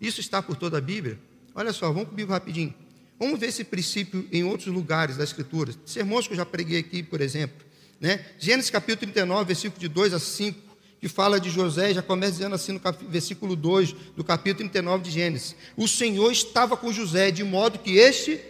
isso 0.00 0.18
está 0.20 0.42
por 0.42 0.56
toda 0.56 0.78
a 0.78 0.80
Bíblia? 0.80 1.16
Olha 1.54 1.72
só, 1.72 1.92
vamos 1.92 2.08
comigo 2.08 2.32
rapidinho. 2.32 2.74
Vamos 3.20 3.38
ver 3.38 3.46
esse 3.46 3.62
princípio 3.62 4.26
em 4.32 4.42
outros 4.42 4.66
lugares 4.66 5.16
da 5.16 5.22
Escritura. 5.22 5.72
Sermões 5.84 6.26
que 6.26 6.32
eu 6.32 6.36
já 6.36 6.44
preguei 6.44 6.80
aqui, 6.80 7.04
por 7.04 7.20
exemplo. 7.20 7.64
Né? 8.00 8.26
Gênesis 8.36 8.68
capítulo 8.68 9.12
39, 9.12 9.44
versículo 9.44 9.80
de 9.80 9.86
2 9.86 10.12
a 10.12 10.18
5, 10.18 10.58
que 11.00 11.08
fala 11.08 11.38
de 11.38 11.50
José, 11.50 11.94
já 11.94 12.02
começa 12.02 12.32
dizendo 12.32 12.56
assim 12.56 12.72
no 12.72 12.80
versículo 13.08 13.54
2 13.54 13.92
do 14.16 14.24
capítulo 14.24 14.68
39 14.70 15.04
de 15.04 15.10
Gênesis. 15.12 15.54
O 15.76 15.86
Senhor 15.86 16.32
estava 16.32 16.76
com 16.76 16.92
José, 16.92 17.30
de 17.30 17.44
modo 17.44 17.78
que 17.78 17.96
este 17.96 18.40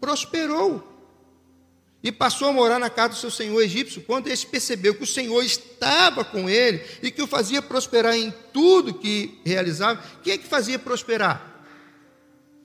prosperou 0.00 0.96
e 2.02 2.12
passou 2.12 2.48
a 2.48 2.52
morar 2.52 2.78
na 2.78 2.88
casa 2.88 3.14
do 3.14 3.16
seu 3.16 3.30
senhor 3.30 3.60
egípcio, 3.60 4.02
quando 4.02 4.28
este 4.28 4.46
percebeu 4.46 4.94
que 4.94 5.02
o 5.02 5.06
Senhor 5.06 5.42
estava 5.42 6.24
com 6.24 6.48
ele 6.48 6.84
e 7.02 7.10
que 7.10 7.20
o 7.20 7.26
fazia 7.26 7.60
prosperar 7.60 8.14
em 8.14 8.32
tudo 8.52 8.94
que 8.94 9.40
realizava, 9.44 10.02
quem 10.22 10.34
é 10.34 10.38
que 10.38 10.46
fazia 10.46 10.78
prosperar? 10.78 11.56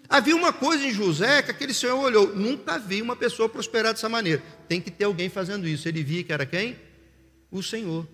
Havia 0.08 0.36
uma 0.36 0.54
coisa 0.54 0.86
em 0.86 0.94
José 0.94 1.42
que 1.42 1.50
aquele 1.50 1.74
senhor 1.74 1.98
olhou, 1.98 2.36
nunca 2.36 2.78
vi 2.78 3.02
uma 3.02 3.16
pessoa 3.16 3.50
prosperar 3.50 3.94
dessa 3.94 4.08
maneira. 4.08 4.44
Tem 4.68 4.80
que 4.80 4.92
ter 4.92 5.06
alguém 5.06 5.30
fazendo 5.30 5.68
isso. 5.68 5.88
Ele 5.88 6.04
via 6.04 6.24
que 6.24 6.32
era 6.32 6.46
quem? 6.46 6.78
O 7.50 7.64
Senhor. 7.64 8.08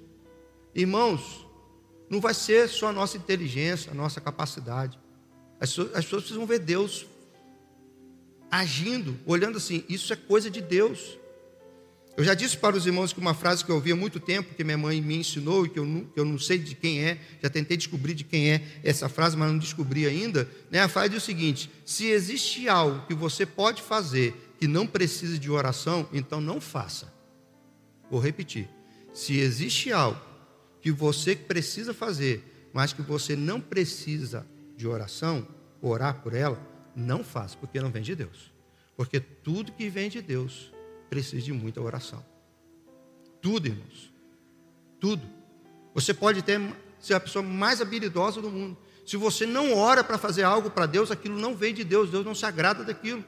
Irmãos, 0.74 1.46
não 2.10 2.22
vai 2.22 2.34
ser 2.34 2.70
só 2.70 2.88
a 2.88 2.94
nossa 2.94 3.18
inteligência, 3.18 3.92
a 3.92 3.94
nossa 3.94 4.22
capacidade. 4.22 4.98
As 5.60 5.72
pessoas, 5.72 5.90
as 5.90 6.06
pessoas 6.06 6.24
precisam 6.24 6.46
ver 6.46 6.60
Deus 6.60 7.06
agindo, 8.52 9.18
olhando 9.26 9.58
assim, 9.58 9.84
isso 9.88 10.12
é 10.12 10.16
coisa 10.16 10.50
de 10.50 10.62
Deus. 10.62 11.18
Eu 12.20 12.24
já 12.26 12.34
disse 12.34 12.58
para 12.58 12.76
os 12.76 12.86
irmãos 12.86 13.14
que 13.14 13.20
uma 13.20 13.34
frase 13.34 13.64
que 13.64 13.72
eu 13.72 13.76
ouvi 13.76 13.93
há 13.93 13.95
muito 13.95 14.20
tempo, 14.20 14.54
que 14.54 14.62
minha 14.62 14.78
mãe 14.78 15.02
me 15.02 15.16
ensinou 15.16 15.66
e 15.66 15.70
que 15.70 15.80
eu 15.80 15.86
não, 15.86 16.04
que 16.04 16.20
eu 16.20 16.26
não 16.26 16.38
sei 16.38 16.58
de 16.58 16.76
quem 16.76 17.02
é, 17.02 17.18
já 17.41 17.50
tentei 17.50 17.78
descobrir 17.78 18.14
de 18.14 18.26
quem 18.26 18.52
é 18.52 18.62
essa 18.84 19.08
frase, 19.08 19.38
mas 19.38 19.50
não 19.50 19.58
descobri 19.58 20.06
ainda. 20.06 20.45
Né? 20.70 20.82
A 20.82 20.89
frase 20.89 21.10
diz 21.10 21.24
o 21.24 21.26
seguinte: 21.26 21.72
se 21.86 22.08
existe 22.08 22.68
algo 22.68 23.06
que 23.08 23.14
você 23.14 23.45
pode 23.45 23.82
fazer 23.82 24.36
que 24.60 24.68
não 24.68 24.86
precisa 24.86 25.39
de 25.39 25.50
oração, 25.50 26.10
então 26.12 26.41
não 26.41 26.60
faça. 26.60 27.14
Vou 28.12 28.20
repetir: 28.20 28.68
se 29.14 29.39
existe 29.39 29.93
algo 29.93 30.20
que 30.82 30.91
você 30.91 31.38
precisa 31.38 31.93
fazer, 31.93 32.43
mas 32.74 32.91
que 32.91 33.02
você 33.02 33.34
não 33.34 33.62
precisa 33.62 34.45
de 34.76 34.86
oração, 34.86 35.47
orar 35.82 36.22
por 36.22 36.34
ela, 36.34 36.60
não 36.96 37.24
faça, 37.24 37.58
porque 37.58 37.82
não 37.82 37.92
vem 37.92 38.02
de 38.02 38.16
Deus. 38.16 38.52
Porque 38.96 39.20
tudo 39.20 39.72
que 39.72 39.90
vem 39.90 40.10
de 40.10 40.22
Deus 40.22 40.72
precisa 41.10 41.42
de 41.42 41.54
muita 41.54 41.82
oração. 41.82 42.24
Tudo, 43.42 43.68
irmãos. 43.68 44.12
Tudo. 45.00 45.24
Você 45.94 46.14
pode 46.14 46.42
ter, 46.42 46.60
ser 47.00 47.14
a 47.14 47.20
pessoa 47.20 47.42
mais 47.42 47.82
habilidosa 47.82 48.42
do 48.42 48.50
mundo. 48.50 48.78
Se 49.06 49.18
você 49.18 49.46
não 49.46 49.74
ora 49.74 50.04
para 50.04 50.18
fazer 50.18 50.44
algo 50.44 50.70
para 50.70 50.86
Deus, 50.86 51.10
aquilo 51.10 51.40
não 51.40 51.56
vem 51.56 51.74
de 51.74 51.84
Deus, 51.84 52.12
Deus 52.12 52.26
não 52.26 52.36
se 52.36 52.46
agrada 52.46 52.84
daquilo. 52.84 53.24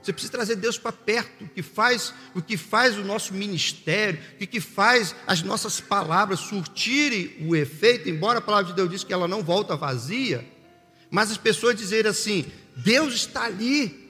Você 0.00 0.12
precisa 0.12 0.32
trazer 0.32 0.56
Deus 0.56 0.78
para 0.78 0.92
perto, 0.92 1.44
o 1.44 1.48
que 1.48 1.62
faz 1.62 2.14
o 2.34 2.40
que 2.40 2.56
faz 2.56 2.96
o 2.96 3.04
nosso 3.04 3.34
ministério, 3.34 4.18
o 4.40 4.46
que 4.46 4.60
faz 4.60 5.14
as 5.26 5.42
nossas 5.42 5.80
palavras 5.80 6.40
surtirem 6.40 7.36
o 7.46 7.54
efeito, 7.54 8.08
embora 8.08 8.38
a 8.38 8.42
palavra 8.42 8.68
de 8.68 8.74
Deus 8.74 8.88
diz 8.88 9.04
que 9.04 9.12
ela 9.12 9.28
não 9.28 9.42
volta 9.42 9.76
vazia, 9.76 10.46
mas 11.10 11.30
as 11.30 11.38
pessoas 11.38 11.76
dizerem 11.76 12.10
assim: 12.10 12.46
Deus 12.76 13.14
está 13.14 13.44
ali. 13.44 14.06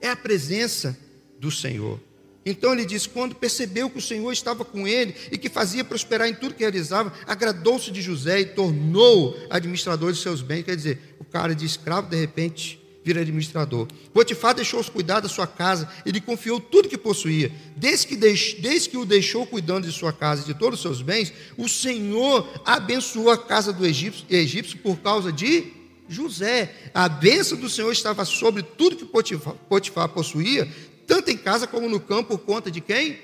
É 0.00 0.08
a 0.08 0.16
presença 0.16 0.96
do 1.38 1.50
Senhor. 1.50 2.00
Então 2.44 2.72
ele 2.72 2.84
diz: 2.84 3.06
quando 3.06 3.34
percebeu 3.34 3.90
que 3.90 3.98
o 3.98 4.02
Senhor 4.02 4.32
estava 4.32 4.64
com 4.64 4.86
ele 4.86 5.14
e 5.32 5.36
que 5.36 5.48
fazia 5.48 5.84
prosperar 5.84 6.28
em 6.28 6.34
tudo 6.34 6.54
que 6.54 6.62
realizava, 6.62 7.12
agradou-se 7.26 7.90
de 7.90 8.00
José 8.00 8.40
e 8.40 8.46
tornou 8.46 9.36
administrador 9.50 10.12
de 10.12 10.20
seus 10.20 10.42
bens. 10.42 10.62
Quer 10.62 10.76
dizer, 10.76 11.16
o 11.18 11.24
cara 11.24 11.54
de 11.54 11.66
escravo, 11.66 12.08
de 12.08 12.16
repente, 12.16 12.80
vira 13.06 13.20
administrador. 13.20 13.86
Potifar 14.12 14.52
deixou 14.52 14.80
os 14.80 14.88
cuidados 14.88 15.30
da 15.30 15.34
sua 15.34 15.46
casa, 15.46 15.88
ele 16.04 16.20
confiou 16.20 16.58
tudo 16.58 16.88
que 16.88 16.98
possuía. 16.98 17.52
Desde 17.76 18.04
que, 18.08 18.16
deix, 18.16 18.54
desde 18.54 18.88
que 18.88 18.96
o 18.96 19.04
deixou 19.04 19.46
cuidando 19.46 19.86
de 19.86 19.92
sua 19.92 20.12
casa 20.12 20.42
e 20.42 20.46
de 20.46 20.54
todos 20.54 20.80
os 20.80 20.82
seus 20.82 21.02
bens, 21.02 21.32
o 21.56 21.68
Senhor 21.68 22.48
abençoou 22.64 23.30
a 23.30 23.38
casa 23.38 23.72
do 23.72 23.86
egípcio, 23.86 24.26
egípcio 24.28 24.78
por 24.78 24.98
causa 24.98 25.30
de 25.30 25.72
José. 26.08 26.74
A 26.92 27.08
bênção 27.08 27.56
do 27.56 27.70
Senhor 27.70 27.92
estava 27.92 28.24
sobre 28.24 28.64
tudo 28.64 28.96
que 28.96 29.04
Potifar, 29.04 29.54
Potifar 29.68 30.08
possuía, 30.08 30.68
tanto 31.06 31.30
em 31.30 31.36
casa 31.36 31.64
como 31.64 31.88
no 31.88 32.00
campo, 32.00 32.36
por 32.36 32.44
conta 32.44 32.72
de 32.72 32.80
quem? 32.80 33.20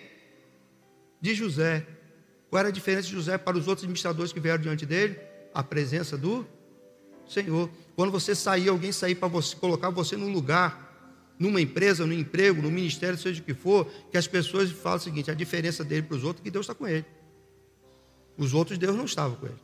De 1.21 1.35
José. 1.35 1.85
Qual 2.49 2.61
era 2.61 2.69
a 2.69 2.73
diferença 2.73 3.09
de 3.09 3.15
José 3.15 3.37
para 3.37 3.59
os 3.59 3.67
outros 3.67 3.83
administradores 3.83 4.33
que 4.33 4.39
vieram 4.39 4.63
diante 4.63 4.87
dele? 4.87 5.19
A 5.53 5.65
presença 5.65 6.17
do 6.17 6.47
Senhor. 7.33 7.71
Quando 7.97 8.11
você 8.11 8.35
sair, 8.35 8.69
alguém 8.69 8.93
sair 8.93 9.15
para 9.15 9.29
você, 9.29 9.57
colocar 9.57 9.91
você 9.91 10.17
num 10.17 10.33
lugar, 10.33 11.35
numa 11.39 11.61
empresa, 11.61 12.07
no 12.07 12.13
emprego, 12.13 12.63
no 12.63 12.71
ministério, 12.71 13.19
seja 13.19 13.41
o 13.41 13.45
que 13.45 13.55
for, 13.55 13.87
que 14.11 14.17
as 14.17 14.27
pessoas 14.27 14.71
falam 14.71 14.99
o 14.99 15.01
seguinte: 15.01 15.31
a 15.31 15.35
diferença 15.35 15.83
dele 15.85 16.03
para 16.03 16.17
os 16.17 16.25
outros 16.25 16.43
é 16.43 16.45
que 16.45 16.51
Deus 16.51 16.65
está 16.65 16.75
com 16.75 16.87
ele. 16.87 17.05
Os 18.37 18.55
outros, 18.55 18.79
Deus 18.79 18.97
não 18.97 19.05
estava 19.05 19.35
com 19.37 19.47
ele. 19.47 19.59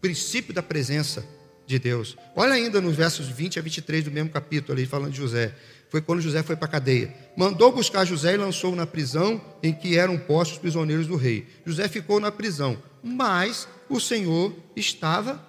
Princípio 0.00 0.54
da 0.54 0.62
presença 0.62 1.26
de 1.66 1.78
Deus. 1.78 2.16
Olha 2.34 2.54
ainda 2.54 2.80
nos 2.80 2.96
versos 2.96 3.28
20 3.28 3.58
a 3.58 3.62
23 3.62 4.04
do 4.04 4.10
mesmo 4.10 4.30
capítulo, 4.30 4.72
ali 4.72 4.86
falando 4.86 5.12
de 5.12 5.18
José. 5.18 5.54
Foi 5.90 6.00
quando 6.00 6.20
José 6.20 6.42
foi 6.42 6.56
para 6.56 6.66
a 6.66 6.70
cadeia. 6.70 7.14
Mandou 7.36 7.72
buscar 7.72 8.04
José 8.04 8.34
e 8.34 8.36
lançou 8.36 8.74
na 8.74 8.86
prisão 8.86 9.40
em 9.62 9.72
que 9.72 9.96
eram 9.96 10.18
postos 10.18 10.56
os 10.56 10.60
prisioneiros 10.60 11.06
do 11.06 11.16
rei. 11.16 11.46
José 11.64 11.88
ficou 11.88 12.20
na 12.20 12.30
prisão, 12.30 12.82
mas 13.02 13.68
o 13.88 14.00
Senhor 14.00 14.54
estava 14.76 15.44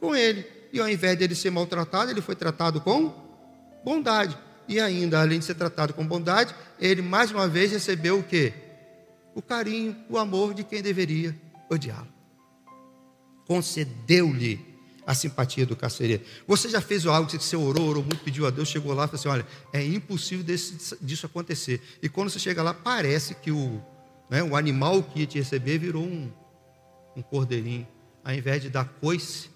com 0.00 0.14
ele. 0.14 0.46
E 0.72 0.80
ao 0.80 0.88
invés 0.88 1.18
dele 1.18 1.34
ser 1.34 1.50
maltratado, 1.50 2.10
ele 2.10 2.20
foi 2.20 2.34
tratado 2.34 2.80
com 2.80 3.12
bondade. 3.84 4.36
E 4.68 4.78
ainda, 4.78 5.20
além 5.20 5.38
de 5.38 5.44
ser 5.44 5.54
tratado 5.54 5.94
com 5.94 6.06
bondade, 6.06 6.54
ele 6.78 7.00
mais 7.00 7.30
uma 7.30 7.48
vez 7.48 7.72
recebeu 7.72 8.18
o 8.18 8.22
quê? 8.22 8.52
O 9.34 9.40
carinho, 9.40 9.96
o 10.10 10.18
amor 10.18 10.52
de 10.52 10.62
quem 10.62 10.82
deveria 10.82 11.34
odiá-lo. 11.70 12.08
Concedeu-lhe 13.46 14.68
a 15.06 15.14
simpatia 15.14 15.64
do 15.64 15.74
carcereiro. 15.74 16.22
Você 16.46 16.68
já 16.68 16.82
fez 16.82 17.06
algo 17.06 17.30
você 17.30 17.56
orou, 17.56 17.88
orou 17.88 18.02
muito, 18.02 18.18
pediu 18.18 18.46
a 18.46 18.50
Deus, 18.50 18.68
chegou 18.68 18.92
lá 18.92 19.04
e 19.04 19.08
falou 19.08 19.18
assim: 19.18 19.28
olha, 19.28 19.46
é 19.72 19.82
impossível 19.82 20.44
desse, 20.44 20.98
disso 21.00 21.24
acontecer. 21.24 21.80
E 22.02 22.10
quando 22.10 22.28
você 22.28 22.38
chega 22.38 22.62
lá, 22.62 22.74
parece 22.74 23.34
que 23.34 23.50
o, 23.50 23.80
né, 24.28 24.42
o 24.42 24.54
animal 24.54 25.02
que 25.02 25.20
ia 25.20 25.26
te 25.26 25.38
receber 25.38 25.78
virou 25.78 26.04
um, 26.04 26.30
um 27.18 27.22
cordeirinho, 27.22 27.86
ao 28.24 28.32
invés 28.32 28.62
de 28.62 28.70
dar 28.70 28.84
coice, 28.84 29.50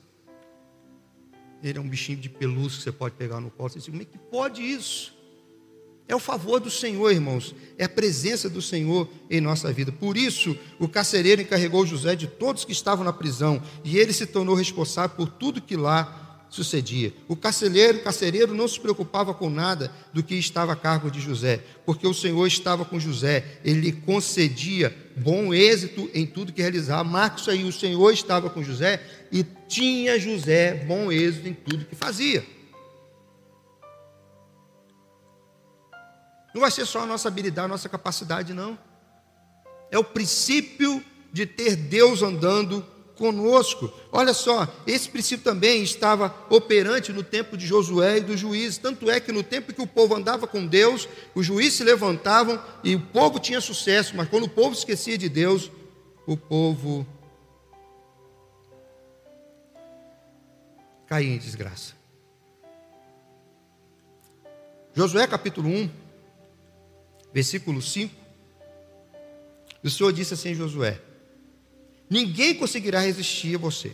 ele 1.62 1.78
é 1.78 1.80
um 1.80 1.88
bichinho 1.88 2.18
de 2.18 2.28
pelúcia 2.28 2.78
que 2.78 2.84
você 2.84 2.92
pode 2.92 3.14
pegar 3.14 3.40
no 3.40 3.50
colo. 3.50 3.68
Você 3.68 3.78
diz, 3.78 3.88
como 3.88 4.02
é 4.02 4.04
que 4.04 4.18
pode 4.18 4.62
isso? 4.62 5.14
É 6.08 6.16
o 6.16 6.18
favor 6.18 6.58
do 6.58 6.70
Senhor, 6.70 7.12
irmãos. 7.12 7.54
É 7.78 7.84
a 7.84 7.88
presença 7.88 8.50
do 8.50 8.60
Senhor 8.60 9.08
em 9.30 9.40
nossa 9.40 9.72
vida. 9.72 9.92
Por 9.92 10.16
isso, 10.16 10.58
o 10.78 10.88
carcereiro 10.88 11.40
encarregou 11.40 11.86
José 11.86 12.16
de 12.16 12.26
todos 12.26 12.64
que 12.64 12.72
estavam 12.72 13.04
na 13.04 13.12
prisão, 13.12 13.62
e 13.84 13.96
ele 13.96 14.12
se 14.12 14.26
tornou 14.26 14.56
responsável 14.56 15.16
por 15.16 15.28
tudo 15.28 15.62
que 15.62 15.76
lá 15.76 16.21
sucedia. 16.52 17.14
O 17.26 17.34
carcereiro, 17.34 18.00
carcereiro 18.00 18.54
não 18.54 18.68
se 18.68 18.78
preocupava 18.78 19.32
com 19.32 19.48
nada 19.48 19.90
do 20.12 20.22
que 20.22 20.34
estava 20.34 20.74
a 20.74 20.76
cargo 20.76 21.10
de 21.10 21.18
José, 21.18 21.64
porque 21.86 22.06
o 22.06 22.12
Senhor 22.12 22.46
estava 22.46 22.84
com 22.84 23.00
José, 23.00 23.58
ele 23.64 23.80
lhe 23.80 23.92
concedia 23.92 24.94
bom 25.16 25.54
êxito 25.54 26.10
em 26.12 26.26
tudo 26.26 26.52
que 26.52 26.60
realizava. 26.60 27.02
Marcos 27.04 27.48
aí, 27.48 27.64
o 27.64 27.72
Senhor 27.72 28.12
estava 28.12 28.50
com 28.50 28.62
José 28.62 29.02
e 29.32 29.42
tinha 29.66 30.18
José 30.18 30.84
bom 30.86 31.10
êxito 31.10 31.48
em 31.48 31.54
tudo 31.54 31.86
que 31.86 31.96
fazia. 31.96 32.44
Não 36.54 36.60
vai 36.60 36.70
ser 36.70 36.84
só 36.84 37.00
a 37.00 37.06
nossa 37.06 37.28
habilidade, 37.28 37.64
a 37.64 37.68
nossa 37.68 37.88
capacidade, 37.88 38.52
não. 38.52 38.78
É 39.90 39.98
o 39.98 40.04
princípio 40.04 41.02
de 41.32 41.46
ter 41.46 41.76
Deus 41.76 42.22
andando 42.22 42.84
conosco. 43.22 43.88
Olha 44.10 44.34
só, 44.34 44.66
esse 44.84 45.08
princípio 45.08 45.44
também 45.44 45.80
estava 45.80 46.34
operante 46.50 47.12
no 47.12 47.22
tempo 47.22 47.56
de 47.56 47.68
Josué 47.68 48.18
e 48.18 48.20
dos 48.20 48.40
juízes. 48.40 48.78
Tanto 48.78 49.08
é 49.08 49.20
que 49.20 49.30
no 49.30 49.44
tempo 49.44 49.72
que 49.72 49.80
o 49.80 49.86
povo 49.86 50.16
andava 50.16 50.48
com 50.48 50.66
Deus, 50.66 51.08
os 51.32 51.46
juízes 51.46 51.74
se 51.74 51.84
levantavam 51.84 52.60
e 52.82 52.96
o 52.96 53.00
povo 53.00 53.38
tinha 53.38 53.60
sucesso, 53.60 54.16
mas 54.16 54.28
quando 54.28 54.44
o 54.44 54.48
povo 54.48 54.74
esquecia 54.74 55.16
de 55.16 55.28
Deus, 55.28 55.70
o 56.26 56.36
povo 56.36 57.06
caía 61.06 61.32
em 61.32 61.38
desgraça. 61.38 61.94
Josué 64.94 65.28
capítulo 65.28 65.68
1, 65.68 65.90
versículo 67.32 67.80
5. 67.80 68.12
O 69.84 69.88
Senhor 69.88 70.12
disse 70.12 70.34
assim 70.34 70.54
Josué: 70.54 71.00
Ninguém 72.12 72.54
conseguirá 72.54 73.00
resistir 73.00 73.54
a 73.54 73.58
você. 73.58 73.92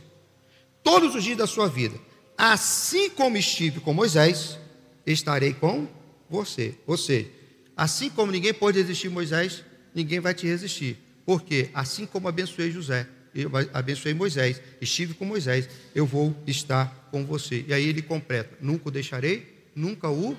Todos 0.83 1.15
os 1.15 1.23
dias 1.23 1.39
da 1.39 1.47
sua 1.47 1.69
vida, 1.69 1.97
assim 2.37 3.09
como 3.11 3.37
estive 3.37 3.79
com 3.79 3.95
Moisés, 3.95 4.59
estarei 5.07 5.55
com 5.55 5.87
você. 6.29 6.75
Ou 6.85 6.97
seja, 6.97 7.31
assim 7.77 8.11
como 8.11 8.33
ninguém 8.33 8.53
pode 8.53 8.77
resistir 8.77 9.09
Moisés, 9.09 9.63
ninguém 9.95 10.19
vai 10.19 10.35
te 10.35 10.49
resistir. 10.49 10.99
Porque 11.25 11.71
assim 11.73 12.07
como 12.07 12.27
abençoei 12.27 12.73
José, 12.73 13.07
eu 13.33 13.53
abençoei 13.73 14.15
Moisés, 14.15 14.61
estive 14.81 15.15
com 15.15 15.25
Moisés, 15.25 15.69
eu 15.95 16.05
vou 16.05 16.35
estar 16.45 17.09
com 17.13 17.25
você. 17.25 17.65
E 17.69 17.73
aí 17.73 17.87
ele 17.87 18.03
completa: 18.03 18.59
nunca 18.61 18.89
o 18.89 18.91
deixarei, 18.91 19.71
nunca 19.77 20.11
o. 20.11 20.37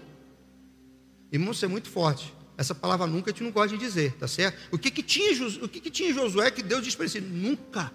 Irmão, 1.32 1.54
isso 1.54 1.64
é 1.64 1.70
muito 1.70 1.90
forte. 1.90 2.34
Essa 2.60 2.76
palavra 2.76 3.08
nunca 3.08 3.32
a 3.32 3.34
gente 3.34 3.42
não 3.42 3.52
gosta 3.52 3.70
de 3.70 3.78
dizer, 3.78 4.16
tá 4.16 4.28
certo? 4.28 4.60
O 4.70 4.78
que, 4.78 4.92
que, 4.92 5.02
tinha, 5.02 5.32
o 5.64 5.70
que, 5.70 5.80
que 5.80 5.90
tinha 5.90 6.14
Josué 6.14 6.52
que 6.52 6.62
Deus 6.62 6.84
disse 6.84 6.98
para 6.98 7.06
ele? 7.06 7.22
Nunca. 7.22 7.90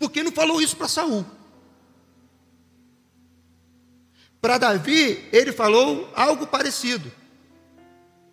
Por 0.00 0.10
que 0.10 0.20
não 0.20 0.32
falou 0.32 0.60
isso 0.60 0.76
para 0.76 0.88
Saul? 0.88 1.24
Para 4.40 4.58
Davi, 4.58 5.28
ele 5.30 5.52
falou 5.52 6.12
algo 6.12 6.44
parecido. 6.44 7.12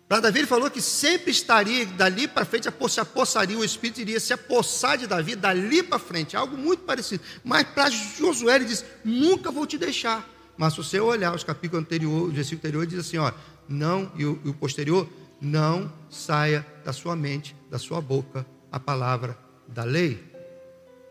Para 0.08 0.18
Davi, 0.18 0.40
ele 0.40 0.48
falou 0.48 0.68
que 0.68 0.82
sempre 0.82 1.30
estaria, 1.30 1.86
dali 1.86 2.26
para 2.26 2.44
frente, 2.44 2.68
se 2.88 3.00
apossaria, 3.00 3.56
o 3.56 3.64
Espírito 3.64 4.00
iria 4.00 4.18
se 4.18 4.32
apossar 4.32 4.98
de 4.98 5.06
Davi, 5.06 5.36
dali 5.36 5.80
para 5.80 6.00
frente, 6.00 6.36
algo 6.36 6.56
muito 6.56 6.82
parecido. 6.82 7.22
Mas 7.44 7.68
para 7.68 7.88
Josué, 7.88 8.56
ele 8.56 8.64
diz: 8.64 8.84
Nunca 9.04 9.52
vou 9.52 9.64
te 9.64 9.78
deixar. 9.78 10.28
Mas 10.56 10.74
se 10.74 10.78
você 10.78 11.00
olhar 11.00 11.34
os 11.34 11.42
capítulos 11.42 11.84
anteriores, 11.84 12.28
o 12.28 12.32
versículo 12.32 12.58
anterior, 12.58 12.86
diz 12.86 12.98
assim: 12.98 13.18
ó, 13.18 13.32
não, 13.68 14.10
e 14.16 14.24
o, 14.24 14.40
e 14.44 14.48
o 14.48 14.54
posterior, 14.54 15.08
não 15.40 15.92
saia 16.10 16.66
da 16.84 16.92
sua 16.92 17.14
mente, 17.14 17.54
da 17.70 17.78
sua 17.78 18.00
boca, 18.00 18.46
a 18.70 18.80
palavra 18.80 19.38
da 19.68 19.84
lei. 19.84 20.22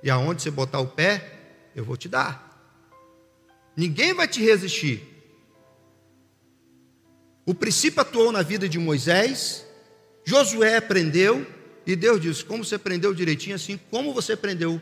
E 0.01 0.09
aonde 0.09 0.41
você 0.41 0.51
botar 0.51 0.79
o 0.79 0.87
pé, 0.87 1.39
eu 1.75 1.83
vou 1.83 1.95
te 1.95 2.09
dar. 2.09 2.51
Ninguém 3.75 4.13
vai 4.13 4.27
te 4.27 4.41
resistir. 4.41 5.01
O 7.45 7.53
princípio 7.53 8.01
atuou 8.01 8.31
na 8.31 8.41
vida 8.41 8.69
de 8.69 8.79
Moisés, 8.79 9.65
Josué 10.23 10.77
aprendeu, 10.77 11.45
e 11.85 11.95
Deus 11.95 12.21
disse: 12.21 12.45
Como 12.45 12.63
você 12.63 12.75
aprendeu 12.75 13.13
direitinho, 13.13 13.55
assim 13.55 13.77
como 13.89 14.13
você 14.13 14.33
aprendeu 14.33 14.81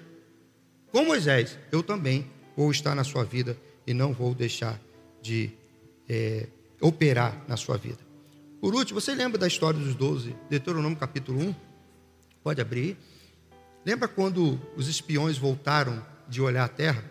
com 0.91 1.05
Moisés, 1.05 1.57
eu 1.71 1.81
também 1.81 2.29
vou 2.55 2.69
estar 2.69 2.93
na 2.93 3.03
sua 3.03 3.23
vida 3.23 3.57
e 3.87 3.93
não 3.93 4.13
vou 4.13 4.35
deixar 4.35 4.79
de 5.21 5.51
é, 6.07 6.47
operar 6.81 7.43
na 7.47 7.55
sua 7.55 7.77
vida. 7.77 7.99
Por 8.59 8.75
último, 8.75 8.99
você 8.99 9.15
lembra 9.15 9.37
da 9.37 9.47
história 9.47 9.79
dos 9.79 9.95
doze, 9.95 10.35
Deuteronômio 10.49 10.97
capítulo 10.97 11.39
1? 11.39 11.55
Pode 12.43 12.61
abrir. 12.61 12.97
Lembra 13.85 14.07
quando 14.07 14.59
os 14.75 14.87
espiões 14.87 15.37
voltaram 15.37 16.05
de 16.27 16.41
olhar 16.41 16.65
a 16.65 16.67
terra? 16.67 17.03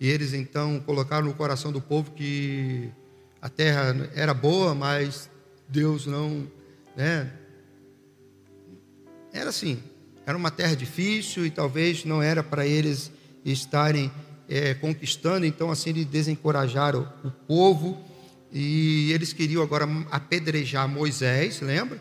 E 0.00 0.08
eles 0.08 0.32
então 0.32 0.80
colocaram 0.80 1.26
no 1.26 1.34
coração 1.34 1.72
do 1.72 1.80
povo 1.80 2.10
que 2.12 2.90
a 3.40 3.48
terra 3.48 4.10
era 4.14 4.34
boa, 4.34 4.74
mas 4.74 5.30
Deus 5.68 6.06
não. 6.06 6.46
Né? 6.96 7.32
Era 9.32 9.50
assim, 9.50 9.82
era 10.26 10.36
uma 10.36 10.50
terra 10.50 10.74
difícil 10.74 11.46
e 11.46 11.50
talvez 11.50 12.04
não 12.04 12.22
era 12.22 12.42
para 12.42 12.66
eles 12.66 13.12
estarem 13.44 14.10
é, 14.48 14.74
conquistando, 14.74 15.46
então 15.46 15.70
assim 15.70 15.90
eles 15.90 16.06
desencorajaram 16.06 17.08
o 17.24 17.30
povo 17.30 18.04
e 18.58 19.12
eles 19.12 19.34
queriam 19.34 19.62
agora 19.62 19.86
apedrejar 20.10 20.88
Moisés, 20.88 21.60
lembra? 21.60 22.00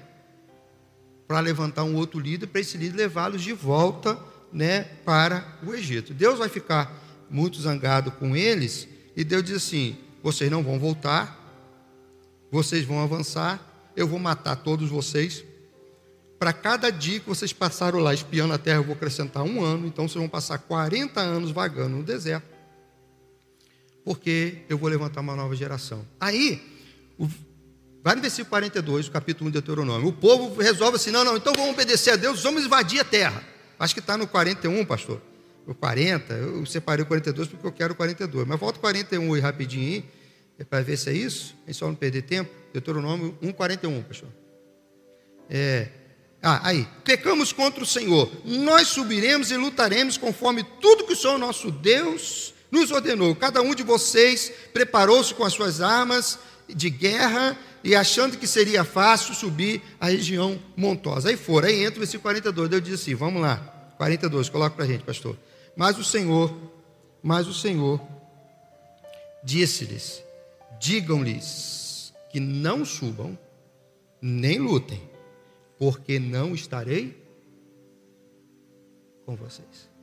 Para 1.27 1.41
levantar 1.41 1.83
um 1.83 1.95
outro 1.95 2.17
líder, 2.17 2.47
para 2.47 2.61
esse 2.61 2.77
líder 2.77 2.95
levá-los 2.95 3.41
de 3.41 3.51
volta 3.51 4.17
né, 4.53 4.83
para 5.03 5.59
o 5.67 5.73
Egito. 5.73 6.13
Deus 6.13 6.39
vai 6.39 6.47
ficar 6.47 6.97
muito 7.29 7.59
zangado 7.59 8.09
com 8.09 8.37
eles, 8.37 8.87
e 9.17 9.25
Deus 9.25 9.43
diz 9.43 9.57
assim: 9.57 9.97
vocês 10.23 10.49
não 10.49 10.63
vão 10.63 10.79
voltar, 10.79 11.37
vocês 12.49 12.85
vão 12.85 13.03
avançar, 13.03 13.91
eu 13.93 14.07
vou 14.07 14.17
matar 14.17 14.55
todos 14.55 14.89
vocês. 14.89 15.43
Para 16.39 16.53
cada 16.53 16.89
dia 16.89 17.19
que 17.19 17.27
vocês 17.27 17.51
passaram 17.51 17.99
lá 17.99 18.13
espiando 18.13 18.53
a 18.53 18.57
terra, 18.57 18.77
eu 18.77 18.83
vou 18.85 18.95
acrescentar 18.95 19.43
um 19.43 19.61
ano, 19.61 19.87
então 19.87 20.07
vocês 20.07 20.21
vão 20.21 20.29
passar 20.29 20.57
40 20.57 21.19
anos 21.19 21.51
vagando 21.51 21.97
no 21.97 22.03
deserto 22.03 22.54
porque 24.05 24.59
eu 24.69 24.77
vou 24.77 24.87
levantar 24.87 25.21
uma 25.21 25.35
nova 25.35 25.55
geração. 25.55 26.07
Aí, 26.19 26.61
o, 27.17 27.27
vai 28.03 28.13
no 28.15 28.21
versículo 28.21 28.51
42, 28.51 29.07
o 29.07 29.11
capítulo 29.11 29.47
1 29.47 29.51
de 29.51 29.53
Deuteronômio. 29.53 30.07
O 30.07 30.13
povo 30.13 30.61
resolve 30.61 30.97
assim: 30.97 31.09
não, 31.09 31.25
não, 31.25 31.35
então 31.35 31.51
vamos 31.53 31.71
obedecer 31.71 32.11
a 32.11 32.15
Deus, 32.15 32.43
vamos 32.43 32.63
invadir 32.63 32.99
a 32.99 33.03
terra. 33.03 33.43
Acho 33.79 33.95
que 33.95 33.99
está 33.99 34.15
no 34.15 34.27
41, 34.27 34.85
pastor. 34.85 35.19
O 35.65 35.73
40, 35.73 36.33
eu 36.35 36.65
separei 36.67 37.03
o 37.03 37.07
42 37.07 37.47
porque 37.47 37.65
eu 37.65 37.71
quero 37.71 37.93
o 37.93 37.95
42. 37.97 38.47
Mas 38.47 38.59
volta 38.59 38.77
o 38.77 38.81
41 38.81 39.33
aí 39.33 39.41
rapidinho 39.41 40.03
é 40.59 40.63
para 40.63 40.83
ver 40.83 40.95
se 40.95 41.09
é 41.09 41.13
isso, 41.13 41.55
é 41.65 41.73
só 41.73 41.87
não 41.87 41.95
perder 41.95 42.21
tempo. 42.21 42.51
Deuteronômio 42.71 43.35
1, 43.41 43.51
41, 43.51 44.03
pastor. 44.03 44.29
É. 45.49 45.87
Ah, 46.43 46.61
aí. 46.69 46.87
Pecamos 47.03 47.51
contra 47.51 47.81
o 47.81 47.85
Senhor. 47.87 48.31
Nós 48.45 48.89
subiremos 48.89 49.49
e 49.49 49.57
lutaremos 49.57 50.15
conforme 50.15 50.63
tudo 50.79 51.05
que 51.05 51.13
o 51.13 51.15
Senhor 51.15 51.39
nosso 51.39 51.71
Deus 51.71 52.54
nos 52.75 52.91
ordenou: 52.91 53.33
cada 53.35 53.61
um 53.61 53.73
de 53.73 53.81
vocês 53.81 54.51
preparou-se 54.73 55.33
com 55.33 55.43
as 55.43 55.53
suas 55.53 55.81
armas 55.81 56.37
de 56.67 56.89
guerra 56.89 57.57
e 57.83 57.95
achando 57.95 58.37
que 58.37 58.45
seria 58.45 58.83
fácil 58.83 59.33
subir 59.33 59.81
a 59.99 60.07
região 60.07 60.59
montosa. 60.75 61.29
Aí 61.29 61.37
foram, 61.37 61.69
aí 61.69 61.83
entra 61.83 61.95
o 61.95 61.99
versículo 61.99 62.23
42. 62.23 62.69
Deus 62.69 62.83
diz 62.83 63.01
assim: 63.01 63.15
vamos 63.15 63.41
lá, 63.41 63.57
42, 63.97 64.49
coloca 64.49 64.75
para 64.75 64.85
a 64.85 64.87
gente, 64.87 65.03
pastor. 65.03 65.37
Mas 65.75 65.97
o 65.97 66.03
Senhor, 66.03 66.53
mas 67.23 67.47
o 67.47 67.53
Senhor 67.53 68.01
disse-lhes: 69.43 70.21
digam-lhes 70.79 72.13
que 72.29 72.39
não 72.39 72.83
subam, 72.83 73.37
nem 74.21 74.59
lutem, 74.59 75.01
porque 75.79 76.19
não 76.19 76.53
estarei 76.53 77.23
com 79.25 79.35
vocês 79.35 79.94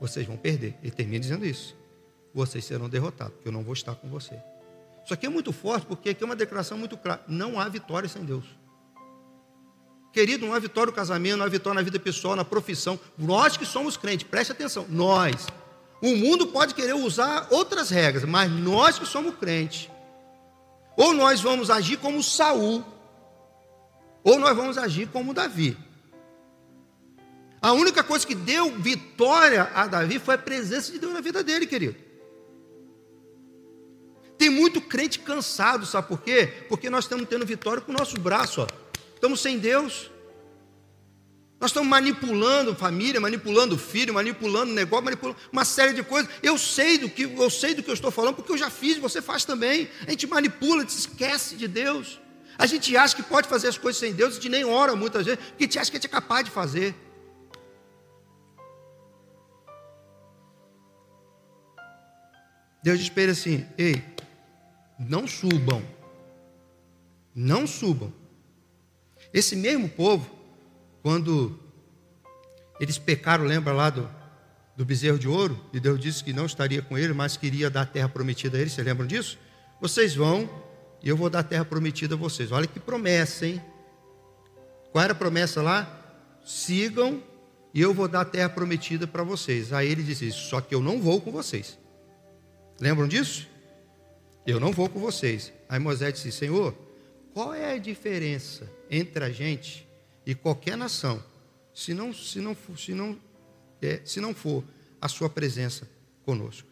vocês 0.00 0.26
vão 0.26 0.36
perder. 0.36 0.74
Ele 0.82 0.90
termina 0.90 1.20
dizendo 1.20 1.46
isso. 1.46 1.76
Vocês 2.34 2.64
serão 2.64 2.88
derrotados, 2.88 3.34
porque 3.34 3.48
eu 3.48 3.52
não 3.52 3.62
vou 3.62 3.72
estar 3.72 3.94
com 3.94 4.08
você. 4.08 4.36
Isso 5.04 5.12
aqui 5.12 5.26
é 5.26 5.28
muito 5.28 5.52
forte, 5.52 5.86
porque 5.86 6.10
aqui 6.10 6.22
é 6.22 6.26
uma 6.26 6.34
declaração 6.34 6.78
muito 6.78 6.96
clara. 6.96 7.22
Não 7.28 7.60
há 7.60 7.68
vitória 7.68 8.08
sem 8.08 8.24
Deus. 8.24 8.44
Querido, 10.12 10.46
não 10.46 10.54
há 10.54 10.58
vitória 10.58 10.90
no 10.90 10.96
casamento, 10.96 11.36
não 11.36 11.44
há 11.44 11.48
vitória 11.48 11.74
na 11.74 11.82
vida 11.82 11.98
pessoal, 11.98 12.36
na 12.36 12.44
profissão. 12.44 12.98
Nós 13.18 13.56
que 13.56 13.66
somos 13.66 13.96
crentes, 13.96 14.26
preste 14.26 14.52
atenção. 14.52 14.86
Nós. 14.88 15.46
O 16.00 16.16
mundo 16.16 16.46
pode 16.48 16.74
querer 16.74 16.94
usar 16.94 17.48
outras 17.50 17.90
regras, 17.90 18.24
mas 18.24 18.50
nós 18.50 18.98
que 18.98 19.06
somos 19.06 19.34
crentes. 19.36 19.90
Ou 20.96 21.12
nós 21.12 21.40
vamos 21.40 21.70
agir 21.70 21.96
como 21.96 22.22
Saul, 22.22 22.84
ou 24.22 24.38
nós 24.38 24.56
vamos 24.56 24.78
agir 24.78 25.08
como 25.08 25.34
Davi. 25.34 25.76
A 27.64 27.72
única 27.72 28.04
coisa 28.04 28.26
que 28.26 28.34
deu 28.34 28.76
vitória 28.76 29.70
a 29.74 29.86
Davi 29.86 30.18
foi 30.18 30.34
a 30.34 30.38
presença 30.38 30.92
de 30.92 30.98
Deus 30.98 31.14
na 31.14 31.22
vida 31.22 31.42
dele, 31.42 31.66
querido. 31.66 31.96
Tem 34.36 34.50
muito 34.50 34.82
crente 34.82 35.20
cansado, 35.20 35.86
sabe 35.86 36.08
por 36.08 36.20
quê? 36.20 36.66
Porque 36.68 36.90
nós 36.90 37.06
estamos 37.06 37.26
tendo 37.26 37.46
vitória 37.46 37.80
com 37.80 37.90
o 37.90 37.96
nosso 37.96 38.20
braço, 38.20 38.60
ó. 38.60 38.66
Estamos 39.14 39.40
sem 39.40 39.58
Deus. 39.58 40.10
Nós 41.58 41.70
estamos 41.70 41.88
manipulando 41.88 42.74
família, 42.74 43.18
manipulando 43.18 43.78
filho, 43.78 44.12
manipulando 44.12 44.70
negócio, 44.74 45.06
manipulando 45.06 45.38
uma 45.50 45.64
série 45.64 45.94
de 45.94 46.02
coisas. 46.02 46.30
Eu 46.42 46.58
sei 46.58 46.98
do 46.98 47.08
que 47.08 47.22
eu 47.22 47.48
sei 47.48 47.74
do 47.74 47.82
que 47.82 47.88
eu 47.88 47.94
estou 47.94 48.10
falando, 48.10 48.34
porque 48.34 48.52
eu 48.52 48.58
já 48.58 48.68
fiz, 48.68 48.98
você 48.98 49.22
faz 49.22 49.46
também. 49.46 49.88
A 50.06 50.10
gente 50.10 50.26
manipula, 50.26 50.80
a 50.82 50.84
gente 50.84 50.98
esquece 50.98 51.56
de 51.56 51.66
Deus. 51.66 52.20
A 52.58 52.66
gente 52.66 52.94
acha 52.94 53.16
que 53.16 53.22
pode 53.22 53.48
fazer 53.48 53.68
as 53.68 53.78
coisas 53.78 53.98
sem 53.98 54.12
Deus, 54.12 54.32
a 54.32 54.34
gente 54.34 54.50
nem 54.50 54.66
ora 54.66 54.94
muitas 54.94 55.24
vezes, 55.24 55.40
porque 55.42 55.64
a 55.64 55.66
gente 55.66 55.78
acha 55.78 55.90
que 55.90 55.96
a 55.96 55.98
gente 55.98 56.08
é 56.08 56.10
capaz 56.10 56.44
de 56.44 56.50
fazer. 56.50 56.94
Deus 62.84 62.98
diz 62.98 63.08
para 63.08 63.22
ele 63.22 63.32
assim: 63.32 63.64
Ei, 63.78 64.04
não 64.98 65.26
subam, 65.26 65.82
não 67.34 67.66
subam. 67.66 68.12
Esse 69.32 69.56
mesmo 69.56 69.88
povo, 69.88 70.30
quando 71.02 71.58
eles 72.78 72.98
pecaram, 72.98 73.46
lembra 73.46 73.72
lá 73.72 73.88
do, 73.88 74.06
do 74.76 74.84
bezerro 74.84 75.18
de 75.18 75.26
ouro, 75.26 75.58
e 75.72 75.80
Deus 75.80 75.98
disse 75.98 76.22
que 76.22 76.34
não 76.34 76.44
estaria 76.44 76.82
com 76.82 76.98
ele, 76.98 77.14
mas 77.14 77.38
queria 77.38 77.70
dar 77.70 77.80
a 77.80 77.86
terra 77.86 78.08
prometida 78.10 78.58
a 78.58 78.60
eles, 78.60 78.74
vocês 78.74 78.86
lembram 78.86 79.06
disso? 79.06 79.38
Vocês 79.80 80.14
vão 80.14 80.46
e 81.02 81.08
eu 81.08 81.16
vou 81.16 81.30
dar 81.30 81.38
a 81.38 81.42
terra 81.42 81.64
prometida 81.64 82.14
a 82.14 82.18
vocês. 82.18 82.52
Olha 82.52 82.66
que 82.66 82.78
promessa, 82.78 83.46
hein? 83.46 83.62
Qual 84.92 85.02
era 85.02 85.14
a 85.14 85.16
promessa 85.16 85.62
lá? 85.62 85.88
Sigam 86.44 87.22
e 87.72 87.80
eu 87.80 87.94
vou 87.94 88.08
dar 88.08 88.20
a 88.20 88.24
terra 88.26 88.50
prometida 88.50 89.06
para 89.06 89.22
vocês. 89.22 89.72
Aí 89.72 89.88
ele 89.90 90.02
disse 90.02 90.28
isso, 90.28 90.50
só 90.50 90.60
que 90.60 90.74
eu 90.74 90.82
não 90.82 91.00
vou 91.00 91.18
com 91.22 91.32
vocês. 91.32 91.82
Lembram 92.80 93.06
disso? 93.06 93.48
Eu 94.46 94.60
não 94.60 94.72
vou 94.72 94.88
com 94.88 94.98
vocês. 94.98 95.52
Aí 95.68 95.78
Moisés 95.78 96.14
disse: 96.14 96.32
Senhor, 96.32 96.74
qual 97.32 97.54
é 97.54 97.74
a 97.74 97.78
diferença 97.78 98.70
entre 98.90 99.24
a 99.24 99.30
gente 99.30 99.86
e 100.26 100.34
qualquer 100.34 100.76
nação, 100.76 101.22
se 101.74 101.94
não, 101.94 102.12
se 102.12 102.40
não, 102.40 102.56
se 102.76 102.92
não, 102.92 103.18
é, 103.80 104.00
se 104.04 104.20
não 104.20 104.34
for 104.34 104.64
a 105.00 105.08
sua 105.08 105.30
presença 105.30 105.88
conosco? 106.24 106.68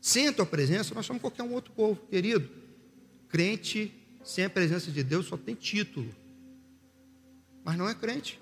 Sem 0.00 0.28
a 0.28 0.32
tua 0.32 0.46
presença, 0.46 0.94
nós 0.94 1.06
somos 1.06 1.20
qualquer 1.20 1.42
um 1.42 1.52
outro 1.52 1.72
povo, 1.72 2.00
querido. 2.10 2.48
Crente 3.28 3.92
sem 4.24 4.44
a 4.44 4.50
presença 4.50 4.90
de 4.90 5.02
Deus 5.02 5.26
só 5.26 5.36
tem 5.36 5.54
título, 5.54 6.14
mas 7.64 7.76
não 7.76 7.88
é 7.88 7.94
crente. 7.94 8.40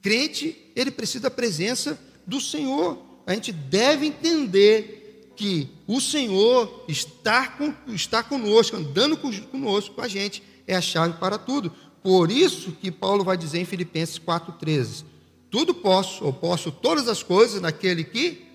Crente, 0.00 0.70
ele 0.74 0.90
precisa 0.90 1.24
da 1.24 1.30
presença 1.30 1.98
do 2.26 2.40
Senhor 2.40 3.11
a 3.26 3.34
gente 3.34 3.52
deve 3.52 4.06
entender 4.06 5.32
que 5.36 5.68
o 5.86 6.00
Senhor 6.00 6.84
está, 6.88 7.48
com, 7.48 7.74
está 7.88 8.22
conosco, 8.22 8.76
andando 8.76 9.16
conosco, 9.16 9.94
com 9.94 10.00
a 10.00 10.08
gente, 10.08 10.42
é 10.66 10.74
a 10.74 10.80
chave 10.80 11.18
para 11.18 11.38
tudo. 11.38 11.72
Por 12.02 12.30
isso 12.30 12.72
que 12.72 12.90
Paulo 12.90 13.24
vai 13.24 13.36
dizer 13.36 13.60
em 13.60 13.64
Filipenses 13.64 14.18
4,13: 14.18 15.04
Tudo 15.50 15.74
posso, 15.74 16.24
ou 16.24 16.32
posso 16.32 16.70
todas 16.70 17.08
as 17.08 17.22
coisas 17.22 17.60
naquele 17.60 18.04
que 18.04 18.46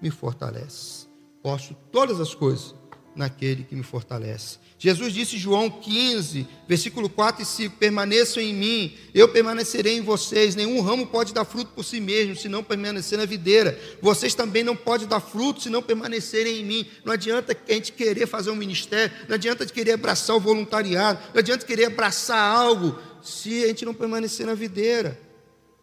me 0.00 0.10
fortalece. 0.10 1.06
Posso 1.42 1.74
todas 1.90 2.20
as 2.20 2.34
coisas 2.34 2.74
naquele 3.18 3.64
que 3.64 3.74
me 3.74 3.82
fortalece. 3.82 4.58
Jesus 4.78 5.12
disse 5.12 5.34
em 5.34 5.38
João 5.40 5.68
15, 5.68 6.46
versículo 6.68 7.10
4 7.10 7.42
e 7.42 7.44
5: 7.44 7.76
Permaneçam 7.76 8.40
em 8.40 8.54
mim, 8.54 8.94
eu 9.12 9.28
permanecerei 9.28 9.96
em 9.98 10.00
vocês. 10.00 10.54
Nenhum 10.54 10.80
ramo 10.80 11.06
pode 11.06 11.34
dar 11.34 11.44
fruto 11.44 11.72
por 11.74 11.84
si 11.84 12.00
mesmo, 12.00 12.36
se 12.36 12.48
não 12.48 12.62
permanecer 12.62 13.18
na 13.18 13.24
videira. 13.24 13.78
Vocês 14.00 14.34
também 14.34 14.62
não 14.62 14.76
podem 14.76 15.08
dar 15.08 15.20
fruto 15.20 15.62
se 15.62 15.68
não 15.68 15.82
permanecerem 15.82 16.60
em 16.60 16.64
mim. 16.64 16.86
Não 17.04 17.12
adianta 17.12 17.56
a 17.68 17.72
gente 17.72 17.90
querer 17.90 18.26
fazer 18.28 18.50
um 18.50 18.56
ministério, 18.56 19.12
não 19.28 19.34
adianta 19.34 19.66
querer 19.66 19.92
abraçar 19.92 20.36
o 20.36 20.40
voluntariado, 20.40 21.18
não 21.34 21.40
adianta 21.40 21.66
querer 21.66 21.86
abraçar 21.86 22.38
algo 22.38 22.96
se 23.20 23.64
a 23.64 23.66
gente 23.66 23.84
não 23.84 23.92
permanecer 23.92 24.46
na 24.46 24.54
videira. 24.54 25.20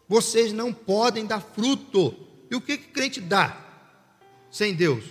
Vocês 0.08 0.54
não 0.54 0.72
podem 0.72 1.26
dar 1.26 1.40
fruto. 1.40 2.14
E 2.50 2.56
o 2.56 2.60
que, 2.60 2.78
que 2.78 2.88
crente 2.88 3.20
dá 3.20 3.60
sem 4.50 4.72
Deus? 4.72 5.04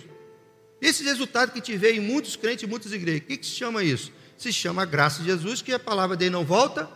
Esse 0.80 1.02
resultado 1.02 1.52
que 1.52 1.76
vê 1.76 1.92
em 1.92 2.00
muitos 2.00 2.36
crentes 2.36 2.64
e 2.64 2.66
muitas 2.66 2.92
igrejas, 2.92 3.22
o 3.22 3.26
que, 3.26 3.36
que 3.38 3.46
se 3.46 3.52
chama 3.52 3.82
isso? 3.82 4.12
Se 4.36 4.52
chama 4.52 4.84
graça 4.84 5.20
de 5.20 5.28
Jesus, 5.28 5.62
que 5.62 5.72
a 5.72 5.78
palavra 5.78 6.16
dele 6.16 6.30
não 6.30 6.44
volta 6.44 6.88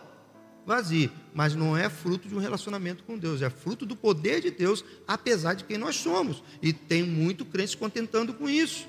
vazia, 0.65 1.11
mas 1.33 1.55
não 1.55 1.75
é 1.75 1.89
fruto 1.89 2.27
de 2.27 2.35
um 2.35 2.39
relacionamento 2.39 3.03
com 3.03 3.17
Deus, 3.17 3.41
é 3.41 3.49
fruto 3.49 3.85
do 3.85 3.95
poder 3.95 4.41
de 4.41 4.51
Deus, 4.51 4.83
apesar 5.07 5.53
de 5.53 5.63
quem 5.63 5.77
nós 5.77 5.95
somos. 5.95 6.43
E 6.61 6.71
tem 6.71 7.03
muito 7.03 7.45
crente 7.45 7.71
se 7.71 7.77
contentando 7.77 8.33
com 8.33 8.49
isso. 8.49 8.87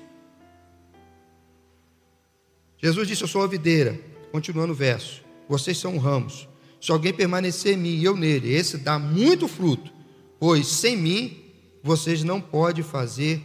Jesus 2.77 3.07
disse: 3.07 3.23
Eu 3.23 3.27
sou 3.27 3.43
a 3.43 3.47
videira, 3.47 3.99
continuando 4.31 4.73
o 4.73 4.75
verso, 4.75 5.23
vocês 5.47 5.77
são 5.77 5.97
ramos. 5.97 6.47
Se 6.79 6.91
alguém 6.91 7.13
permanecer 7.13 7.73
em 7.73 7.77
mim 7.77 7.95
e 7.95 8.03
eu 8.03 8.15
nele, 8.15 8.53
esse 8.53 8.77
dá 8.77 8.99
muito 8.99 9.47
fruto, 9.47 9.91
pois 10.37 10.67
sem 10.67 10.97
mim 10.97 11.41
vocês 11.81 12.23
não 12.23 12.41
podem 12.41 12.83
fazer 12.83 13.41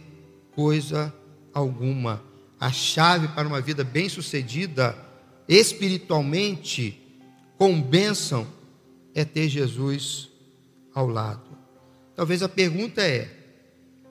coisa 0.51 1.13
alguma. 1.53 2.23
A 2.59 2.71
chave 2.71 3.27
para 3.29 3.47
uma 3.47 3.61
vida 3.61 3.83
bem-sucedida 3.83 4.95
espiritualmente, 5.47 7.01
com 7.57 7.81
bênção, 7.81 8.47
é 9.15 9.25
ter 9.25 9.49
Jesus 9.49 10.29
ao 10.93 11.07
lado. 11.07 11.57
Talvez 12.15 12.43
a 12.43 12.49
pergunta 12.49 13.01
é 13.01 13.33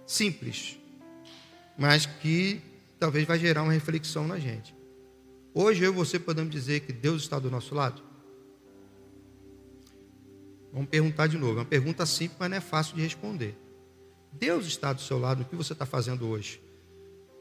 simples, 0.06 0.78
mas 1.76 2.06
que 2.06 2.60
talvez 2.98 3.26
vai 3.26 3.38
gerar 3.38 3.62
uma 3.62 3.72
reflexão 3.72 4.26
na 4.26 4.38
gente. 4.38 4.74
Hoje 5.54 5.84
eu 5.84 5.92
e 5.92 5.94
você 5.94 6.18
podemos 6.18 6.50
dizer 6.50 6.80
que 6.80 6.92
Deus 6.92 7.22
está 7.22 7.38
do 7.38 7.50
nosso 7.50 7.74
lado? 7.74 8.02
Vamos 10.72 10.88
perguntar 10.88 11.26
de 11.26 11.38
novo. 11.38 11.54
É 11.54 11.60
uma 11.60 11.64
pergunta 11.64 12.04
simples, 12.04 12.38
mas 12.38 12.50
não 12.50 12.56
é 12.56 12.60
fácil 12.60 12.96
de 12.96 13.02
responder. 13.02 13.56
Deus 14.32 14.66
está 14.66 14.92
do 14.92 15.00
seu 15.00 15.18
lado 15.18 15.38
no 15.38 15.44
que 15.44 15.56
você 15.56 15.72
está 15.72 15.86
fazendo 15.86 16.26
hoje? 16.28 16.60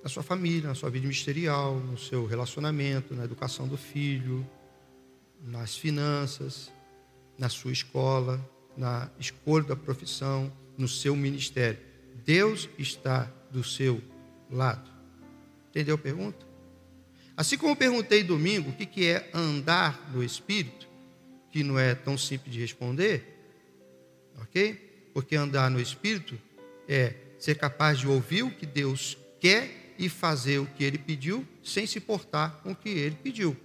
Na 0.07 0.09
sua 0.09 0.23
família, 0.23 0.69
na 0.69 0.73
sua 0.73 0.89
vida 0.89 1.05
ministerial, 1.05 1.75
no 1.75 1.97
seu 1.97 2.25
relacionamento, 2.25 3.13
na 3.13 3.25
educação 3.25 3.67
do 3.67 3.75
filho, 3.75 4.49
nas 5.43 5.75
finanças, 5.75 6.71
na 7.37 7.49
sua 7.49 7.73
escola, 7.73 8.39
na 8.77 9.09
escolha 9.19 9.65
da 9.65 9.75
profissão, 9.75 10.49
no 10.77 10.87
seu 10.87 11.13
ministério. 11.13 11.77
Deus 12.23 12.69
está 12.79 13.29
do 13.51 13.65
seu 13.65 14.01
lado. 14.49 14.89
Entendeu 15.71 15.95
a 15.95 15.97
pergunta? 15.97 16.47
Assim 17.35 17.57
como 17.57 17.73
eu 17.73 17.75
perguntei 17.75 18.23
domingo 18.23 18.69
o 18.69 18.73
que 18.73 19.07
é 19.07 19.29
andar 19.33 20.09
no 20.13 20.23
Espírito, 20.23 20.87
que 21.51 21.65
não 21.65 21.77
é 21.77 21.93
tão 21.93 22.17
simples 22.17 22.53
de 22.53 22.61
responder, 22.61 23.43
ok? 24.41 25.09
Porque 25.13 25.35
andar 25.35 25.69
no 25.69 25.81
Espírito 25.81 26.39
é 26.87 27.13
ser 27.37 27.55
capaz 27.55 27.99
de 27.99 28.07
ouvir 28.07 28.43
o 28.43 28.51
que 28.51 28.65
Deus 28.65 29.17
quer 29.41 29.86
e 29.97 30.09
fazer 30.09 30.59
o 30.59 30.65
que 30.65 30.83
ele 30.83 30.97
pediu, 30.97 31.45
sem 31.63 31.85
se 31.85 31.99
portar 31.99 32.59
com 32.63 32.71
o 32.71 32.75
que 32.75 32.89
ele 32.89 33.15
pediu, 33.15 33.57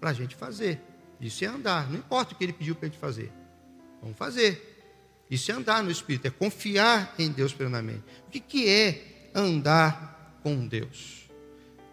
para 0.00 0.10
a 0.10 0.12
gente 0.12 0.34
fazer. 0.34 0.80
Isso 1.20 1.44
é 1.44 1.48
andar, 1.48 1.88
não 1.90 1.98
importa 1.98 2.34
o 2.34 2.36
que 2.36 2.44
ele 2.44 2.52
pediu 2.52 2.74
para 2.74 2.86
a 2.86 2.90
gente 2.90 2.98
fazer, 2.98 3.30
vamos 4.00 4.16
fazer. 4.16 4.70
Isso 5.30 5.50
é 5.50 5.54
andar 5.54 5.82
no 5.82 5.90
Espírito, 5.90 6.26
é 6.26 6.30
confiar 6.30 7.14
em 7.18 7.30
Deus 7.30 7.54
plenamente. 7.54 8.02
O 8.26 8.30
que, 8.30 8.40
que 8.40 8.68
é 8.68 9.30
andar 9.34 10.38
com 10.42 10.66
Deus? 10.66 11.30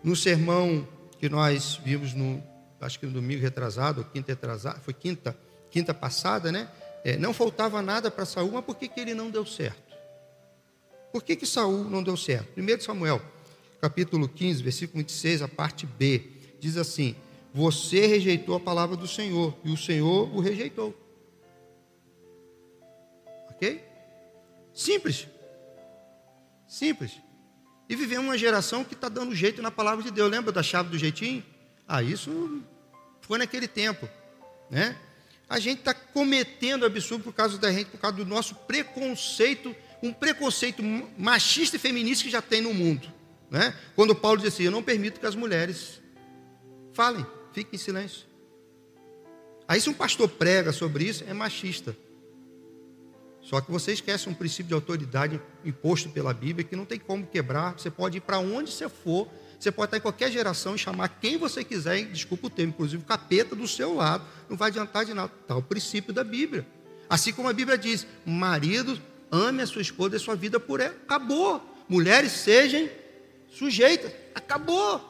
No 0.04 0.16
sermão 0.16 0.88
que 1.20 1.30
nós 1.30 1.80
vimos 1.84 2.14
no, 2.14 2.44
acho 2.82 3.00
que 3.00 3.06
no 3.06 3.14
domingo 3.14 3.42
retrasado, 3.42 4.02
ou 4.02 4.08
quinta 4.08 4.32
retrasada, 4.32 4.80
foi 4.80 4.94
quinta, 4.94 5.38
quinta 5.70 5.94
passada, 5.94 6.52
né? 6.52 6.70
É, 7.04 7.18
não 7.18 7.34
faltava 7.34 7.82
nada 7.82 8.12
para 8.12 8.26
Saul, 8.26 8.52
mas 8.52 8.66
por 8.66 8.76
que, 8.76 8.88
que 8.88 9.00
ele 9.00 9.14
não 9.14 9.30
deu 9.30 9.46
certo? 9.46 9.96
Por 11.12 11.24
que, 11.24 11.36
que 11.36 11.46
Saul 11.46 11.86
não 11.86 12.04
deu 12.04 12.18
certo? 12.18 12.52
Primeiro 12.54 12.84
Samuel 12.84 13.22
capítulo 13.80 14.28
15, 14.28 14.62
versículo 14.62 15.00
26, 15.00 15.42
a 15.42 15.48
parte 15.48 15.86
B, 15.86 16.24
diz 16.60 16.78
assim: 16.78 17.16
Você 17.54 18.06
rejeitou 18.06 18.56
a 18.56 18.60
palavra 18.60 18.96
do 18.96 19.08
Senhor, 19.08 19.56
e 19.64 19.72
o 19.72 19.78
Senhor 19.78 20.36
o 20.36 20.40
rejeitou. 20.40 20.96
Ok? 23.50 23.84
Simples. 24.74 25.28
Simples. 26.68 27.20
E 27.90 27.96
vivemos 27.96 28.26
uma 28.26 28.38
geração 28.38 28.84
que 28.84 28.94
está 28.94 29.10
dando 29.10 29.34
jeito 29.34 29.62
na 29.62 29.72
palavra 29.72 30.04
de 30.04 30.12
Deus. 30.12 30.30
Lembra 30.30 30.52
da 30.52 30.62
chave 30.62 30.90
do 30.90 30.98
jeitinho? 30.98 31.44
Ah, 31.88 32.04
isso 32.04 32.62
foi 33.22 33.40
naquele 33.40 33.68
tempo. 33.68 34.08
Né? 34.70 34.96
A 35.50 35.60
gente 35.60 35.80
está 35.80 35.94
cometendo 35.94 36.86
absurdo 36.86 37.24
por 37.24 37.34
causa 37.34 37.58
da 37.58 37.72
gente, 37.72 37.88
por 37.88 38.00
causa 38.00 38.18
do 38.18 38.26
nosso 38.26 38.54
preconceito, 38.54 39.76
um 40.04 40.14
preconceito 40.14 40.84
machista 41.18 41.78
e 41.78 41.80
feminista 41.80 42.24
que 42.24 42.30
já 42.30 42.42
tem 42.42 42.62
no 42.62 42.74
mundo. 42.74 43.19
Né? 43.50 43.74
Quando 43.96 44.16
Paulo 44.16 44.38
dizia 44.38 44.50
assim: 44.50 44.64
Eu 44.64 44.72
não 44.72 44.84
permito 44.84 45.20
que 45.20 45.26
as 45.26 45.36
mulheres 45.36 46.02
falem, 46.94 47.26
fiquem 47.54 47.76
em 47.76 47.78
silêncio. 47.78 48.28
Aí, 49.68 49.80
se 49.80 49.90
um 49.90 49.94
pastor 49.94 50.28
prega 50.28 50.72
sobre 50.72 51.04
isso, 51.04 51.24
é 51.28 51.34
machista. 51.34 51.96
Só 53.42 53.62
que 53.62 53.72
você 53.72 53.94
esquece 53.94 54.28
um 54.28 54.34
princípio 54.34 54.68
de 54.68 54.74
autoridade 54.74 55.42
imposto 55.64 56.10
pela 56.10 56.34
Bíblia 56.34 56.64
que 56.64 56.76
não 56.76 56.86
tem 56.86 57.00
como 57.00 57.26
quebrar. 57.26 57.74
Você 57.78 57.90
pode 57.90 58.18
ir 58.18 58.22
para 58.22 58.40
onde 58.40 58.72
você 58.72 58.90
for, 58.90 59.28
você 59.60 59.72
pode 59.72 59.88
estar 59.88 59.98
em 59.98 60.02
qualquer 60.02 60.32
geração 60.32 60.76
e 60.76 60.78
chamar 60.78 61.08
quem 61.20 61.38
você 61.38 61.64
quiser, 61.64 62.04
desculpa 62.06 62.48
o 62.48 62.50
termo, 62.50 62.74
inclusive 62.74 63.02
o 63.02 63.06
capeta 63.06 63.56
do 63.56 63.68
seu 63.68 63.96
lado, 63.96 64.26
não 64.50 64.58
vai 64.58 64.70
adiantar 64.70 65.06
de 65.06 65.14
nada. 65.14 65.32
Está 65.42 65.56
o 65.56 65.62
princípio 65.62 66.14
da 66.14 66.24
Bíblia. 66.24 66.68
Assim 67.10 67.34
como 67.34 67.48
a 67.48 67.54
Bíblia 67.54 67.78
diz: 67.78 68.06
marido, 68.26 69.00
ame 69.32 69.62
a 69.62 69.68
sua 69.68 69.82
esposa 69.82 70.16
e 70.16 70.18
a 70.18 70.20
sua 70.20 70.36
vida 70.36 70.60
por 70.60 70.80
ela. 70.80 70.96
Acabou. 71.04 71.62
Mulheres 71.88 72.32
sejam 72.32 72.88
sujeitas. 73.52 74.12
Acabou. 74.34 75.10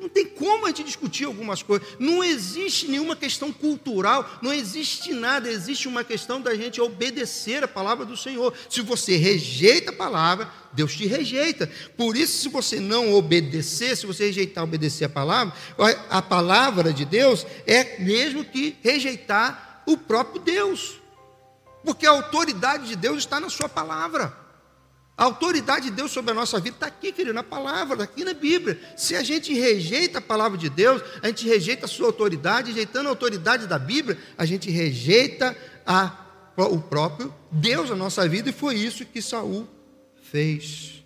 Não 0.00 0.08
tem 0.08 0.26
como 0.26 0.66
a 0.66 0.68
gente 0.68 0.84
discutir 0.84 1.24
algumas 1.24 1.62
coisas. 1.62 1.86
Não 1.98 2.22
existe 2.22 2.88
nenhuma 2.88 3.14
questão 3.14 3.52
cultural, 3.52 4.28
não 4.42 4.52
existe 4.52 5.14
nada, 5.14 5.48
existe 5.48 5.88
uma 5.88 6.02
questão 6.02 6.40
da 6.40 6.54
gente 6.54 6.80
obedecer 6.80 7.62
a 7.64 7.68
palavra 7.68 8.04
do 8.04 8.16
Senhor. 8.16 8.52
Se 8.68 8.80
você 8.80 9.16
rejeita 9.16 9.92
a 9.92 9.94
palavra, 9.94 10.50
Deus 10.72 10.94
te 10.94 11.06
rejeita. 11.06 11.70
Por 11.96 12.16
isso, 12.16 12.42
se 12.42 12.48
você 12.48 12.80
não 12.80 13.14
obedecer, 13.14 13.96
se 13.96 14.04
você 14.04 14.26
rejeitar 14.26 14.64
obedecer 14.64 15.04
a 15.04 15.08
palavra, 15.08 15.54
a 16.10 16.20
palavra 16.20 16.92
de 16.92 17.04
Deus 17.04 17.46
é 17.66 17.98
mesmo 18.00 18.44
que 18.44 18.76
rejeitar 18.82 19.82
o 19.86 19.96
próprio 19.96 20.42
Deus. 20.42 21.00
Porque 21.84 22.06
a 22.06 22.10
autoridade 22.10 22.88
de 22.88 22.96
Deus 22.96 23.18
está 23.18 23.38
na 23.38 23.48
sua 23.48 23.68
palavra. 23.68 24.43
A 25.16 25.24
autoridade 25.24 25.90
de 25.90 25.90
Deus 25.92 26.10
sobre 26.10 26.32
a 26.32 26.34
nossa 26.34 26.58
vida 26.58 26.76
está 26.76 26.86
aqui, 26.86 27.12
querido, 27.12 27.32
na 27.32 27.44
palavra, 27.44 27.94
está 27.94 28.04
aqui 28.04 28.24
na 28.24 28.34
Bíblia. 28.34 28.80
Se 28.96 29.14
a 29.14 29.22
gente 29.22 29.54
rejeita 29.54 30.18
a 30.18 30.20
palavra 30.20 30.58
de 30.58 30.68
Deus, 30.68 31.02
a 31.22 31.28
gente 31.28 31.46
rejeita 31.46 31.86
a 31.86 31.88
sua 31.88 32.06
autoridade, 32.06 32.72
rejeitando 32.72 33.06
a 33.06 33.10
autoridade 33.10 33.68
da 33.68 33.78
Bíblia, 33.78 34.18
a 34.36 34.44
gente 34.44 34.68
rejeita 34.70 35.56
a, 35.86 36.52
o 36.56 36.80
próprio 36.80 37.32
Deus 37.50 37.90
na 37.90 37.96
nossa 37.96 38.28
vida, 38.28 38.50
e 38.50 38.52
foi 38.52 38.74
isso 38.74 39.06
que 39.06 39.22
Saul 39.22 39.68
fez. 40.20 41.04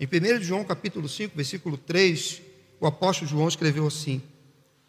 Em 0.00 0.06
1 0.06 0.42
João 0.42 0.64
capítulo 0.64 1.08
5, 1.08 1.36
versículo 1.36 1.76
3, 1.78 2.42
o 2.80 2.86
apóstolo 2.86 3.30
João 3.30 3.46
escreveu 3.46 3.86
assim: 3.86 4.20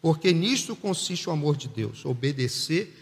Porque 0.02 0.32
nisto 0.32 0.74
consiste 0.74 1.28
o 1.28 1.32
amor 1.32 1.56
de 1.56 1.68
Deus, 1.68 2.04
obedecer, 2.04 2.92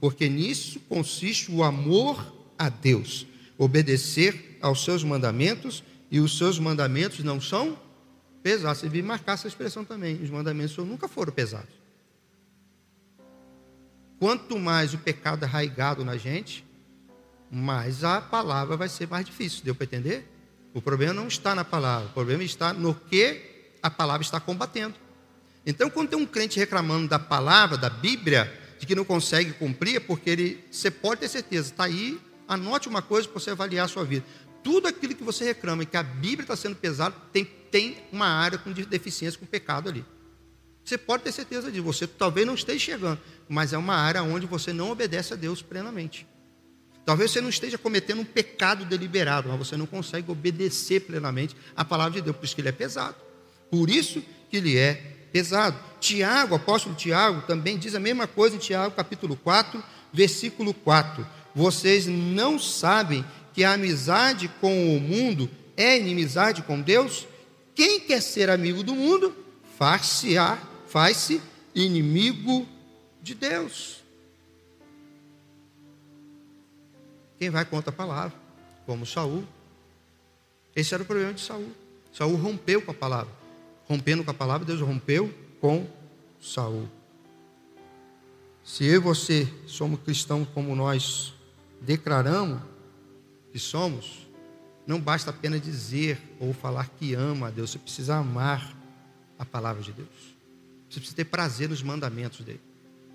porque 0.00 0.30
nisso 0.30 0.80
consiste 0.88 1.52
o 1.52 1.62
amor 1.62 2.34
a 2.58 2.70
Deus 2.70 3.26
obedecer 3.60 4.56
aos 4.62 4.82
seus 4.82 5.04
mandamentos, 5.04 5.84
e 6.10 6.18
os 6.18 6.38
seus 6.38 6.58
mandamentos 6.58 7.22
não 7.22 7.38
são 7.38 7.78
pesados. 8.42 8.78
Você 8.78 8.88
vive 8.88 9.06
marcar 9.06 9.34
essa 9.34 9.46
expressão 9.46 9.84
também. 9.84 10.18
Os 10.22 10.30
mandamentos 10.30 10.74
nunca 10.78 11.06
foram 11.06 11.30
pesados. 11.30 11.68
Quanto 14.18 14.58
mais 14.58 14.94
o 14.94 14.98
pecado 14.98 15.42
é 15.42 15.46
arraigado 15.46 16.02
na 16.06 16.16
gente, 16.16 16.64
mais 17.50 18.02
a 18.02 18.18
palavra 18.18 18.78
vai 18.78 18.88
ser 18.88 19.06
mais 19.06 19.26
difícil. 19.26 19.62
Deu 19.62 19.74
para 19.74 19.84
entender? 19.84 20.26
O 20.72 20.80
problema 20.80 21.12
não 21.12 21.28
está 21.28 21.54
na 21.54 21.64
palavra, 21.64 22.08
o 22.08 22.12
problema 22.12 22.42
está 22.42 22.72
no 22.72 22.94
que 22.94 23.42
a 23.82 23.90
palavra 23.90 24.22
está 24.22 24.40
combatendo. 24.40 24.94
Então, 25.66 25.90
quando 25.90 26.08
tem 26.08 26.18
um 26.18 26.26
crente 26.26 26.58
reclamando 26.58 27.08
da 27.08 27.18
palavra, 27.18 27.76
da 27.76 27.90
Bíblia, 27.90 28.50
de 28.78 28.86
que 28.86 28.94
não 28.94 29.04
consegue 29.04 29.52
cumprir, 29.52 29.96
é 29.96 30.00
porque 30.00 30.30
ele, 30.30 30.64
você 30.70 30.90
pode 30.90 31.20
ter 31.20 31.28
certeza, 31.28 31.70
está 31.70 31.84
aí 31.84 32.18
Anote 32.50 32.88
uma 32.88 33.00
coisa 33.00 33.28
para 33.28 33.38
você 33.38 33.50
avaliar 33.50 33.84
a 33.84 33.88
sua 33.88 34.04
vida. 34.04 34.26
Tudo 34.60 34.88
aquilo 34.88 35.14
que 35.14 35.22
você 35.22 35.44
reclama 35.44 35.84
e 35.84 35.86
que 35.86 35.96
a 35.96 36.02
Bíblia 36.02 36.42
está 36.42 36.56
sendo 36.56 36.74
pesado, 36.74 37.14
tem, 37.32 37.44
tem 37.44 37.98
uma 38.10 38.26
área 38.26 38.58
com 38.58 38.72
deficiência, 38.72 39.38
com 39.38 39.46
pecado 39.46 39.88
ali. 39.88 40.04
Você 40.84 40.98
pode 40.98 41.22
ter 41.22 41.30
certeza 41.30 41.70
disso. 41.70 41.84
Você 41.84 42.08
talvez 42.08 42.44
não 42.44 42.54
esteja 42.54 42.80
chegando, 42.80 43.20
mas 43.48 43.72
é 43.72 43.78
uma 43.78 43.94
área 43.94 44.20
onde 44.24 44.46
você 44.46 44.72
não 44.72 44.90
obedece 44.90 45.32
a 45.32 45.36
Deus 45.36 45.62
plenamente. 45.62 46.26
Talvez 47.06 47.30
você 47.30 47.40
não 47.40 47.50
esteja 47.50 47.78
cometendo 47.78 48.20
um 48.20 48.24
pecado 48.24 48.84
deliberado, 48.84 49.48
mas 49.48 49.56
você 49.56 49.76
não 49.76 49.86
consegue 49.86 50.28
obedecer 50.28 51.02
plenamente 51.02 51.54
a 51.76 51.84
palavra 51.84 52.14
de 52.14 52.20
Deus, 52.20 52.36
por 52.36 52.44
isso 52.46 52.54
que 52.56 52.60
ele 52.62 52.68
é 52.68 52.72
pesado. 52.72 53.16
Por 53.70 53.88
isso 53.88 54.24
que 54.50 54.56
ele 54.56 54.76
é 54.76 54.94
pesado. 55.32 55.78
Tiago, 56.00 56.56
apóstolo 56.56 56.96
Tiago, 56.96 57.42
também 57.42 57.78
diz 57.78 57.94
a 57.94 58.00
mesma 58.00 58.26
coisa 58.26 58.56
em 58.56 58.58
Tiago, 58.58 58.92
capítulo 58.96 59.36
4, 59.36 59.80
versículo 60.12 60.74
4 60.74 61.38
vocês 61.54 62.06
não 62.06 62.58
sabem 62.58 63.24
que 63.52 63.64
a 63.64 63.72
amizade 63.72 64.48
com 64.60 64.96
o 64.96 65.00
mundo 65.00 65.50
é 65.76 65.98
inimizade 65.98 66.62
com 66.62 66.80
Deus? 66.80 67.26
Quem 67.74 68.00
quer 68.00 68.20
ser 68.20 68.50
amigo 68.50 68.82
do 68.82 68.94
mundo, 68.94 69.34
faz-se 69.78 70.34
faz 70.86 71.30
inimigo 71.74 72.66
de 73.22 73.34
Deus. 73.34 74.02
Quem 77.38 77.48
vai 77.48 77.64
contra 77.64 77.90
a 77.90 77.94
palavra, 77.94 78.36
como 78.84 79.06
Saul. 79.06 79.44
Esse 80.76 80.92
era 80.92 81.02
o 81.02 81.06
problema 81.06 81.32
de 81.32 81.40
Saul. 81.40 81.70
Saul 82.12 82.36
rompeu 82.36 82.82
com 82.82 82.90
a 82.90 82.94
palavra. 82.94 83.32
Rompendo 83.88 84.22
com 84.22 84.30
a 84.30 84.34
palavra, 84.34 84.66
Deus 84.66 84.80
rompeu 84.80 85.32
com 85.60 85.86
Saul. 86.40 86.86
Se 88.62 88.84
eu 88.84 88.96
e 88.96 88.98
você 88.98 89.48
somos 89.66 90.00
cristãos 90.00 90.46
como 90.52 90.76
nós 90.76 91.32
declaramos 91.80 92.60
que 93.52 93.58
somos, 93.58 94.28
não 94.86 95.00
basta 95.00 95.30
apenas 95.30 95.60
dizer 95.60 96.20
ou 96.38 96.52
falar 96.52 96.88
que 96.98 97.14
ama 97.14 97.48
a 97.48 97.50
Deus, 97.50 97.70
você 97.70 97.78
precisa 97.78 98.16
amar 98.16 98.76
a 99.38 99.44
palavra 99.44 99.82
de 99.82 99.92
Deus. 99.92 100.08
Você 100.88 100.98
precisa 100.98 101.16
ter 101.16 101.24
prazer 101.24 101.68
nos 101.68 101.82
mandamentos 101.82 102.44
dele. 102.44 102.60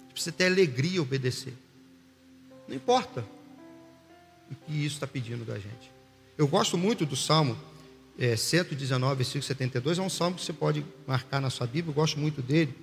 Você 0.08 0.14
precisa 0.14 0.32
ter 0.32 0.46
alegria 0.46 0.98
em 0.98 1.00
obedecer. 1.00 1.54
Não 2.68 2.76
importa 2.76 3.26
o 4.50 4.56
que 4.56 4.86
isso 4.86 4.96
está 4.96 5.08
pedindo 5.08 5.46
da 5.46 5.56
gente. 5.56 5.92
Eu 6.38 6.48
gosto 6.48 6.78
muito 6.78 7.06
do 7.06 7.16
Salmo 7.16 7.58
é, 8.18 8.36
119, 8.36 9.16
versículo 9.16 9.44
72. 9.44 9.98
É 9.98 10.02
um 10.02 10.10
salmo 10.10 10.38
que 10.38 10.44
você 10.44 10.54
pode 10.54 10.86
marcar 11.06 11.42
na 11.42 11.50
sua 11.50 11.68
Bíblia. 11.68 11.92
Eu 11.92 11.96
gosto 11.96 12.20
muito 12.20 12.42
dele. 12.42 12.74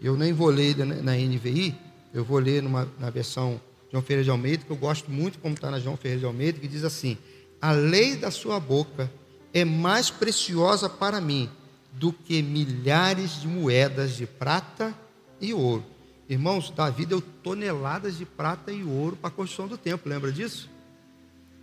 Eu 0.00 0.16
nem 0.16 0.32
vou 0.32 0.48
ler 0.48 0.76
na 0.76 1.12
NVI, 1.12 1.74
eu 2.12 2.24
vou 2.24 2.38
ler 2.38 2.62
numa, 2.62 2.88
na 2.98 3.08
versão 3.10 3.60
João 3.94 4.02
Ferreira 4.02 4.24
de 4.24 4.30
Almeida, 4.30 4.64
que 4.64 4.72
eu 4.72 4.76
gosto 4.76 5.08
muito, 5.08 5.38
como 5.38 5.54
está 5.54 5.70
na 5.70 5.78
João 5.78 5.96
Ferreira 5.96 6.18
de 6.18 6.26
Almeida, 6.26 6.58
que 6.58 6.66
diz 6.66 6.82
assim: 6.82 7.16
A 7.62 7.70
lei 7.70 8.16
da 8.16 8.28
sua 8.28 8.58
boca 8.58 9.08
é 9.52 9.64
mais 9.64 10.10
preciosa 10.10 10.90
para 10.90 11.20
mim 11.20 11.48
do 11.92 12.12
que 12.12 12.42
milhares 12.42 13.40
de 13.40 13.46
moedas 13.46 14.16
de 14.16 14.26
prata 14.26 14.92
e 15.40 15.54
ouro. 15.54 15.84
Irmãos, 16.28 16.70
Davi 16.70 17.06
deu 17.06 17.20
toneladas 17.20 18.18
de 18.18 18.24
prata 18.24 18.72
e 18.72 18.82
ouro 18.82 19.14
para 19.14 19.28
a 19.28 19.32
construção 19.32 19.68
do 19.68 19.78
templo, 19.78 20.10
lembra 20.10 20.32
disso? 20.32 20.68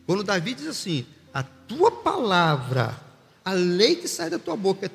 Quando 0.05 0.23
Davi 0.23 0.53
diz 0.53 0.67
assim: 0.67 1.05
A 1.33 1.43
tua 1.43 1.91
palavra, 1.91 2.97
a 3.43 3.51
lei 3.51 3.97
que 3.97 4.07
sai 4.07 4.29
da 4.29 4.39
tua 4.39 4.55
boca 4.55 4.89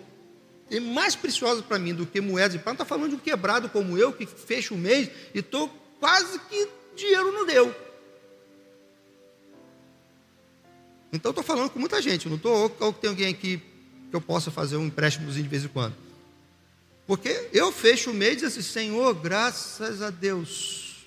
é 0.71 0.81
mais 0.81 1.15
preciosa 1.15 1.63
para 1.63 1.79
mim 1.79 1.93
do 1.93 2.07
que 2.07 2.19
moedas 2.19 2.53
de 2.53 2.61
prata. 2.61 2.83
Está 2.83 2.85
falando 2.87 3.11
de 3.11 3.17
um 3.17 3.19
quebrado 3.19 3.69
como 3.69 3.99
eu, 3.99 4.11
que 4.11 4.25
fecha 4.25 4.73
o 4.73 4.79
mês 4.79 5.11
e 5.35 5.41
estou 5.41 5.69
quase 6.01 6.39
que 6.49 6.86
dinheiro 6.97 7.31
não 7.31 7.47
deu. 7.47 7.75
Então 11.13 11.31
estou 11.31 11.45
falando 11.45 11.71
com 11.71 11.79
muita 11.79 12.03
gente, 12.03 12.29
não 12.29 12.37
estou 12.37 12.75
ou 12.81 12.93
tem 12.93 13.09
alguém 13.09 13.29
aqui 13.29 13.63
que 14.11 14.17
eu 14.17 14.21
possa 14.21 14.51
fazer 14.51 14.77
um 14.77 14.87
empréstimozinho 14.87 15.45
de 15.45 15.49
vez 15.49 15.65
em 15.65 15.69
quando. 15.69 15.95
Porque 17.07 17.49
eu 17.53 17.71
fecho 17.71 18.11
o 18.11 18.15
mês 18.15 18.43
e 18.43 18.47
assim, 18.47 18.63
Senhor, 18.63 19.15
graças 19.15 20.03
a 20.03 20.11
Deus, 20.11 21.07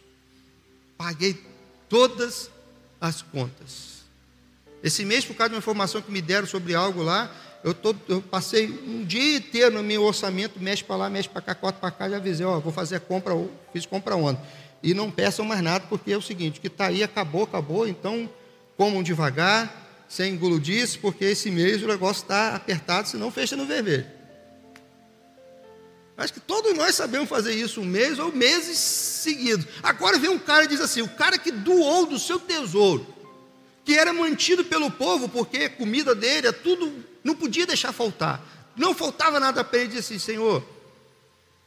paguei 0.98 1.38
todas 1.90 2.50
as 3.02 3.22
contas. 3.22 4.00
Esse 4.82 5.04
mês, 5.04 5.26
por 5.26 5.36
causa 5.36 5.50
de 5.50 5.56
uma 5.56 5.60
informação 5.60 6.02
que 6.02 6.12
me 6.12 6.22
deram 6.22 6.48
sobre 6.48 6.74
algo 6.74 7.04
lá, 7.04 7.30
eu, 7.62 7.74
tô, 7.74 7.94
eu 8.08 8.22
passei 8.22 8.70
um 8.70 9.04
dia 9.04 9.38
inteiro 9.38 9.76
no 9.76 9.84
meu 9.84 10.04
orçamento, 10.04 10.58
mexe 10.58 10.84
para 10.84 10.96
lá, 10.96 11.10
mexe 11.10 11.28
para 11.28 11.42
cá, 11.42 11.54
corta 11.54 11.78
para 11.78 11.92
cá, 11.92 12.10
já 12.10 12.16
avisei, 12.16 12.46
ó, 12.46 12.58
vou 12.60 12.72
fazer 12.72 12.96
a 12.96 13.00
compra, 13.02 13.34
fiz 13.74 13.86
compra 13.86 14.16
ontem 14.16 14.42
e 14.82 14.94
não 14.94 15.12
peçam 15.12 15.46
mais 15.46 15.62
nada, 15.62 15.86
porque 15.90 16.12
é 16.12 16.18
o 16.18 16.22
seguinte: 16.22 16.60
que 16.60 16.68
está 16.68 16.88
aí 16.88 17.04
acabou, 17.04 17.44
acabou, 17.44 17.88
então 17.88 18.30
comam 18.78 19.04
devagar, 19.04 20.06
sem 20.08 20.34
enguludice, 20.34 20.98
porque 20.98 21.26
esse 21.26 21.52
mês 21.52 21.84
o 21.84 21.88
negócio 21.88 22.24
está 22.24 22.56
apertado, 22.56 23.08
senão 23.08 23.30
fecha 23.30 23.56
no 23.56 23.66
vermelho. 23.66 24.08
Acho 26.18 26.34
que 26.34 26.40
todos 26.40 26.76
nós 26.76 26.96
sabemos 26.96 27.30
fazer 27.30 27.54
isso 27.54 27.82
um 27.82 27.86
mês 27.86 28.20
ou 28.20 28.32
meses 28.32 28.78
seguidos. 28.78 29.66
Agora 29.82 30.18
vem 30.18 30.30
um 30.30 30.40
cara 30.40 30.66
e 30.66 30.68
diz 30.68 30.82
assim: 30.82 31.02
o 31.02 31.10
cara 31.10 31.38
que 31.38 31.52
doou 31.52 32.06
do 32.06 32.18
seu 32.18 32.40
tesouro, 32.40 33.06
que 33.84 33.98
era 33.98 34.14
mantido 34.14 34.64
pelo 34.64 34.90
povo, 34.90 35.28
porque 35.30 35.58
a 35.58 35.70
comida 35.70 36.16
dele 36.16 36.48
é 36.48 36.52
tudo, 36.52 37.06
não 37.24 37.36
podia 37.36 37.66
deixar 37.66 37.92
faltar, 37.92 38.42
não 38.76 38.94
faltava 38.94 39.40
nada 39.40 39.64
para 39.64 39.80
ele, 39.80 39.90
disse 39.90 40.14
assim: 40.14 40.20
Senhor, 40.20 40.64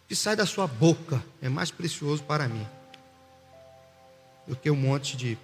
que 0.09 0.17
sai 0.17 0.35
da 0.35 0.47
sua 0.47 0.67
boca 0.67 1.23
é 1.43 1.49
mais 1.49 1.71
precioso 1.71 2.23
para 2.23 2.49
mim 2.49 2.67
do 4.47 4.57
que 4.57 4.71
um 4.71 4.77
monte 4.77 5.17
de 5.17 5.39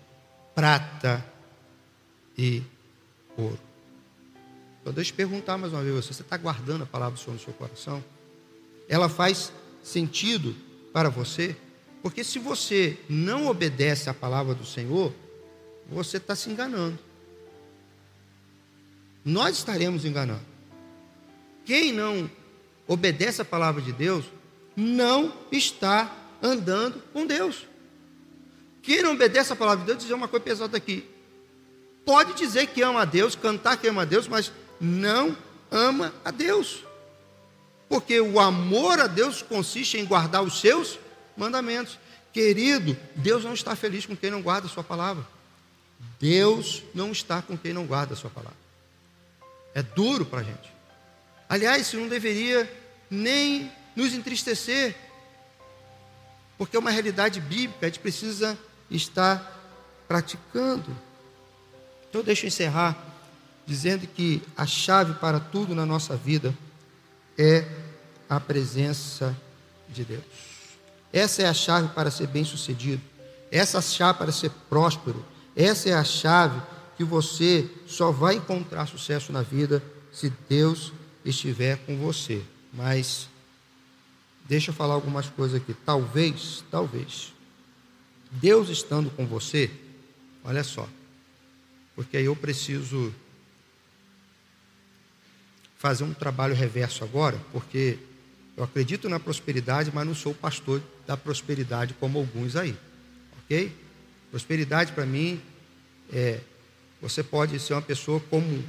prata 0.55 1.25
e 2.37 2.63
ouro. 3.37 3.59
Então, 4.81 4.93
deixa 4.93 5.13
eu 5.13 5.17
perguntar 5.17 5.59
mais 5.59 5.73
uma 5.73 5.83
vez 5.83 5.95
você: 5.95 6.13
você 6.13 6.23
está 6.23 6.37
guardando 6.37 6.83
a 6.83 6.87
palavra 6.87 7.15
do 7.17 7.21
Senhor 7.21 7.35
no 7.35 7.41
seu 7.41 7.53
coração? 7.53 8.03
Ela 8.89 9.09
faz 9.09 9.53
sentido 9.83 10.55
para 10.93 11.09
você? 11.09 11.57
Porque 12.03 12.25
se 12.25 12.39
você 12.39 12.99
não 13.09 13.49
obedece 13.49 14.09
à 14.09 14.15
palavra 14.15 14.55
do 14.55 14.65
Senhor, 14.65 15.13
você 15.91 16.17
está 16.17 16.35
se 16.35 16.49
enganando. 16.51 16.99
Nós 19.25 19.59
estaremos 19.59 20.05
enganando. 20.05 20.47
Quem 21.65 21.93
não 21.93 22.31
obedece 22.87 23.43
à 23.43 23.45
palavra 23.45 23.83
de 23.83 23.93
Deus, 23.93 24.25
não 24.75 25.35
está 25.53 26.17
andando 26.43 27.03
com 27.13 27.27
Deus. 27.27 27.67
Quem 28.89 29.03
não 29.03 29.13
obedece 29.13 29.53
à 29.53 29.57
palavra 29.57 29.81
de 29.81 29.87
Deus, 29.89 29.99
dizer 29.99 30.15
uma 30.15 30.27
coisa 30.27 30.43
pesada 30.43 30.75
aqui. 30.75 31.07
Pode 32.07 32.33
dizer 32.33 32.69
que 32.69 32.81
ama 32.81 33.03
a 33.03 33.05
Deus, 33.05 33.35
cantar 33.35 33.77
que 33.77 33.87
ama 33.87 34.01
a 34.01 34.05
Deus, 34.07 34.27
mas 34.27 34.51
não 34.81 35.37
ama 35.71 36.15
a 36.25 36.31
Deus. 36.31 36.87
Porque 37.87 38.19
o 38.19 38.41
amor 38.41 38.99
a 38.99 39.07
Deus 39.07 39.43
consiste 39.43 39.99
em 39.99 40.07
guardar 40.07 40.43
os 40.43 40.59
seus 40.59 40.99
mandamentos. 41.37 41.99
Querido, 42.33 42.97
Deus 43.15 43.45
não 43.45 43.53
está 43.53 43.77
feliz 43.77 44.07
com 44.07 44.17
quem 44.17 44.31
não 44.31 44.41
guarda 44.41 44.69
a 44.69 44.71
sua 44.71 44.83
palavra. 44.83 45.23
Deus 46.19 46.83
não 46.95 47.13
está 47.13 47.43
com 47.43 47.59
quem 47.59 47.75
não 47.75 47.85
guarda 47.85 48.15
a 48.15 48.17
sua 48.17 48.31
palavra. 48.31 48.57
É 49.75 49.83
duro 49.83 50.25
para 50.25 50.41
a 50.41 50.45
gente. 50.45 50.73
Aliás, 51.47 51.89
isso 51.89 51.99
não 51.99 52.09
deveria 52.09 52.67
nem 53.11 53.71
nos 53.95 54.15
entristecer, 54.15 54.97
porque 56.57 56.75
é 56.75 56.79
uma 56.79 56.91
realidade 56.91 57.39
bíblica, 57.39 57.85
a 57.85 57.89
gente 57.91 58.01
precisa 58.01 58.59
estar 58.91 59.57
praticando. 60.07 60.97
Então, 62.09 62.23
deixa 62.23 62.47
eu 62.47 62.49
encerrar 62.49 62.97
dizendo 63.67 64.07
que 64.07 64.43
a 64.57 64.67
chave 64.67 65.15
para 65.15 65.39
tudo 65.39 65.75
na 65.75 65.85
nossa 65.85 66.17
vida 66.17 66.55
é 67.37 67.67
a 68.29 68.41
presença 68.41 69.37
de 69.89 70.05
Deus. 70.05 70.25
Essa 71.13 71.43
é 71.43 71.47
a 71.47 71.55
chave 71.55 71.89
para 71.89 72.11
ser 72.11 72.27
bem-sucedido. 72.29 73.03
Essa 73.51 73.77
é 73.77 73.81
a 73.81 73.83
chave 73.83 74.19
para 74.19 74.33
ser 74.33 74.51
próspero. 74.69 75.25
Essa 75.55 75.91
é 75.91 75.95
a 75.95 76.05
chave 76.05 76.61
que 76.97 77.05
você 77.05 77.69
só 77.87 78.11
vai 78.11 78.37
encontrar 78.37 78.87
sucesso 78.87 79.33
na 79.33 79.43
vida 79.43 79.83
se 80.13 80.33
Deus 80.49 80.93
estiver 81.25 81.77
com 81.85 81.97
você. 81.99 82.43
Mas 82.73 83.29
deixa 84.49 84.71
eu 84.71 84.75
falar 84.75 84.95
algumas 84.95 85.29
coisas 85.29 85.61
aqui. 85.61 85.75
Talvez, 85.85 86.65
talvez, 86.71 87.33
Deus 88.31 88.69
estando 88.69 89.11
com 89.11 89.27
você, 89.27 89.71
olha 90.45 90.63
só, 90.63 90.89
porque 91.95 92.17
aí 92.17 92.27
eu 92.27 92.37
preciso 92.37 93.13
fazer 95.79 96.05
um 96.05 96.13
trabalho 96.13 96.55
reverso 96.55 97.05
agora, 97.05 97.41
porque 97.53 97.99
eu 98.57 98.65
acredito 98.65 99.09
na 99.09 99.21
prosperidade, 99.21 99.91
mas 99.95 100.07
não 100.07 100.15
sou 100.15 100.35
pastor 100.35 100.83
da 101.07 101.17
prosperidade 101.17 101.95
como 101.95 102.19
alguns 102.19 102.57
aí, 102.57 102.77
ok? 103.45 103.73
Prosperidade 104.31 104.93
para 104.93 105.07
mim 105.07 105.41
é 106.13 106.41
você 107.01 107.23
pode 107.23 107.59
ser 107.61 107.75
uma 107.75 107.83
pessoa 107.83 108.21
como 108.29 108.65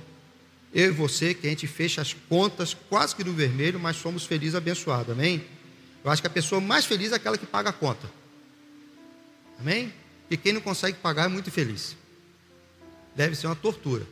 eu 0.73 0.89
e 0.89 0.91
você, 0.91 1.33
que 1.33 1.47
a 1.47 1.49
gente 1.49 1.65
fecha 1.65 2.01
as 2.01 2.13
contas 2.13 2.75
quase 2.87 3.15
que 3.15 3.23
no 3.23 3.33
vermelho, 3.33 3.79
mas 3.79 3.97
somos 3.97 4.25
felizes, 4.25 4.53
abençoados, 4.53 5.11
amém? 5.11 5.43
Eu 6.03 6.11
acho 6.11 6.21
que 6.21 6.27
a 6.27 6.31
pessoa 6.31 6.61
mais 6.61 6.85
feliz 6.85 7.11
é 7.11 7.15
aquela 7.15 7.37
que 7.37 7.45
paga 7.45 7.71
a 7.71 7.73
conta, 7.73 8.09
amém? 9.59 9.93
E 10.29 10.37
quem 10.37 10.53
não 10.53 10.61
consegue 10.61 10.97
pagar 10.99 11.25
é 11.25 11.27
muito 11.27 11.51
feliz, 11.51 11.95
deve 13.15 13.35
ser 13.35 13.47
uma 13.47 13.55
tortura, 13.55 14.05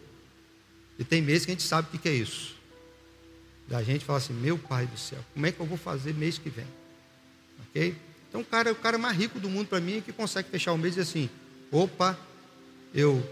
e 0.97 1.03
tem 1.03 1.21
meses 1.21 1.45
que 1.45 1.51
a 1.51 1.53
gente 1.53 1.63
sabe 1.63 1.95
o 1.95 1.99
que 1.99 2.09
é 2.09 2.13
isso, 2.13 2.55
da 3.67 3.83
gente 3.83 4.05
fala 4.05 4.19
assim: 4.19 4.33
meu 4.33 4.57
pai 4.57 4.85
do 4.85 4.97
céu, 4.97 5.19
como 5.33 5.45
é 5.45 5.51
que 5.51 5.59
eu 5.59 5.65
vou 5.65 5.77
fazer 5.77 6.13
mês 6.13 6.37
que 6.37 6.49
vem? 6.49 6.67
Ok? 7.69 7.95
Então, 8.29 8.41
o 8.41 8.45
cara, 8.45 8.71
o 8.71 8.75
cara 8.75 8.97
mais 8.97 9.17
rico 9.17 9.39
do 9.39 9.49
mundo 9.49 9.67
para 9.67 9.79
mim 9.79 9.97
é 9.97 10.01
que 10.01 10.11
consegue 10.11 10.49
fechar 10.49 10.73
o 10.73 10.77
mês 10.77 10.95
e 10.95 10.99
dizer 10.99 11.09
assim: 11.09 11.29
opa, 11.71 12.17
eu 12.93 13.23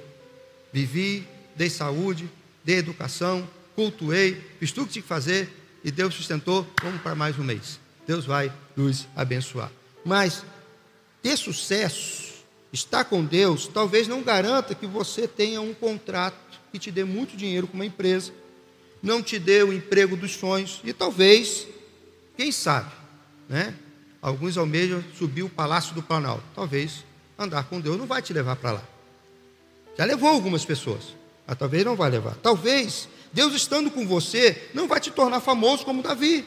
vivi, 0.71 1.27
dei 1.55 1.69
saúde, 1.69 2.29
dei 2.63 2.77
educação, 2.77 3.47
cultuei, 3.75 4.41
fiz 4.59 4.71
tudo 4.71 4.87
que 4.87 4.93
tinha 4.93 5.03
que 5.03 5.07
fazer 5.07 5.49
e 5.83 5.91
Deus 5.91 6.15
sustentou, 6.15 6.67
vamos 6.81 7.01
para 7.01 7.13
mais 7.13 7.37
um 7.37 7.43
mês. 7.43 7.79
Deus 8.07 8.25
vai 8.25 8.51
nos 8.75 9.07
abençoar. 9.15 9.71
Mas 10.03 10.43
ter 11.25 11.37
sucesso, 11.37 12.35
estar 12.71 13.03
com 13.05 13.25
Deus, 13.25 13.65
talvez 13.65 14.07
não 14.07 14.21
garanta 14.21 14.75
que 14.75 14.85
você 14.85 15.27
tenha 15.27 15.59
um 15.59 15.73
contrato 15.73 16.37
que 16.71 16.77
te 16.77 16.91
dê 16.91 17.03
muito 17.03 17.35
dinheiro 17.35 17.65
com 17.65 17.73
uma 17.73 17.85
empresa, 17.85 18.31
não 19.01 19.23
te 19.23 19.39
dê 19.39 19.63
o 19.63 19.73
emprego 19.73 20.15
dos 20.15 20.35
sonhos 20.35 20.81
e 20.83 20.93
talvez, 20.93 21.65
quem 22.37 22.51
sabe, 22.51 22.91
né? 23.49 23.73
Alguns 24.21 24.55
almejam 24.55 25.03
subir 25.17 25.41
o 25.41 25.49
palácio 25.49 25.95
do 25.95 26.03
Planalto. 26.03 26.43
Talvez 26.53 27.03
andar 27.39 27.63
com 27.63 27.81
Deus 27.81 27.97
não 27.97 28.05
vai 28.05 28.21
te 28.21 28.31
levar 28.31 28.55
para 28.57 28.73
lá. 28.73 28.83
Já 29.97 30.05
levou 30.05 30.29
algumas 30.29 30.63
pessoas, 30.63 31.15
mas 31.47 31.57
talvez 31.57 31.83
não 31.83 31.95
vai 31.95 32.11
levar. 32.11 32.35
Talvez 32.35 33.09
Deus 33.33 33.55
estando 33.55 33.89
com 33.89 34.05
você 34.05 34.69
não 34.75 34.87
vai 34.87 34.99
te 34.99 35.09
tornar 35.09 35.39
famoso 35.39 35.83
como 35.85 36.03
Davi. 36.03 36.45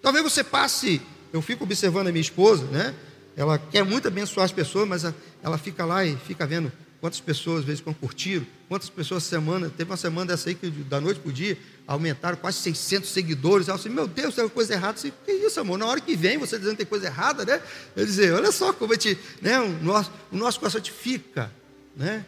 Talvez 0.00 0.24
você 0.24 0.42
passe, 0.42 1.02
eu 1.32 1.40
fico 1.42 1.64
observando 1.64 2.08
a 2.08 2.12
minha 2.12 2.20
esposa, 2.20 2.64
né? 2.64 2.94
Ela 3.36 3.58
quer 3.58 3.84
muito 3.84 4.06
abençoar 4.08 4.44
as 4.44 4.52
pessoas, 4.52 4.86
mas 4.86 5.04
ela 5.42 5.56
fica 5.56 5.84
lá 5.84 6.04
e 6.04 6.16
fica 6.16 6.46
vendo 6.46 6.70
quantas 7.00 7.18
pessoas 7.18 7.60
às 7.60 7.64
vezes 7.64 7.80
com 7.80 7.92
curtiram, 7.92 8.46
quantas 8.68 8.88
pessoas 8.88 9.24
semana, 9.24 9.70
teve 9.70 9.90
uma 9.90 9.96
semana 9.96 10.26
dessa 10.26 10.50
aí 10.50 10.54
que 10.54 10.70
da 10.70 11.00
noite 11.00 11.18
para 11.18 11.30
o 11.30 11.32
dia 11.32 11.56
aumentaram 11.86 12.36
quase 12.36 12.58
600 12.58 13.10
seguidores. 13.10 13.68
Ela 13.68 13.76
disse, 13.76 13.88
meu 13.88 14.06
Deus, 14.06 14.34
tem 14.34 14.48
coisa 14.48 14.74
errada. 14.74 14.94
Disse, 14.94 15.12
que 15.24 15.32
isso, 15.32 15.58
amor? 15.58 15.78
Na 15.78 15.86
hora 15.86 16.00
que 16.00 16.14
vem 16.14 16.38
você 16.38 16.58
dizendo 16.58 16.72
que 16.72 16.84
tem 16.84 16.86
coisa 16.86 17.06
errada, 17.06 17.44
né? 17.44 17.60
Eu 17.96 18.04
dizer, 18.04 18.32
olha 18.32 18.52
só 18.52 18.72
como 18.72 18.92
a 18.92 18.94
gente, 18.94 19.18
né? 19.40 19.58
o, 19.58 19.68
nosso, 19.82 20.12
o 20.30 20.36
nosso 20.36 20.60
coração 20.60 20.80
te 20.80 20.92
fica 20.92 21.50
né? 21.96 22.24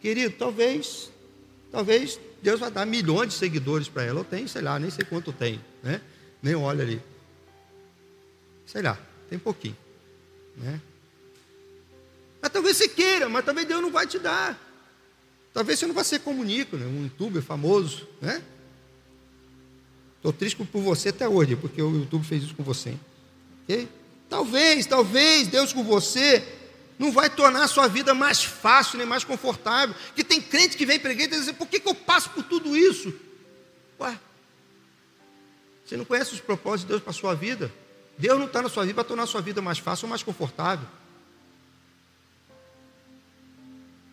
Querido, 0.00 0.34
talvez, 0.36 1.10
talvez 1.70 2.18
Deus 2.42 2.60
vai 2.60 2.70
dar 2.70 2.86
milhões 2.86 3.30
de 3.30 3.34
seguidores 3.34 3.88
para 3.88 4.02
ela. 4.02 4.20
Eu 4.20 4.24
tenho, 4.24 4.48
sei 4.48 4.62
lá, 4.62 4.78
nem 4.78 4.90
sei 4.90 5.04
quanto 5.04 5.32
tem, 5.32 5.60
né? 5.82 6.00
Nem 6.42 6.54
olha 6.54 6.82
ali. 6.82 7.00
Sei 8.72 8.80
lá, 8.80 8.98
tem 9.28 9.38
pouquinho, 9.38 9.76
né? 10.56 10.80
Mas 12.40 12.50
talvez 12.50 12.78
você 12.78 12.88
queira, 12.88 13.28
mas 13.28 13.44
talvez 13.44 13.68
Deus 13.68 13.82
não 13.82 13.90
vai 13.90 14.06
te 14.06 14.18
dar. 14.18 14.58
Talvez 15.52 15.78
você 15.78 15.86
não 15.86 15.94
vai 15.94 16.04
ser 16.04 16.20
comunico, 16.20 16.78
né? 16.78 16.86
um 16.86 17.02
youtuber 17.02 17.42
famoso, 17.42 18.08
né? 18.18 18.42
Estou 20.16 20.32
triste 20.32 20.56
por 20.56 20.80
você 20.80 21.10
até 21.10 21.28
hoje, 21.28 21.54
porque 21.54 21.82
o 21.82 21.96
YouTube 21.96 22.24
fez 22.24 22.44
isso 22.44 22.54
com 22.54 22.62
você. 22.62 22.96
Ok? 23.64 23.86
Talvez, 24.30 24.86
talvez 24.86 25.48
Deus 25.48 25.74
com 25.74 25.84
você 25.84 26.42
não 26.98 27.12
vai 27.12 27.28
tornar 27.28 27.64
a 27.64 27.68
sua 27.68 27.88
vida 27.88 28.14
mais 28.14 28.42
fácil 28.42 28.96
nem 28.96 29.06
mais 29.06 29.22
confortável. 29.22 29.94
Que 30.16 30.24
tem 30.24 30.40
crente 30.40 30.78
que 30.78 30.86
vem 30.86 30.98
para 30.98 31.12
e 31.12 31.26
diz 31.26 31.42
assim, 31.42 31.52
por 31.52 31.68
que, 31.68 31.78
que 31.78 31.88
eu 31.88 31.94
passo 31.94 32.30
por 32.30 32.42
tudo 32.44 32.74
isso? 32.74 33.12
Ué, 34.00 34.18
você 35.84 35.94
não 35.94 36.06
conhece 36.06 36.32
os 36.32 36.40
propósitos 36.40 36.84
de 36.84 36.88
Deus 36.88 37.02
para 37.02 37.10
a 37.10 37.14
sua 37.14 37.34
vida? 37.34 37.70
Deus 38.22 38.38
não 38.38 38.46
está 38.46 38.62
na 38.62 38.68
sua 38.68 38.84
vida 38.84 38.94
para 38.94 39.02
tornar 39.02 39.24
a 39.24 39.26
sua 39.26 39.40
vida 39.40 39.60
mais 39.60 39.80
fácil 39.80 40.04
ou 40.04 40.10
mais 40.10 40.22
confortável. 40.22 40.86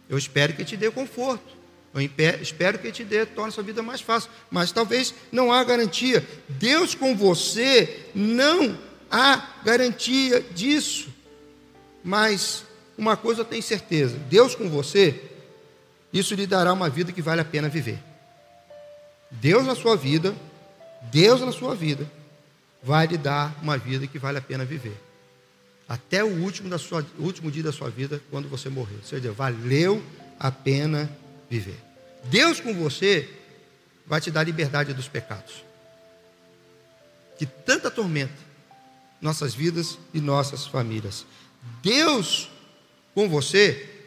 Eu 0.09 0.17
espero 0.17 0.55
que 0.55 0.65
te 0.65 0.75
dê 0.75 0.89
conforto. 0.89 1.55
Eu 1.93 2.01
espero 2.41 2.79
que 2.79 2.91
te 2.91 3.03
dê, 3.03 3.23
torne 3.23 3.49
a 3.49 3.51
sua 3.51 3.63
vida 3.63 3.83
mais 3.83 4.01
fácil. 4.01 4.31
Mas 4.49 4.71
talvez 4.71 5.13
não 5.31 5.53
há 5.53 5.63
garantia. 5.63 6.27
Deus 6.47 6.95
com 6.95 7.15
você 7.15 8.07
não 8.15 8.75
há 9.11 9.47
garantia 9.63 10.41
disso. 10.41 11.09
Mas 12.03 12.63
uma 12.97 13.15
coisa 13.15 13.41
eu 13.41 13.45
tenho 13.45 13.61
certeza: 13.61 14.17
Deus 14.27 14.55
com 14.55 14.67
você, 14.71 15.21
isso 16.11 16.33
lhe 16.33 16.47
dará 16.47 16.73
uma 16.73 16.89
vida 16.89 17.11
que 17.11 17.21
vale 17.21 17.41
a 17.41 17.45
pena 17.45 17.69
viver. 17.69 17.99
Deus 19.29 19.67
na 19.67 19.75
sua 19.75 19.95
vida, 19.95 20.35
Deus 21.11 21.41
na 21.41 21.51
sua 21.51 21.75
vida, 21.75 22.09
vai 22.81 23.07
lhe 23.07 23.17
dar 23.17 23.57
uma 23.61 23.77
vida 23.77 24.07
que 24.07 24.19
vale 24.19 24.37
a 24.37 24.41
pena 24.41 24.65
viver. 24.65 24.97
Até 25.87 26.23
o 26.23 26.41
último, 26.43 26.69
da 26.69 26.77
sua, 26.77 27.05
último 27.17 27.49
dia 27.49 27.63
da 27.63 27.71
sua 27.71 27.89
vida, 27.89 28.21
quando 28.29 28.47
você 28.47 28.69
morrer. 28.69 28.97
Ou 28.97 29.03
seja, 29.03 29.31
valeu 29.31 30.03
a 30.39 30.51
pena 30.51 31.09
viver. 31.49 31.79
Deus 32.25 32.59
com 32.59 32.73
você 32.73 33.27
vai 34.05 34.21
te 34.21 34.29
dar 34.29 34.43
liberdade 34.43 34.93
dos 34.93 35.07
pecados. 35.07 35.63
Que 37.37 37.45
tanta 37.45 37.89
tormenta 37.89 38.49
nossas 39.21 39.53
vidas 39.53 39.97
e 40.13 40.21
nossas 40.21 40.65
famílias. 40.65 41.25
Deus 41.81 42.49
com 43.13 43.27
você, 43.27 43.98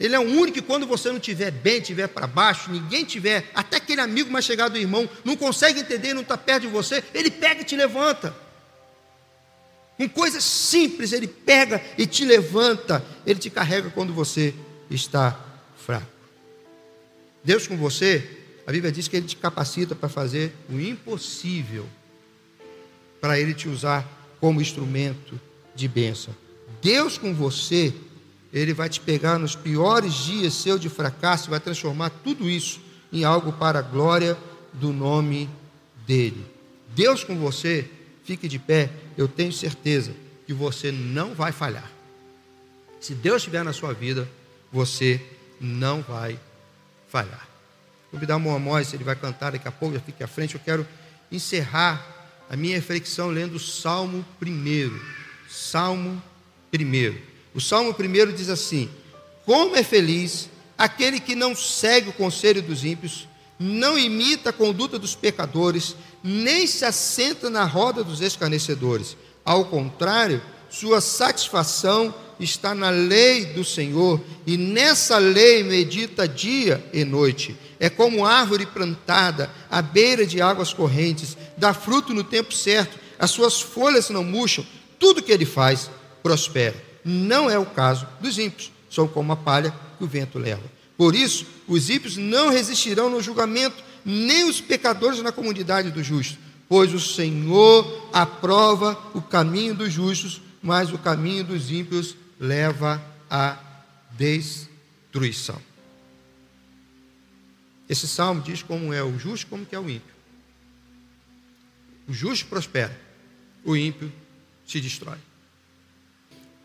Ele 0.00 0.14
é 0.14 0.18
o 0.18 0.22
único 0.22 0.54
que 0.54 0.62
quando 0.62 0.86
você 0.86 1.10
não 1.10 1.18
estiver 1.18 1.50
bem, 1.50 1.78
estiver 1.78 2.08
para 2.08 2.26
baixo, 2.26 2.70
ninguém 2.70 3.04
tiver, 3.04 3.50
até 3.54 3.76
aquele 3.76 4.00
amigo 4.00 4.30
mais 4.30 4.46
chegado 4.46 4.72
do 4.72 4.78
irmão, 4.78 5.06
não 5.22 5.36
consegue 5.36 5.80
entender, 5.80 6.14
não 6.14 6.22
está 6.22 6.38
perto 6.38 6.62
de 6.62 6.68
você, 6.68 7.04
Ele 7.12 7.30
pega 7.30 7.60
e 7.60 7.64
te 7.64 7.76
levanta. 7.76 8.34
Com 9.98 10.08
coisas 10.08 10.42
simples, 10.42 11.12
Ele 11.12 11.28
pega 11.28 11.84
e 11.98 12.06
te 12.06 12.24
levanta, 12.24 13.04
Ele 13.26 13.38
te 13.38 13.50
carrega 13.50 13.90
quando 13.90 14.14
você 14.14 14.54
está 14.90 15.38
fraco. 15.76 16.06
Deus 17.44 17.66
com 17.66 17.76
você, 17.76 18.38
a 18.66 18.72
Bíblia 18.72 18.90
diz 18.90 19.06
que 19.06 19.18
Ele 19.18 19.26
te 19.26 19.36
capacita 19.36 19.94
para 19.94 20.08
fazer 20.08 20.54
o 20.70 20.80
impossível, 20.80 21.86
para 23.20 23.38
Ele 23.38 23.52
te 23.52 23.68
usar 23.68 24.08
como 24.40 24.62
instrumento 24.62 25.38
de 25.74 25.86
bênção. 25.86 26.34
Deus 26.80 27.18
com 27.18 27.34
você, 27.34 27.92
Ele 28.52 28.74
vai 28.74 28.88
te 28.88 29.00
pegar 29.00 29.38
nos 29.38 29.54
piores 29.54 30.14
dias 30.14 30.54
seu 30.54 30.78
de 30.78 30.88
fracasso 30.88 31.48
e 31.48 31.50
vai 31.50 31.60
transformar 31.60 32.10
tudo 32.10 32.48
isso 32.48 32.80
em 33.12 33.24
algo 33.24 33.52
para 33.52 33.78
a 33.78 33.82
glória 33.82 34.36
do 34.72 34.92
nome 34.92 35.48
dEle. 36.06 36.44
Deus 36.94 37.22
com 37.22 37.36
você, 37.38 37.88
fique 38.24 38.48
de 38.48 38.58
pé, 38.58 38.90
eu 39.16 39.28
tenho 39.28 39.52
certeza 39.52 40.12
que 40.46 40.52
você 40.52 40.90
não 40.90 41.34
vai 41.34 41.52
falhar. 41.52 41.90
Se 43.00 43.14
Deus 43.14 43.36
estiver 43.38 43.64
na 43.64 43.72
sua 43.72 43.94
vida, 43.94 44.28
você 44.72 45.20
não 45.60 46.02
vai 46.02 46.38
falhar. 47.08 47.48
Vou 48.10 48.18
convidar 48.18 48.36
o 48.36 48.40
Moamós, 48.40 48.92
ele 48.92 49.04
vai 49.04 49.14
cantar 49.14 49.52
daqui 49.52 49.68
a 49.68 49.72
pouco, 49.72 49.94
já 49.94 50.00
fique 50.00 50.22
à 50.22 50.26
frente. 50.26 50.54
Eu 50.54 50.60
quero 50.60 50.86
encerrar 51.30 52.04
a 52.48 52.56
minha 52.56 52.74
reflexão 52.74 53.28
lendo 53.28 53.54
o 53.54 53.60
Salmo 53.60 54.24
1. 54.42 54.98
Salmo 55.48 56.20
1. 56.74 57.29
O 57.54 57.60
Salmo 57.60 57.94
1 57.98 58.32
diz 58.32 58.48
assim: 58.48 58.88
Como 59.44 59.76
é 59.76 59.82
feliz 59.82 60.48
aquele 60.78 61.20
que 61.20 61.34
não 61.34 61.54
segue 61.54 62.08
o 62.08 62.14
conselho 62.14 62.62
dos 62.62 62.84
ímpios, 62.84 63.28
não 63.58 63.98
imita 63.98 64.48
a 64.50 64.52
conduta 64.52 64.98
dos 64.98 65.14
pecadores, 65.14 65.94
nem 66.24 66.66
se 66.66 66.84
assenta 66.84 67.50
na 67.50 67.64
roda 67.64 68.02
dos 68.02 68.22
escarnecedores. 68.22 69.16
Ao 69.44 69.66
contrário, 69.66 70.40
sua 70.70 71.00
satisfação 71.00 72.14
está 72.38 72.74
na 72.74 72.88
lei 72.88 73.44
do 73.46 73.64
Senhor, 73.64 74.20
e 74.46 74.56
nessa 74.56 75.18
lei 75.18 75.62
medita 75.62 76.26
dia 76.26 76.82
e 76.92 77.04
noite. 77.04 77.54
É 77.78 77.90
como 77.90 78.24
árvore 78.24 78.64
plantada 78.64 79.50
à 79.70 79.82
beira 79.82 80.24
de 80.24 80.40
águas 80.40 80.72
correntes, 80.72 81.36
dá 81.58 81.74
fruto 81.74 82.14
no 82.14 82.24
tempo 82.24 82.54
certo, 82.54 82.98
as 83.18 83.30
suas 83.30 83.60
folhas 83.60 84.08
não 84.08 84.24
murcham, 84.24 84.64
tudo 84.98 85.22
que 85.22 85.32
ele 85.32 85.44
faz 85.44 85.90
prospera. 86.22 86.89
Não 87.04 87.48
é 87.48 87.58
o 87.58 87.66
caso 87.66 88.06
dos 88.20 88.38
ímpios, 88.38 88.70
são 88.90 89.08
como 89.08 89.32
a 89.32 89.36
palha 89.36 89.74
que 89.98 90.04
o 90.04 90.06
vento 90.06 90.38
leva. 90.38 90.62
Por 90.96 91.14
isso, 91.14 91.46
os 91.66 91.88
ímpios 91.88 92.16
não 92.16 92.50
resistirão 92.50 93.08
no 93.08 93.22
julgamento, 93.22 93.82
nem 94.04 94.48
os 94.48 94.60
pecadores 94.60 95.22
na 95.22 95.32
comunidade 95.32 95.90
dos 95.90 96.06
justos, 96.06 96.38
pois 96.68 96.92
o 96.92 97.00
Senhor 97.00 98.08
aprova 98.12 98.98
o 99.14 99.22
caminho 99.22 99.74
dos 99.74 99.92
justos, 99.92 100.42
mas 100.62 100.92
o 100.92 100.98
caminho 100.98 101.42
dos 101.44 101.70
ímpios 101.70 102.14
leva 102.38 103.02
à 103.30 103.58
destruição. 104.12 105.60
Esse 107.88 108.06
salmo 108.06 108.40
diz 108.42 108.62
como 108.62 108.92
é 108.92 109.02
o 109.02 109.18
justo, 109.18 109.46
como 109.48 109.66
que 109.66 109.74
é 109.74 109.80
o 109.80 109.88
ímpio. 109.88 110.14
O 112.06 112.12
justo 112.12 112.46
prospera, 112.46 112.96
o 113.64 113.76
ímpio 113.76 114.12
se 114.66 114.80
destrói. 114.80 115.18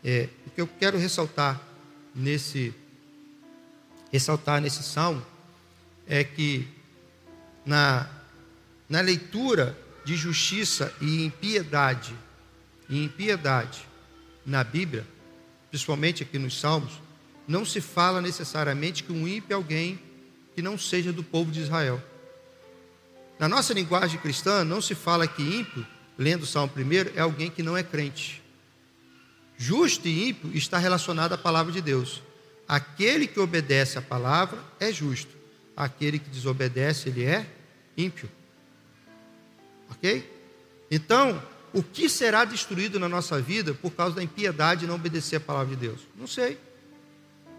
É, 0.08 0.28
o 0.46 0.50
que 0.50 0.60
eu 0.60 0.68
quero 0.68 0.96
ressaltar 0.96 1.60
nesse 2.14 2.72
ressaltar 4.12 4.60
nesse 4.60 4.84
salmo 4.84 5.20
é 6.06 6.22
que 6.22 6.68
na, 7.64 8.08
na 8.88 9.00
leitura 9.00 9.76
de 10.04 10.14
justiça 10.14 10.94
e 11.00 11.24
impiedade 11.24 12.14
e 12.88 13.02
impiedade 13.02 13.84
na 14.46 14.62
Bíblia, 14.62 15.04
principalmente 15.70 16.22
aqui 16.22 16.38
nos 16.38 16.60
Salmos, 16.60 17.00
não 17.48 17.64
se 17.64 17.80
fala 17.80 18.22
necessariamente 18.22 19.02
que 19.02 19.12
um 19.12 19.26
ímpio 19.26 19.54
é 19.54 19.56
alguém 19.56 19.98
que 20.54 20.62
não 20.62 20.78
seja 20.78 21.12
do 21.12 21.24
povo 21.24 21.50
de 21.50 21.62
Israel. 21.62 22.00
Na 23.40 23.48
nossa 23.48 23.74
linguagem 23.74 24.20
cristã, 24.20 24.64
não 24.64 24.80
se 24.80 24.94
fala 24.94 25.26
que 25.26 25.42
ímpio, 25.42 25.84
lendo 26.16 26.44
o 26.44 26.46
Salmo 26.46 26.72
primeiro, 26.72 27.10
é 27.16 27.20
alguém 27.20 27.50
que 27.50 27.60
não 27.60 27.76
é 27.76 27.82
crente. 27.82 28.45
Justo 29.58 30.06
e 30.06 30.28
ímpio 30.28 30.50
está 30.54 30.78
relacionado 30.78 31.32
à 31.32 31.38
palavra 31.38 31.72
de 31.72 31.80
Deus. 31.80 32.22
Aquele 32.68 33.26
que 33.26 33.40
obedece 33.40 33.98
à 33.98 34.02
palavra 34.02 34.58
é 34.78 34.92
justo. 34.92 35.34
Aquele 35.76 36.18
que 36.18 36.28
desobedece, 36.28 37.08
ele 37.08 37.24
é 37.24 37.46
ímpio. 37.96 38.28
Ok? 39.90 40.30
Então, 40.90 41.42
o 41.72 41.82
que 41.82 42.08
será 42.08 42.44
destruído 42.44 42.98
na 42.98 43.08
nossa 43.08 43.40
vida 43.40 43.74
por 43.74 43.92
causa 43.92 44.16
da 44.16 44.22
impiedade 44.22 44.84
e 44.84 44.88
não 44.88 44.94
obedecer 44.94 45.36
a 45.36 45.40
palavra 45.40 45.74
de 45.74 45.80
Deus? 45.80 46.00
Não 46.16 46.26
sei. 46.26 46.58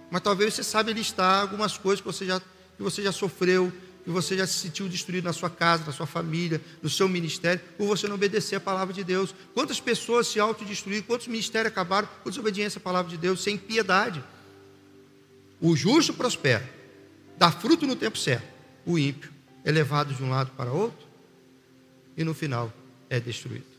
Mas 0.10 0.22
talvez 0.22 0.54
você 0.54 0.64
saiba 0.64 0.91
listar 0.91 1.41
algumas 1.41 1.78
coisas 1.78 2.02
que 2.02 2.08
você 2.08 2.26
já, 2.26 2.39
que 2.39 2.82
você 2.84 3.02
já 3.02 3.12
sofreu, 3.12 3.72
que 4.08 4.14
você 4.14 4.38
já 4.38 4.47
se 4.47 4.53
sentiu 4.53 4.88
destruído 4.88 5.26
na 5.26 5.34
sua 5.34 5.49
casa, 5.49 5.84
na 5.86 5.91
sua 5.91 6.05
família, 6.05 6.62
no 6.82 6.89
seu 6.89 7.10
ministério, 7.10 7.62
por 7.78 7.88
você 7.88 8.08
não 8.08 8.16
obedecer 8.16 8.55
a 8.55 8.60
palavra 8.62 8.93
de 8.93 9.03
Deus. 9.03 9.36
Quantas 9.53 9.82
pessoas 9.82 10.28
se 10.28 10.39
autodestruíram, 10.39 11.03
quantos 11.03 11.28
ministérios 11.28 11.74
acabaram 11.74 12.08
por 12.24 12.30
desobediência 12.30 12.80
à 12.80 12.82
palavra 12.82 13.12
de 13.12 13.18
Deus, 13.18 13.43
sem 13.43 13.58
piedade. 13.58 14.24
O 15.60 15.76
justo 15.76 16.14
prospera, 16.14 16.66
dá 17.38 17.51
fruto 17.51 17.86
no 17.86 17.97
tempo 17.97 18.18
certo. 18.18 18.47
O 18.86 18.97
ímpio 18.97 19.30
é 19.66 19.74
levado 19.74 20.14
de 20.14 20.24
um 20.24 20.30
lado 20.30 20.51
para 20.55 20.72
outro 20.72 21.05
e 22.16 22.24
no 22.24 22.34
final 22.34 22.72
é 23.10 23.20
destruído 23.20 23.78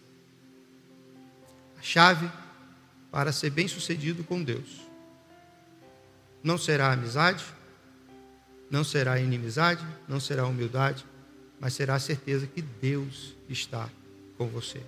a 1.78 1.82
chave 1.82 2.30
para 3.10 3.32
ser 3.32 3.48
bem-sucedido 3.48 4.22
com 4.24 4.42
Deus. 4.42 4.86
Não 6.42 6.58
será 6.58 6.92
amizade, 6.92 7.42
não 8.70 8.84
será 8.84 9.18
inimizade, 9.18 9.84
não 10.06 10.20
será 10.20 10.46
humildade, 10.46 11.04
mas 11.60 11.74
será 11.74 11.94
a 11.94 12.00
certeza 12.00 12.46
que 12.46 12.62
Deus 12.62 13.34
está 13.48 13.88
com 14.36 14.48
você. 14.48 14.80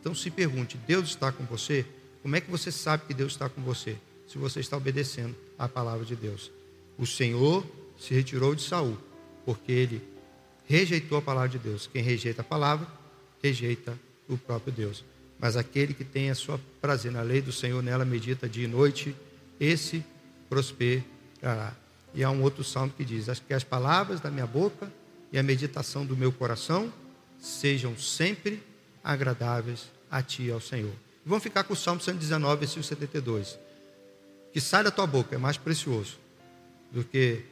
Então 0.00 0.14
se 0.14 0.30
pergunte: 0.30 0.76
Deus 0.86 1.08
está 1.08 1.32
com 1.32 1.44
você? 1.44 1.84
Como 2.22 2.36
é 2.36 2.40
que 2.40 2.50
você 2.50 2.70
sabe 2.70 3.04
que 3.06 3.14
Deus 3.14 3.32
está 3.32 3.48
com 3.48 3.62
você? 3.62 3.96
Se 4.26 4.38
você 4.38 4.60
está 4.60 4.76
obedecendo 4.76 5.34
à 5.58 5.68
palavra 5.68 6.04
de 6.04 6.16
Deus. 6.16 6.50
O 6.96 7.06
Senhor 7.06 7.64
se 7.98 8.14
retirou 8.14 8.54
de 8.54 8.62
Saul, 8.62 8.96
porque 9.44 9.72
ele 9.72 10.02
rejeitou 10.66 11.18
a 11.18 11.22
palavra 11.22 11.48
de 11.48 11.58
Deus. 11.58 11.88
Quem 11.92 12.02
rejeita 12.02 12.40
a 12.40 12.44
palavra, 12.44 12.86
rejeita 13.42 13.98
o 14.28 14.38
próprio 14.38 14.72
Deus. 14.72 15.04
Mas 15.38 15.56
aquele 15.56 15.92
que 15.92 16.04
tem 16.04 16.30
a 16.30 16.34
sua 16.34 16.58
prazer 16.80 17.12
na 17.12 17.22
lei 17.22 17.42
do 17.42 17.52
Senhor, 17.52 17.82
nela 17.82 18.04
medita 18.04 18.48
dia 18.48 18.64
e 18.64 18.68
noite, 18.68 19.14
esse 19.60 20.04
prosperará. 20.48 21.76
E 22.14 22.22
há 22.22 22.30
um 22.30 22.42
outro 22.42 22.62
salmo 22.62 22.92
que 22.96 23.04
diz: 23.04 23.26
Que 23.40 23.54
as 23.54 23.64
palavras 23.64 24.20
da 24.20 24.30
minha 24.30 24.46
boca 24.46 24.90
e 25.32 25.38
a 25.38 25.42
meditação 25.42 26.06
do 26.06 26.16
meu 26.16 26.32
coração 26.32 26.92
sejam 27.40 27.96
sempre 27.98 28.62
agradáveis 29.02 29.90
a 30.10 30.22
ti, 30.22 30.50
ao 30.50 30.60
Senhor. 30.60 30.94
vamos 31.26 31.42
ficar 31.42 31.64
com 31.64 31.72
o 31.72 31.76
Salmo 31.76 32.00
119, 32.00 32.60
versículo 32.60 32.84
72. 32.84 33.58
Que 34.52 34.60
sai 34.60 34.84
da 34.84 34.90
tua 34.90 35.06
boca 35.06 35.34
é 35.34 35.38
mais 35.38 35.56
precioso 35.56 36.16
do 36.92 37.02
que 37.02 37.44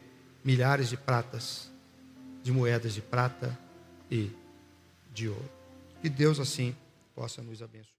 milhares 0.44 0.88
de 0.88 0.96
pratas, 0.96 1.68
de 2.42 2.52
moedas 2.52 2.94
de 2.94 3.00
prata 3.00 3.58
e 4.08 4.30
de 5.12 5.28
ouro. 5.28 5.50
Que 6.00 6.08
Deus 6.08 6.38
assim 6.38 6.74
possa 7.14 7.42
nos 7.42 7.60
abençoar. 7.60 7.90